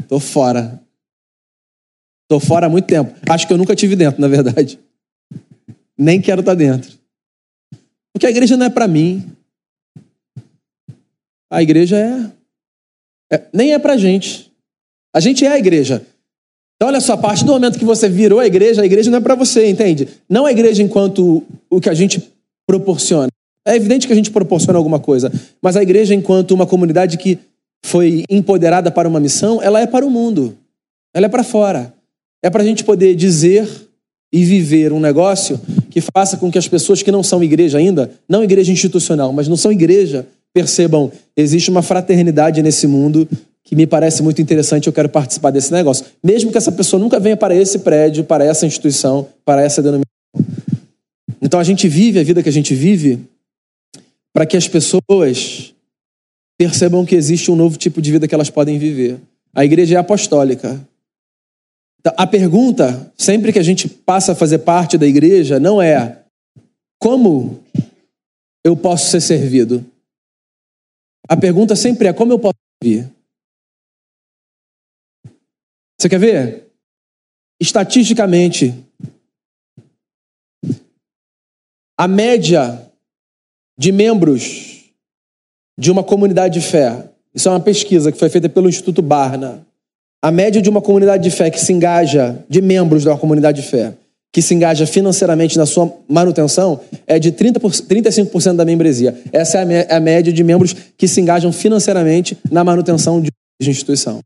tô 0.06 0.20
fora. 0.20 0.80
Tô 2.28 2.38
fora 2.38 2.66
há 2.66 2.70
muito 2.70 2.86
tempo. 2.86 3.12
Acho 3.28 3.44
que 3.44 3.52
eu 3.52 3.58
nunca 3.58 3.74
tive 3.74 3.96
dentro, 3.96 4.20
na 4.20 4.28
verdade. 4.28 4.78
Nem 5.98 6.20
quero 6.20 6.42
estar 6.42 6.52
tá 6.52 6.56
dentro. 6.58 7.01
Porque 8.22 8.28
a 8.28 8.30
igreja 8.30 8.56
não 8.56 8.66
é 8.66 8.70
para 8.70 8.86
mim. 8.86 9.20
A 11.50 11.60
igreja 11.60 11.98
é, 11.98 13.34
é 13.34 13.42
nem 13.52 13.72
é 13.72 13.80
para 13.80 13.96
gente. 13.96 14.52
A 15.12 15.18
gente 15.18 15.44
é 15.44 15.48
a 15.48 15.58
igreja. 15.58 16.06
Então, 16.76 16.88
olha 16.88 17.00
só, 17.00 17.14
a 17.14 17.16
partir 17.16 17.44
do 17.44 17.50
momento 17.50 17.80
que 17.80 17.84
você 17.84 18.08
virou 18.08 18.38
a 18.38 18.46
igreja, 18.46 18.80
a 18.80 18.86
igreja 18.86 19.10
não 19.10 19.18
é 19.18 19.20
para 19.20 19.34
você, 19.34 19.68
entende? 19.68 20.06
Não 20.30 20.46
a 20.46 20.52
igreja 20.52 20.84
enquanto 20.84 21.42
o 21.68 21.80
que 21.80 21.90
a 21.90 21.94
gente 21.94 22.32
proporciona. 22.64 23.26
É 23.66 23.74
evidente 23.74 24.06
que 24.06 24.12
a 24.12 24.16
gente 24.16 24.30
proporciona 24.30 24.78
alguma 24.78 25.00
coisa, 25.00 25.32
mas 25.60 25.76
a 25.76 25.82
igreja, 25.82 26.14
enquanto 26.14 26.52
uma 26.52 26.64
comunidade 26.64 27.18
que 27.18 27.40
foi 27.84 28.22
empoderada 28.30 28.88
para 28.92 29.08
uma 29.08 29.18
missão, 29.18 29.60
ela 29.60 29.80
é 29.80 29.86
para 29.88 30.06
o 30.06 30.10
mundo, 30.10 30.56
ela 31.12 31.26
é 31.26 31.28
para 31.28 31.42
fora. 31.42 31.92
É 32.40 32.48
para 32.48 32.62
a 32.62 32.64
gente 32.64 32.84
poder 32.84 33.16
dizer 33.16 33.68
e 34.32 34.44
viver 34.44 34.92
um 34.92 35.00
negócio 35.00 35.60
que 35.92 36.00
faça 36.00 36.38
com 36.38 36.50
que 36.50 36.56
as 36.56 36.66
pessoas 36.66 37.02
que 37.02 37.12
não 37.12 37.22
são 37.22 37.44
igreja 37.44 37.76
ainda, 37.76 38.10
não 38.26 38.42
igreja 38.42 38.72
institucional, 38.72 39.30
mas 39.30 39.46
não 39.46 39.58
são 39.58 39.70
igreja, 39.70 40.26
percebam, 40.54 41.12
existe 41.36 41.68
uma 41.70 41.82
fraternidade 41.82 42.62
nesse 42.62 42.86
mundo 42.86 43.28
que 43.62 43.76
me 43.76 43.86
parece 43.86 44.22
muito 44.22 44.40
interessante, 44.40 44.86
eu 44.86 44.92
quero 44.92 45.10
participar 45.10 45.50
desse 45.50 45.70
negócio. 45.70 46.06
Mesmo 46.24 46.50
que 46.50 46.56
essa 46.56 46.72
pessoa 46.72 46.98
nunca 46.98 47.20
venha 47.20 47.36
para 47.36 47.54
esse 47.54 47.80
prédio, 47.80 48.24
para 48.24 48.42
essa 48.42 48.64
instituição, 48.64 49.28
para 49.44 49.60
essa 49.62 49.82
denominação. 49.82 50.06
Então 51.42 51.60
a 51.60 51.64
gente 51.64 51.86
vive 51.86 52.18
a 52.18 52.24
vida 52.24 52.42
que 52.42 52.48
a 52.48 52.52
gente 52.52 52.74
vive 52.74 53.20
para 54.32 54.46
que 54.46 54.56
as 54.56 54.66
pessoas 54.66 55.74
percebam 56.58 57.04
que 57.04 57.14
existe 57.14 57.50
um 57.50 57.56
novo 57.56 57.76
tipo 57.76 58.00
de 58.00 58.12
vida 58.12 58.26
que 58.26 58.34
elas 58.34 58.48
podem 58.48 58.78
viver. 58.78 59.18
A 59.54 59.62
igreja 59.62 59.96
é 59.96 59.98
apostólica. 59.98 60.80
Então, 62.02 62.12
a 62.16 62.26
pergunta, 62.26 63.12
sempre 63.16 63.52
que 63.52 63.60
a 63.60 63.62
gente 63.62 63.88
passa 63.88 64.32
a 64.32 64.34
fazer 64.34 64.58
parte 64.58 64.98
da 64.98 65.06
igreja, 65.06 65.60
não 65.60 65.80
é 65.80 66.24
como 67.00 67.62
eu 68.64 68.76
posso 68.76 69.08
ser 69.08 69.20
servido. 69.20 69.88
A 71.28 71.36
pergunta 71.36 71.76
sempre 71.76 72.08
é 72.08 72.12
como 72.12 72.32
eu 72.32 72.40
posso 72.40 72.58
servir. 72.82 73.08
Você 75.96 76.08
quer 76.08 76.18
ver? 76.18 76.72
Estatisticamente, 77.60 78.74
a 81.96 82.08
média 82.08 82.84
de 83.78 83.92
membros 83.92 84.90
de 85.78 85.88
uma 85.88 86.02
comunidade 86.02 86.58
de 86.58 86.66
fé, 86.66 87.08
isso 87.32 87.48
é 87.48 87.52
uma 87.52 87.60
pesquisa 87.60 88.10
que 88.10 88.18
foi 88.18 88.28
feita 88.28 88.48
pelo 88.48 88.68
Instituto 88.68 89.00
Barna. 89.00 89.64
A 90.24 90.30
média 90.30 90.62
de 90.62 90.70
uma 90.70 90.80
comunidade 90.80 91.24
de 91.24 91.34
fé 91.34 91.50
que 91.50 91.58
se 91.58 91.72
engaja, 91.72 92.44
de 92.48 92.62
membros 92.62 93.02
da 93.02 93.18
comunidade 93.18 93.60
de 93.60 93.68
fé, 93.68 93.92
que 94.32 94.40
se 94.40 94.54
engaja 94.54 94.86
financeiramente 94.86 95.58
na 95.58 95.66
sua 95.66 95.92
manutenção, 96.08 96.80
é 97.06 97.18
de 97.18 97.32
30 97.32 97.58
35% 97.58 98.54
da 98.54 98.64
membresia. 98.64 99.20
Essa 99.32 99.58
é 99.58 99.92
a 99.92 100.00
média 100.00 100.32
de 100.32 100.44
membros 100.44 100.74
que 100.96 101.08
se 101.08 101.20
engajam 101.20 101.52
financeiramente 101.52 102.38
na 102.50 102.62
manutenção 102.62 103.20
de 103.20 103.30
instituição. 103.60 104.20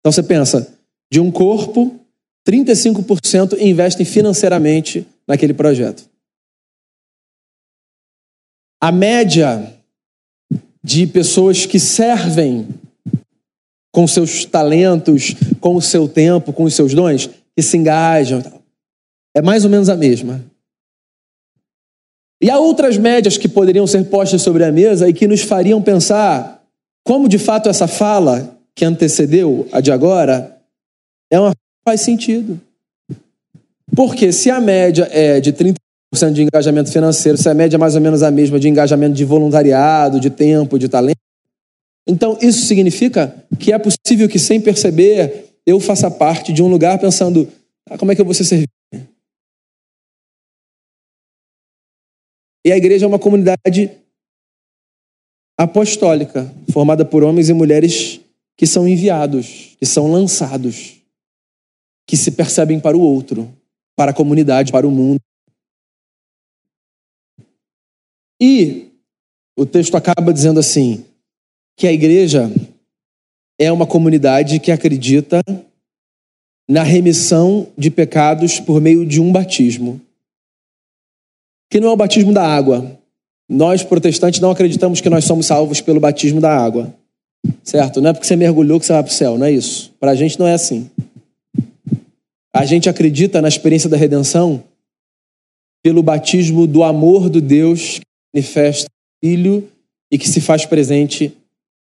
Então 0.00 0.12
você 0.12 0.22
pensa, 0.22 0.72
de 1.10 1.18
um 1.18 1.30
corpo, 1.30 1.98
35% 2.46 3.58
investem 3.58 4.04
financeiramente 4.04 5.06
naquele 5.26 5.54
projeto. 5.54 6.04
A 8.80 8.92
média 8.92 9.74
de 10.84 11.06
pessoas 11.06 11.66
que 11.66 11.80
servem 11.80 12.68
com 13.96 14.06
seus 14.06 14.44
talentos, 14.44 15.34
com 15.58 15.74
o 15.74 15.80
seu 15.80 16.06
tempo, 16.06 16.52
com 16.52 16.64
os 16.64 16.74
seus 16.74 16.92
dons, 16.92 17.30
que 17.56 17.62
se 17.62 17.78
engajam, 17.78 18.42
é 19.34 19.40
mais 19.40 19.64
ou 19.64 19.70
menos 19.70 19.88
a 19.88 19.96
mesma. 19.96 20.44
E 22.38 22.50
há 22.50 22.58
outras 22.58 22.98
médias 22.98 23.38
que 23.38 23.48
poderiam 23.48 23.86
ser 23.86 24.04
postas 24.04 24.42
sobre 24.42 24.64
a 24.64 24.70
mesa 24.70 25.08
e 25.08 25.14
que 25.14 25.26
nos 25.26 25.40
fariam 25.40 25.80
pensar 25.80 26.62
como 27.06 27.26
de 27.26 27.38
fato 27.38 27.70
essa 27.70 27.88
fala 27.88 28.58
que 28.74 28.84
antecedeu 28.84 29.66
a 29.72 29.80
de 29.80 29.90
agora 29.90 30.58
é 31.32 31.40
uma 31.40 31.54
faz 31.82 32.02
sentido. 32.02 32.60
Porque 33.96 34.30
se 34.30 34.50
a 34.50 34.60
média 34.60 35.08
é 35.10 35.40
de 35.40 35.52
30 35.52 35.80
de 36.34 36.42
engajamento 36.42 36.92
financeiro, 36.92 37.38
se 37.38 37.48
a 37.48 37.54
média 37.54 37.76
é 37.76 37.78
mais 37.78 37.94
ou 37.94 38.02
menos 38.02 38.22
a 38.22 38.30
mesma 38.30 38.60
de 38.60 38.68
engajamento 38.68 39.14
de 39.14 39.24
voluntariado, 39.24 40.20
de 40.20 40.28
tempo, 40.28 40.78
de 40.78 40.86
talento. 40.86 41.25
Então, 42.06 42.38
isso 42.40 42.66
significa 42.66 43.46
que 43.58 43.72
é 43.72 43.78
possível 43.78 44.28
que, 44.28 44.38
sem 44.38 44.60
perceber, 44.60 45.54
eu 45.66 45.80
faça 45.80 46.10
parte 46.10 46.52
de 46.52 46.62
um 46.62 46.68
lugar 46.68 46.98
pensando: 46.98 47.50
ah, 47.88 47.98
como 47.98 48.12
é 48.12 48.14
que 48.14 48.20
eu 48.20 48.24
vou 48.24 48.34
ser 48.34 48.44
servido? 48.44 48.70
E 52.64 52.72
a 52.72 52.76
igreja 52.76 53.04
é 53.04 53.08
uma 53.08 53.18
comunidade 53.18 53.90
apostólica, 55.58 56.52
formada 56.72 57.04
por 57.04 57.22
homens 57.22 57.48
e 57.48 57.52
mulheres 57.52 58.20
que 58.56 58.66
são 58.66 58.86
enviados, 58.88 59.76
que 59.78 59.86
são 59.86 60.10
lançados, 60.10 61.00
que 62.06 62.16
se 62.16 62.30
percebem 62.32 62.80
para 62.80 62.96
o 62.96 63.00
outro, 63.00 63.52
para 63.96 64.10
a 64.10 64.14
comunidade, 64.14 64.72
para 64.72 64.86
o 64.86 64.90
mundo. 64.90 65.20
E 68.40 68.90
o 69.56 69.64
texto 69.64 69.96
acaba 69.96 70.32
dizendo 70.32 70.60
assim: 70.60 71.04
que 71.76 71.86
a 71.86 71.92
igreja 71.92 72.50
é 73.58 73.70
uma 73.70 73.86
comunidade 73.86 74.58
que 74.58 74.72
acredita 74.72 75.40
na 76.68 76.82
remissão 76.82 77.68
de 77.76 77.90
pecados 77.90 78.58
por 78.58 78.80
meio 78.80 79.04
de 79.06 79.20
um 79.20 79.30
batismo. 79.30 80.00
Que 81.70 81.78
não 81.78 81.88
é 81.88 81.92
o 81.92 81.96
batismo 81.96 82.32
da 82.32 82.46
água. 82.46 82.98
Nós, 83.48 83.82
protestantes, 83.84 84.40
não 84.40 84.50
acreditamos 84.50 85.00
que 85.00 85.10
nós 85.10 85.24
somos 85.24 85.46
salvos 85.46 85.80
pelo 85.80 86.00
batismo 86.00 86.40
da 86.40 86.56
água. 86.56 86.92
Certo? 87.62 88.00
Não 88.00 88.10
é 88.10 88.12
porque 88.12 88.26
você 88.26 88.36
mergulhou 88.36 88.80
que 88.80 88.86
você 88.86 88.92
vai 88.92 89.02
para 89.02 89.10
o 89.10 89.14
céu, 89.14 89.38
não 89.38 89.46
é 89.46 89.52
isso. 89.52 89.92
Para 90.00 90.10
a 90.12 90.14
gente 90.14 90.38
não 90.38 90.46
é 90.46 90.54
assim. 90.54 90.90
A 92.52 92.64
gente 92.64 92.88
acredita 92.88 93.40
na 93.42 93.48
experiência 93.48 93.88
da 93.88 93.96
redenção 93.96 94.64
pelo 95.84 96.02
batismo 96.02 96.66
do 96.66 96.82
amor 96.82 97.28
do 97.28 97.40
Deus 97.40 97.98
que 97.98 98.06
manifesta 98.34 98.86
o 98.88 99.26
Filho 99.26 99.68
e 100.10 100.18
que 100.18 100.28
se 100.28 100.40
faz 100.40 100.64
presente 100.64 101.36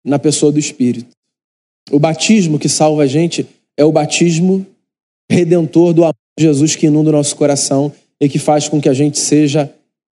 na 0.04 0.18
pessoa 0.18 0.50
do 0.52 0.58
Espírito. 0.58 1.10
O 1.90 1.98
batismo 1.98 2.58
que 2.58 2.68
salva 2.68 3.02
a 3.02 3.06
gente 3.06 3.46
é 3.76 3.84
o 3.84 3.92
batismo 3.92 4.66
redentor 5.30 5.92
do 5.92 6.02
amor 6.02 6.14
de 6.38 6.44
Jesus 6.44 6.76
que 6.76 6.86
inunda 6.86 7.10
o 7.10 7.12
nosso 7.12 7.36
coração 7.36 7.92
e 8.20 8.28
que 8.28 8.38
faz 8.38 8.68
com 8.68 8.80
que 8.80 8.88
a 8.88 8.94
gente 8.94 9.18
seja 9.18 9.72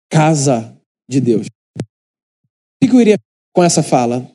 casa 0.10 0.76
de 1.10 1.20
Deus. 1.20 1.48
O 2.84 2.88
que 2.88 2.96
eu 2.96 3.02
iria 3.02 3.18
com 3.54 3.64
essa 3.64 3.82
fala? 3.82 4.30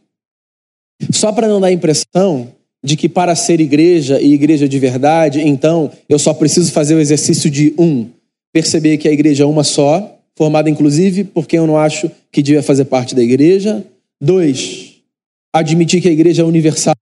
Só 1.13 1.33
para 1.33 1.49
não 1.49 1.61
dar 1.61 1.69
a 1.69 1.73
impressão 1.73 2.53
de 2.83 2.97
que 2.97 3.09
para 3.09 3.35
ser 3.35 3.61
igreja 3.61 4.21
e 4.21 4.33
igreja 4.33 4.69
de 4.69 4.79
verdade, 4.79 5.41
então 5.41 5.91
eu 6.09 6.19
só 6.19 6.33
preciso 6.33 6.73
fazer 6.73 6.95
o 6.95 7.01
exercício 7.01 7.51
de 7.51 7.75
um, 7.79 8.09
perceber 8.53 8.99
que 8.99 9.09
a 9.09 9.13
igreja 9.13 9.45
é 9.45 9.47
uma 9.47 9.65
só, 9.65 10.17
formada 10.37 10.71
inclusive 10.71 11.25
por 11.25 11.47
quem 11.47 11.59
eu 11.59 11.67
não 11.67 11.77
acho 11.77 12.11
que 12.31 12.43
devia 12.43 12.63
fazer 12.63 12.85
parte 12.85 13.15
da 13.15 13.23
igreja. 13.23 13.85
Dois, 14.21 14.88
admitir 15.59 16.01
que 16.01 16.09
a 16.09 16.13
igreja 16.13 16.43
é 16.43 16.45
universal. 16.45 16.95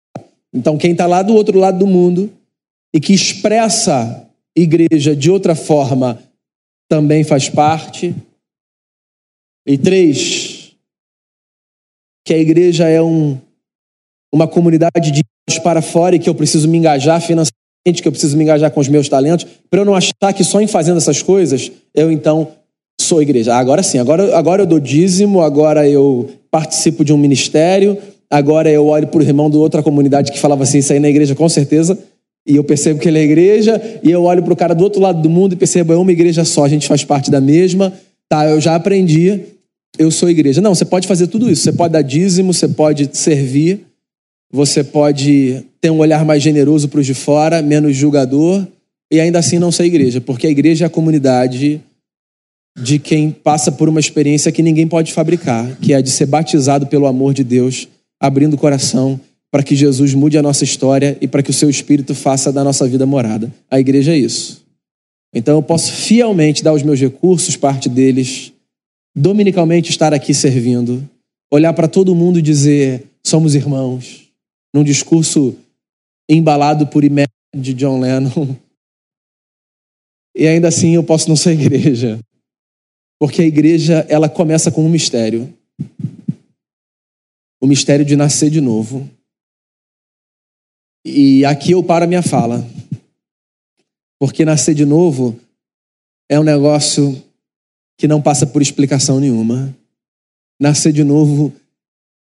Então, 0.54 0.78
quem 0.78 0.92
está 0.92 1.07
lá 1.07 1.22
do 1.22 1.34
outro 1.34 1.59
lado 1.59 1.78
do 1.78 1.86
mundo 1.86 2.32
e 2.94 3.00
que 3.00 3.12
expressa 3.12 4.26
igreja 4.57 5.14
de 5.14 5.30
outra 5.30 5.54
forma 5.54 6.22
também 6.88 7.24
faz 7.24 7.48
parte. 7.48 8.14
E 9.66 9.76
três, 9.76 10.72
que 12.24 12.32
a 12.32 12.38
igreja 12.38 12.88
é 12.88 13.02
um, 13.02 13.38
uma 14.32 14.48
comunidade 14.48 15.11
de 15.11 15.22
para 15.62 15.80
fora 15.80 16.16
e 16.16 16.18
que 16.18 16.28
eu 16.28 16.34
preciso 16.34 16.68
me 16.68 16.76
engajar 16.76 17.20
financeiramente, 17.20 18.02
que 18.02 18.09
eu 18.09 18.12
preciso 18.12 18.36
me 18.36 18.42
engajar 18.42 18.70
com 18.70 18.80
os 18.80 18.88
meus 18.88 19.09
talentos, 19.09 19.46
para 19.70 19.80
eu 19.80 19.84
não 19.84 19.94
achar 19.94 20.32
que 20.34 20.42
só 20.42 20.61
em 20.61 20.66
fazendo 20.66 20.96
essas 20.96 21.22
coisas 21.22 21.70
eu 21.94 22.11
então 22.11 22.48
sou 23.00 23.22
igreja. 23.22 23.54
Agora 23.54 23.82
sim, 23.82 23.98
agora, 23.98 24.36
agora 24.36 24.62
eu 24.62 24.66
dou 24.66 24.80
dízimo, 24.80 25.40
agora 25.40 25.88
eu 25.88 26.30
participo 26.50 27.04
de 27.04 27.12
um 27.12 27.18
ministério, 27.18 27.96
agora 28.31 28.70
eu 28.70 28.87
olho 28.87 29.07
para 29.07 29.18
o 29.18 29.22
irmão 29.22 29.51
de 29.51 29.57
outra 29.57 29.83
comunidade 29.83 30.33
que 30.33 30.39
falava 30.39 30.62
assim, 30.62 30.79
isso 30.79 30.93
aí 30.93 31.01
na 31.01 31.09
igreja 31.09 31.35
com 31.35 31.49
certeza, 31.49 31.99
e 32.47 32.57
eu 32.57 32.64
percebo 32.64 33.01
que 33.01 33.09
ele 33.09 33.18
é 33.18 33.22
igreja, 33.22 33.81
e 34.03 34.11
eu 34.11 34.22
olho 34.22 34.43
para 34.43 34.53
o 34.53 34.57
cara 34.57 34.74
do 34.74 34.85
outro 34.85 35.01
lado 35.01 35.20
do 35.20 35.29
mundo 35.29 35.55
e 35.55 35.57
percebo, 35.57 35.93
é 35.93 35.97
uma 35.97 36.12
igreja 36.12 36.45
só, 36.45 36.64
a 36.64 36.68
gente 36.68 36.87
faz 36.87 37.05
parte 37.05 37.31
da 37.31 37.41
mesma, 37.41 37.93
tá, 38.29 38.47
eu 38.49 38.61
já 38.61 38.74
aprendi, 38.74 39.41
eu 39.99 40.11
sou 40.11 40.31
igreja. 40.31 40.61
Não, 40.61 40.74
você 40.74 40.85
pode 40.85 41.09
fazer 41.09 41.27
tudo 41.27 41.51
isso, 41.51 41.62
você 41.62 41.72
pode 41.72 41.93
dar 41.93 42.03
dízimo, 42.03 42.53
você 42.53 42.68
pode 42.68 43.09
servir, 43.12 43.81
você 44.53 44.85
pode 44.85 45.64
ter 45.81 45.91
um 45.91 45.99
olhar 45.99 46.24
mais 46.24 46.43
generoso 46.43 46.89
para 46.89 47.01
os 47.01 47.07
de 47.07 47.14
fora, 47.14 47.61
menos 47.62 47.97
julgador, 47.97 48.64
e 49.11 49.20
ainda 49.20 49.39
assim 49.39 49.59
não 49.59 49.72
ser 49.72 49.85
igreja, 49.85 50.20
porque 50.20 50.47
a 50.47 50.51
igreja 50.51 50.85
é 50.85 50.87
a 50.87 50.91
comunidade 50.91 51.81
de 52.81 52.99
quem 52.99 53.31
passa 53.31 53.72
por 53.72 53.89
uma 53.89 53.99
experiência 53.99 54.53
que 54.53 54.62
ninguém 54.62 54.87
pode 54.87 55.12
fabricar, 55.12 55.77
que 55.81 55.93
é 55.93 55.97
a 55.97 56.01
de 56.01 56.11
ser 56.11 56.27
batizado 56.27 56.87
pelo 56.87 57.07
amor 57.07 57.33
de 57.33 57.43
Deus, 57.43 57.89
abrindo 58.21 58.55
o 58.55 58.59
coração 58.59 59.21
para 59.51 59.62
que 59.62 59.75
Jesus 59.75 60.12
mude 60.14 60.37
a 60.37 60.43
nossa 60.43 60.64
história 60.64 61.17
e 61.21 61.27
para 61.27 61.43
que 61.43 61.51
o 61.51 61.55
seu 61.55 61.71
espírito 61.71 62.14
faça 62.14 62.53
da 62.53 62.62
nossa 62.62 62.87
vida 62.87 63.07
morada. 63.07 63.53
A 63.71 63.81
igreja 63.81 64.12
é 64.12 64.19
isso. 64.19 64.64
Então 65.35 65.57
eu 65.57 65.62
posso 65.62 65.93
fielmente 65.93 66.62
dar 66.62 66.73
os 66.73 66.83
meus 66.83 67.01
recursos, 67.01 67.57
parte 67.57 67.89
deles, 67.89 68.53
dominicalmente 69.14 69.91
estar 69.91 70.12
aqui 70.12 70.35
servindo, 70.35 71.09
olhar 71.51 71.73
para 71.73 71.89
todo 71.89 72.14
mundo 72.14 72.39
e 72.39 72.43
dizer: 72.43 73.05
somos 73.25 73.55
irmãos, 73.55 74.29
num 74.75 74.85
discurso 74.85 75.57
embalado 76.29 76.87
por 76.87 77.05
Imagine 77.05 77.29
de 77.57 77.73
John 77.73 78.01
Lennon. 78.01 78.57
E 80.37 80.47
ainda 80.47 80.69
assim 80.69 80.95
eu 80.95 81.03
posso 81.03 81.31
não 81.31 81.37
ser 81.37 81.53
igreja. 81.53 82.19
Porque 83.19 83.41
a 83.41 83.47
igreja, 83.47 84.05
ela 84.09 84.29
começa 84.29 84.71
com 84.71 84.85
um 84.85 84.89
mistério. 84.89 85.51
O 87.61 87.66
mistério 87.66 88.04
de 88.04 88.16
nascer 88.16 88.50
de 88.50 88.61
novo. 88.61 89.09
E 91.04 91.44
aqui 91.44 91.72
eu 91.72 91.82
paro 91.82 92.04
a 92.04 92.09
minha 92.09 92.22
fala. 92.22 92.66
Porque 94.18 94.44
nascer 94.44 94.74
de 94.74 94.84
novo 94.84 95.38
é 96.28 96.38
um 96.38 96.42
negócio 96.42 97.22
que 97.98 98.09
não 98.09 98.20
passa 98.20 98.46
por 98.46 98.61
explicação 98.61 99.20
nenhuma. 99.20 99.74
Nascer 100.61 100.92
de 100.92 101.04
novo 101.04 101.54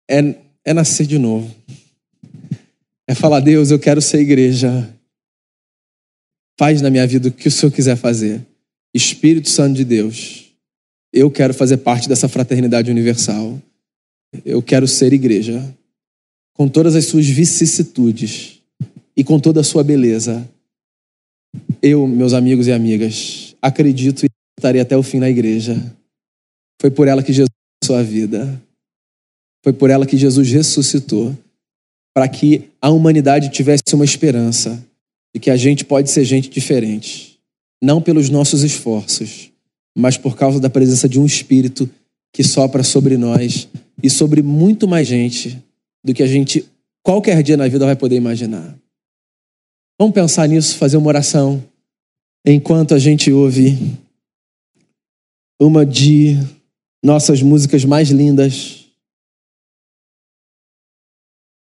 é, 0.08 0.18
é 0.64 0.72
nascer 0.72 1.06
de 1.06 1.18
novo. 1.18 1.54
É 3.08 3.14
falar, 3.14 3.40
Deus, 3.40 3.70
eu 3.70 3.78
quero 3.78 4.00
ser 4.02 4.20
igreja. 4.20 4.92
Faz 6.58 6.80
na 6.80 6.90
minha 6.90 7.06
vida 7.06 7.28
o 7.28 7.32
que 7.32 7.48
o 7.48 7.50
Senhor 7.50 7.72
quiser 7.72 7.96
fazer. 7.96 8.44
Espírito 8.94 9.48
Santo 9.50 9.74
de 9.76 9.84
Deus, 9.84 10.50
eu 11.12 11.30
quero 11.30 11.52
fazer 11.52 11.78
parte 11.78 12.08
dessa 12.08 12.28
fraternidade 12.28 12.90
universal. 12.90 13.60
Eu 14.44 14.62
quero 14.62 14.86
ser 14.86 15.12
igreja. 15.12 15.62
Com 16.54 16.68
todas 16.68 16.94
as 16.94 17.06
suas 17.06 17.26
vicissitudes 17.26 18.60
e 19.16 19.22
com 19.22 19.38
toda 19.38 19.60
a 19.60 19.64
sua 19.64 19.84
beleza. 19.84 20.48
Eu, 21.82 22.06
meus 22.06 22.32
amigos 22.32 22.66
e 22.66 22.72
amigas, 22.72 23.54
acredito 23.60 24.24
e 24.24 24.30
estarei 24.58 24.80
até 24.80 24.96
o 24.96 25.02
fim 25.02 25.18
na 25.18 25.28
igreja. 25.28 25.94
Foi 26.80 26.90
por 26.90 27.08
ela 27.08 27.22
que 27.22 27.32
Jesus 27.32 27.50
sua 27.86 28.02
vida. 28.02 28.60
Foi 29.62 29.72
por 29.72 29.90
ela 29.90 30.06
que 30.06 30.16
Jesus 30.16 30.50
ressuscitou 30.50 31.36
para 32.14 32.28
que 32.28 32.70
a 32.80 32.90
humanidade 32.90 33.50
tivesse 33.50 33.94
uma 33.94 34.04
esperança 34.04 34.82
de 35.34 35.40
que 35.40 35.50
a 35.50 35.56
gente 35.56 35.84
pode 35.84 36.10
ser 36.10 36.24
gente 36.24 36.48
diferente, 36.48 37.38
não 37.82 38.00
pelos 38.00 38.30
nossos 38.30 38.62
esforços, 38.62 39.50
mas 39.96 40.16
por 40.16 40.34
causa 40.36 40.58
da 40.58 40.70
presença 40.70 41.08
de 41.08 41.20
um 41.20 41.26
Espírito 41.26 41.88
que 42.32 42.42
sopra 42.42 42.82
sobre 42.82 43.16
nós 43.16 43.68
e 44.02 44.10
sobre 44.10 44.42
muito 44.42 44.86
mais 44.86 45.06
gente 45.06 45.62
do 46.04 46.14
que 46.14 46.22
a 46.22 46.26
gente 46.26 46.68
qualquer 47.02 47.42
dia 47.42 47.56
na 47.56 47.68
vida 47.68 47.84
vai 47.84 47.96
poder 47.96 48.16
imaginar. 48.16 48.76
Vamos 49.98 50.14
pensar 50.14 50.46
nisso, 50.48 50.76
fazer 50.76 50.96
uma 50.96 51.08
oração 51.08 51.62
enquanto 52.44 52.94
a 52.94 52.98
gente 52.98 53.32
ouve 53.32 53.76
uma 55.60 55.86
de 55.86 56.34
nossas 57.02 57.42
músicas 57.42 57.84
mais 57.84 58.10
lindas 58.10 58.86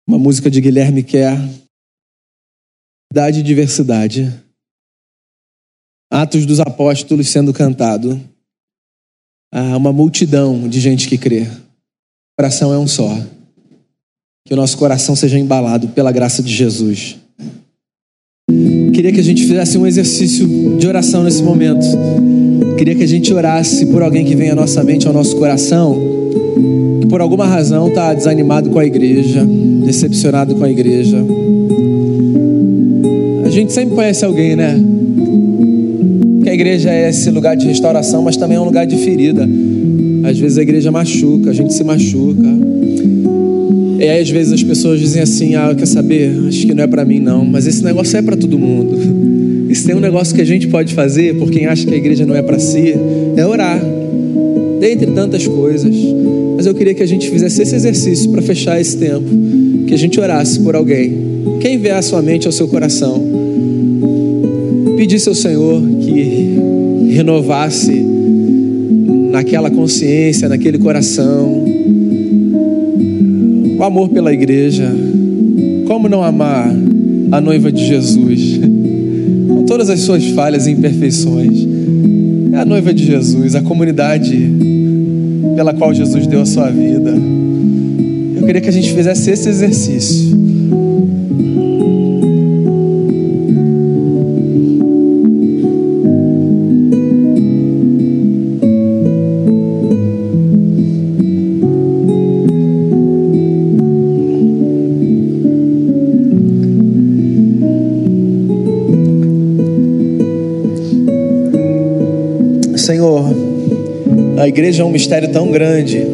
uma 0.06 0.18
música 0.18 0.50
de 0.50 0.60
Guilherme 0.60 1.02
Kerr, 1.02 1.38
Idade 3.10 3.40
e 3.40 3.42
Diversidade. 3.42 4.44
Atos 6.12 6.44
dos 6.46 6.60
Apóstolos 6.60 7.28
sendo 7.28 7.52
cantado. 7.52 8.20
Há 9.52 9.76
uma 9.76 9.92
multidão 9.92 10.68
de 10.68 10.78
gente 10.78 11.08
que 11.08 11.16
crê. 11.16 11.46
Coração 12.38 12.72
é 12.72 12.78
um 12.78 12.86
só. 12.86 13.16
Que 14.46 14.54
o 14.54 14.56
nosso 14.56 14.76
coração 14.76 15.14
seja 15.14 15.38
embalado 15.38 15.88
pela 15.88 16.12
graça 16.12 16.42
de 16.42 16.52
Jesus. 16.52 17.16
Queria 18.92 19.12
que 19.12 19.20
a 19.20 19.24
gente 19.24 19.42
fizesse 19.42 19.78
um 19.78 19.86
exercício 19.86 20.76
de 20.78 20.86
oração 20.86 21.24
nesse 21.24 21.42
momento. 21.42 21.86
Queria 22.76 22.94
que 22.94 23.02
a 23.02 23.08
gente 23.08 23.32
orasse 23.32 23.86
por 23.86 24.02
alguém 24.02 24.24
que 24.24 24.34
vem 24.34 24.50
à 24.50 24.54
nossa 24.54 24.82
mente, 24.82 25.06
ao 25.06 25.12
nosso 25.12 25.36
coração, 25.36 25.96
que 27.00 27.06
por 27.06 27.20
alguma 27.20 27.46
razão 27.46 27.88
está 27.88 28.12
desanimado 28.12 28.70
com 28.70 28.78
a 28.78 28.84
igreja, 28.84 29.46
decepcionado 29.84 30.54
com 30.56 30.64
a 30.64 30.70
igreja. 30.70 31.24
A 33.44 33.50
gente 33.50 33.72
sempre 33.72 33.94
conhece 33.94 34.24
alguém, 34.24 34.56
né? 34.56 34.78
que 36.44 36.50
a 36.50 36.54
igreja 36.54 36.90
é 36.90 37.08
esse 37.08 37.30
lugar 37.30 37.56
de 37.56 37.66
restauração, 37.66 38.22
mas 38.22 38.36
também 38.36 38.58
é 38.58 38.60
um 38.60 38.64
lugar 38.64 38.86
de 38.86 38.96
ferida. 38.98 39.48
Às 40.24 40.38
vezes 40.38 40.56
a 40.56 40.62
igreja 40.62 40.90
machuca, 40.90 41.50
a 41.50 41.52
gente 41.52 41.74
se 41.74 41.84
machuca. 41.84 42.48
E 43.98 44.02
aí 44.02 44.20
às 44.20 44.30
vezes 44.30 44.52
as 44.54 44.62
pessoas 44.62 44.98
dizem 44.98 45.22
assim: 45.22 45.54
"Ah, 45.54 45.74
quer 45.76 45.86
saber? 45.86 46.32
Acho 46.48 46.66
que 46.66 46.74
não 46.74 46.82
é 46.82 46.86
para 46.86 47.04
mim 47.04 47.20
não", 47.20 47.44
mas 47.44 47.66
esse 47.66 47.84
negócio 47.84 48.16
é 48.16 48.22
para 48.22 48.36
todo 48.36 48.58
mundo. 48.58 48.96
E 49.66 49.74
se 49.74 49.86
tem 49.86 49.96
um 49.96 50.00
negócio 50.00 50.32
que 50.32 50.40
a 50.40 50.44
gente 50.44 50.68
pode 50.68 50.94
fazer 50.94 51.34
por 51.36 51.50
quem 51.50 51.66
acha 51.66 51.84
que 51.84 51.92
a 51.92 51.96
igreja 51.96 52.24
não 52.24 52.36
é 52.36 52.42
para 52.42 52.60
si, 52.60 52.94
é 53.34 53.44
orar. 53.44 53.82
Dentre 54.78 55.10
tantas 55.10 55.48
coisas. 55.48 55.96
Mas 56.56 56.66
eu 56.66 56.74
queria 56.74 56.94
que 56.94 57.02
a 57.02 57.06
gente 57.06 57.28
fizesse 57.28 57.62
esse 57.62 57.74
exercício 57.74 58.30
para 58.30 58.40
fechar 58.40 58.80
esse 58.80 58.96
tempo, 58.96 59.26
que 59.86 59.92
a 59.92 59.96
gente 59.96 60.20
orasse 60.20 60.60
por 60.60 60.76
alguém. 60.76 61.18
Quem 61.60 61.78
vier 61.78 61.96
à 61.96 62.02
sua 62.02 62.22
mente 62.22 62.46
ao 62.46 62.52
seu 62.52 62.68
coração, 62.68 63.20
pedisse 64.96 65.28
ao 65.28 65.34
Senhor 65.34 65.82
que 66.00 66.56
renovasse 67.14 68.03
naquela 69.34 69.68
consciência, 69.68 70.48
naquele 70.48 70.78
coração, 70.78 71.64
o 73.76 73.82
amor 73.82 74.08
pela 74.08 74.32
igreja. 74.32 74.88
Como 75.88 76.08
não 76.08 76.22
amar 76.22 76.72
a 77.32 77.40
noiva 77.40 77.72
de 77.72 77.84
Jesus? 77.84 78.60
Com 79.48 79.64
todas 79.64 79.90
as 79.90 80.00
suas 80.00 80.24
falhas 80.28 80.68
e 80.68 80.70
imperfeições. 80.70 81.66
É 82.52 82.58
a 82.58 82.64
noiva 82.64 82.94
de 82.94 83.04
Jesus, 83.04 83.56
a 83.56 83.60
comunidade 83.60 84.52
pela 85.56 85.74
qual 85.74 85.92
Jesus 85.92 86.28
deu 86.28 86.40
a 86.40 86.46
sua 86.46 86.70
vida. 86.70 87.12
Eu 88.36 88.46
queria 88.46 88.60
que 88.60 88.68
a 88.68 88.72
gente 88.72 88.92
fizesse 88.92 89.32
esse 89.32 89.48
exercício. 89.48 90.43
A 114.44 114.48
igreja 114.48 114.82
é 114.82 114.84
um 114.84 114.90
mistério 114.90 115.30
tão 115.30 115.50
grande 115.50 116.04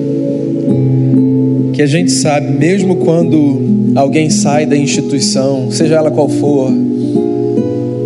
que 1.73 1.83
a 1.83 1.87
gente 1.87 2.13
sabe, 2.13 2.47
mesmo 2.57 2.95
quando 2.95 3.91
alguém 3.97 4.31
sai 4.31 4.65
da 4.67 4.77
instituição, 4.77 5.69
seja 5.73 5.97
ela 5.97 6.13
qual 6.13 6.29
for, 6.29 6.71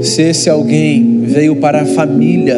se 0.01 0.23
esse 0.23 0.49
alguém 0.49 1.21
veio 1.27 1.57
para 1.57 1.83
a 1.83 1.85
família 1.85 2.57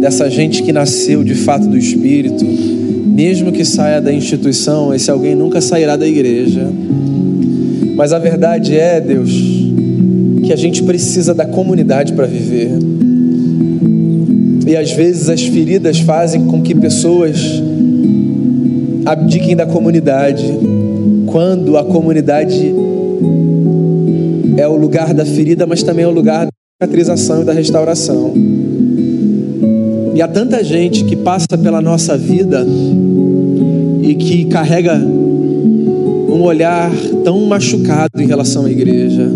dessa 0.00 0.28
gente 0.28 0.64
que 0.64 0.72
nasceu 0.72 1.22
de 1.22 1.36
fato 1.36 1.68
do 1.68 1.78
Espírito, 1.78 2.44
mesmo 2.44 3.52
que 3.52 3.64
saia 3.64 4.00
da 4.00 4.12
instituição, 4.12 4.92
esse 4.92 5.08
alguém 5.12 5.36
nunca 5.36 5.60
sairá 5.60 5.94
da 5.94 6.08
igreja. 6.08 6.72
Mas 7.94 8.12
a 8.12 8.18
verdade 8.18 8.76
é, 8.76 9.00
Deus, 9.00 9.30
que 10.44 10.52
a 10.52 10.56
gente 10.56 10.82
precisa 10.82 11.32
da 11.32 11.46
comunidade 11.46 12.14
para 12.14 12.26
viver. 12.26 12.72
E 14.68 14.76
às 14.76 14.92
vezes 14.92 15.30
as 15.30 15.40
feridas 15.40 15.98
fazem 16.00 16.44
com 16.44 16.60
que 16.60 16.74
pessoas 16.74 17.40
abdiquem 19.06 19.56
da 19.56 19.64
comunidade, 19.64 20.44
quando 21.24 21.78
a 21.78 21.84
comunidade 21.84 22.74
é 24.58 24.68
o 24.68 24.76
lugar 24.76 25.14
da 25.14 25.24
ferida, 25.24 25.66
mas 25.66 25.82
também 25.82 26.04
é 26.04 26.08
o 26.08 26.10
lugar 26.10 26.44
da 26.44 26.52
cicatrização 26.86 27.40
e 27.40 27.44
da 27.46 27.52
restauração. 27.54 28.34
E 30.14 30.20
há 30.20 30.28
tanta 30.28 30.62
gente 30.62 31.02
que 31.04 31.16
passa 31.16 31.56
pela 31.56 31.80
nossa 31.80 32.14
vida 32.18 32.66
e 34.02 34.14
que 34.16 34.44
carrega 34.44 34.96
um 34.98 36.42
olhar 36.42 36.90
tão 37.24 37.46
machucado 37.46 38.20
em 38.20 38.26
relação 38.26 38.66
à 38.66 38.70
igreja, 38.70 39.30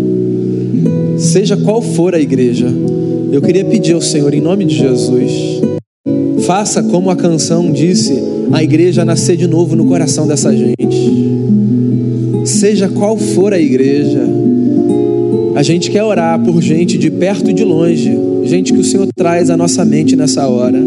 seja 1.17 1.57
qual 1.57 1.81
for 1.81 2.13
a 2.13 2.19
igreja. 2.19 2.67
Eu 3.33 3.41
queria 3.41 3.65
pedir 3.65 3.93
ao 3.93 4.01
Senhor, 4.01 4.31
em 4.31 4.39
nome 4.39 4.63
de 4.63 4.75
Jesus, 4.75 5.59
faça 6.45 6.83
como 6.83 7.09
a 7.09 7.15
canção 7.15 7.71
disse, 7.71 8.13
a 8.51 8.63
igreja 8.63 9.03
nascer 9.03 9.35
de 9.35 9.47
novo 9.47 9.75
no 9.75 9.87
coração 9.87 10.27
dessa 10.27 10.55
gente. 10.55 10.77
Seja 12.45 12.87
qual 12.87 13.17
for 13.17 13.51
a 13.51 13.59
igreja, 13.59 14.21
a 15.55 15.63
gente 15.63 15.89
quer 15.89 16.03
orar 16.03 16.39
por 16.43 16.61
gente 16.61 16.95
de 16.95 17.09
perto 17.09 17.49
e 17.49 17.53
de 17.53 17.63
longe, 17.63 18.15
gente 18.43 18.71
que 18.71 18.79
o 18.79 18.83
Senhor 18.83 19.07
traz 19.15 19.49
à 19.49 19.57
nossa 19.57 19.83
mente 19.83 20.15
nessa 20.15 20.47
hora. 20.47 20.79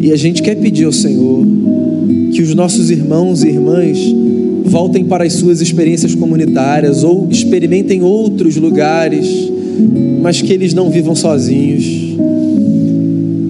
E 0.00 0.12
a 0.12 0.16
gente 0.16 0.44
quer 0.44 0.54
pedir 0.54 0.84
ao 0.84 0.92
Senhor 0.92 1.44
que 2.32 2.42
os 2.42 2.54
nossos 2.54 2.92
irmãos 2.92 3.42
e 3.42 3.48
irmãs 3.48 3.98
voltem 4.66 5.04
para 5.04 5.24
as 5.24 5.32
suas 5.32 5.60
experiências 5.60 6.14
comunitárias 6.14 7.02
ou 7.02 7.26
experimentem 7.28 8.02
outros 8.02 8.54
lugares 8.54 9.50
mas 10.20 10.40
que 10.40 10.52
eles 10.52 10.74
não 10.74 10.90
vivam 10.90 11.14
sozinhos. 11.14 11.84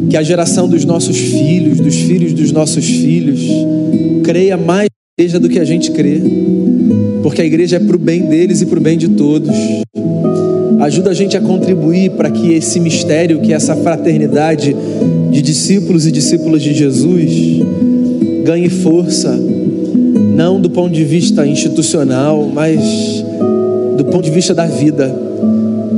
Que 0.08 0.16
a 0.16 0.22
geração 0.22 0.68
dos 0.68 0.84
nossos 0.84 1.16
filhos, 1.16 1.78
dos 1.78 1.96
filhos 1.96 2.32
dos 2.32 2.52
nossos 2.52 2.84
filhos, 2.84 3.40
creia 4.24 4.56
mais 4.56 4.88
na 4.88 5.22
igreja 5.22 5.38
do 5.38 5.48
que 5.48 5.58
a 5.58 5.64
gente 5.64 5.90
crê, 5.90 6.20
porque 7.22 7.42
a 7.42 7.44
igreja 7.44 7.76
é 7.76 7.78
para 7.78 7.96
o 7.96 7.98
bem 7.98 8.22
deles 8.22 8.60
e 8.60 8.66
para 8.66 8.78
o 8.78 8.82
bem 8.82 8.96
de 8.96 9.08
todos. 9.10 9.54
Ajuda 10.80 11.10
a 11.10 11.14
gente 11.14 11.36
a 11.36 11.40
contribuir 11.40 12.12
para 12.12 12.30
que 12.30 12.52
esse 12.52 12.80
mistério, 12.80 13.40
que 13.40 13.52
essa 13.52 13.76
fraternidade 13.76 14.74
de 15.30 15.42
discípulos 15.42 16.06
e 16.06 16.10
discípulas 16.10 16.62
de 16.62 16.72
Jesus, 16.72 17.30
ganhe 18.44 18.70
força, 18.70 19.38
não 20.34 20.60
do 20.60 20.70
ponto 20.70 20.92
de 20.92 21.04
vista 21.04 21.46
institucional, 21.46 22.50
mas 22.52 22.80
do 23.96 24.04
ponto 24.06 24.24
de 24.24 24.30
vista 24.30 24.54
da 24.54 24.64
vida 24.64 25.14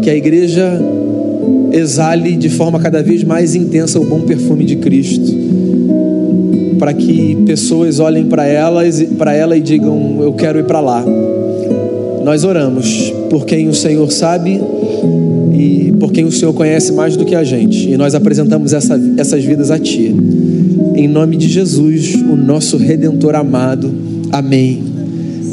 que 0.02 0.10
a 0.10 0.14
igreja 0.14 0.78
exale 1.72 2.36
de 2.36 2.48
forma 2.48 2.78
cada 2.80 3.02
vez 3.02 3.22
mais 3.24 3.54
intensa 3.54 3.98
o 3.98 4.04
bom 4.04 4.20
perfume 4.22 4.64
de 4.64 4.76
Cristo, 4.76 5.32
para 6.78 6.92
que 6.92 7.36
pessoas 7.46 8.00
olhem 8.00 8.26
para 8.26 8.44
ela, 8.44 8.82
para 9.16 9.32
ela 9.32 9.56
e 9.56 9.60
digam: 9.60 10.18
Eu 10.20 10.32
quero 10.32 10.58
ir 10.58 10.64
para 10.64 10.80
lá. 10.80 11.04
Nós 12.24 12.44
oramos 12.44 13.12
por 13.30 13.46
quem 13.46 13.68
o 13.68 13.74
Senhor 13.74 14.10
sabe 14.12 14.60
e 15.52 15.92
por 15.98 16.12
quem 16.12 16.24
o 16.24 16.32
Senhor 16.32 16.52
conhece 16.52 16.92
mais 16.92 17.16
do 17.16 17.24
que 17.24 17.34
a 17.34 17.44
gente, 17.44 17.88
e 17.88 17.96
nós 17.96 18.14
apresentamos 18.14 18.72
essa, 18.72 19.00
essas 19.16 19.44
vidas 19.44 19.70
a 19.70 19.78
Ti. 19.78 20.14
Em 20.94 21.08
nome 21.08 21.36
de 21.36 21.48
Jesus, 21.48 22.14
o 22.14 22.36
nosso 22.36 22.76
Redentor 22.76 23.34
amado. 23.34 23.92
Amém. 24.30 24.82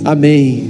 Amém. 0.04 0.68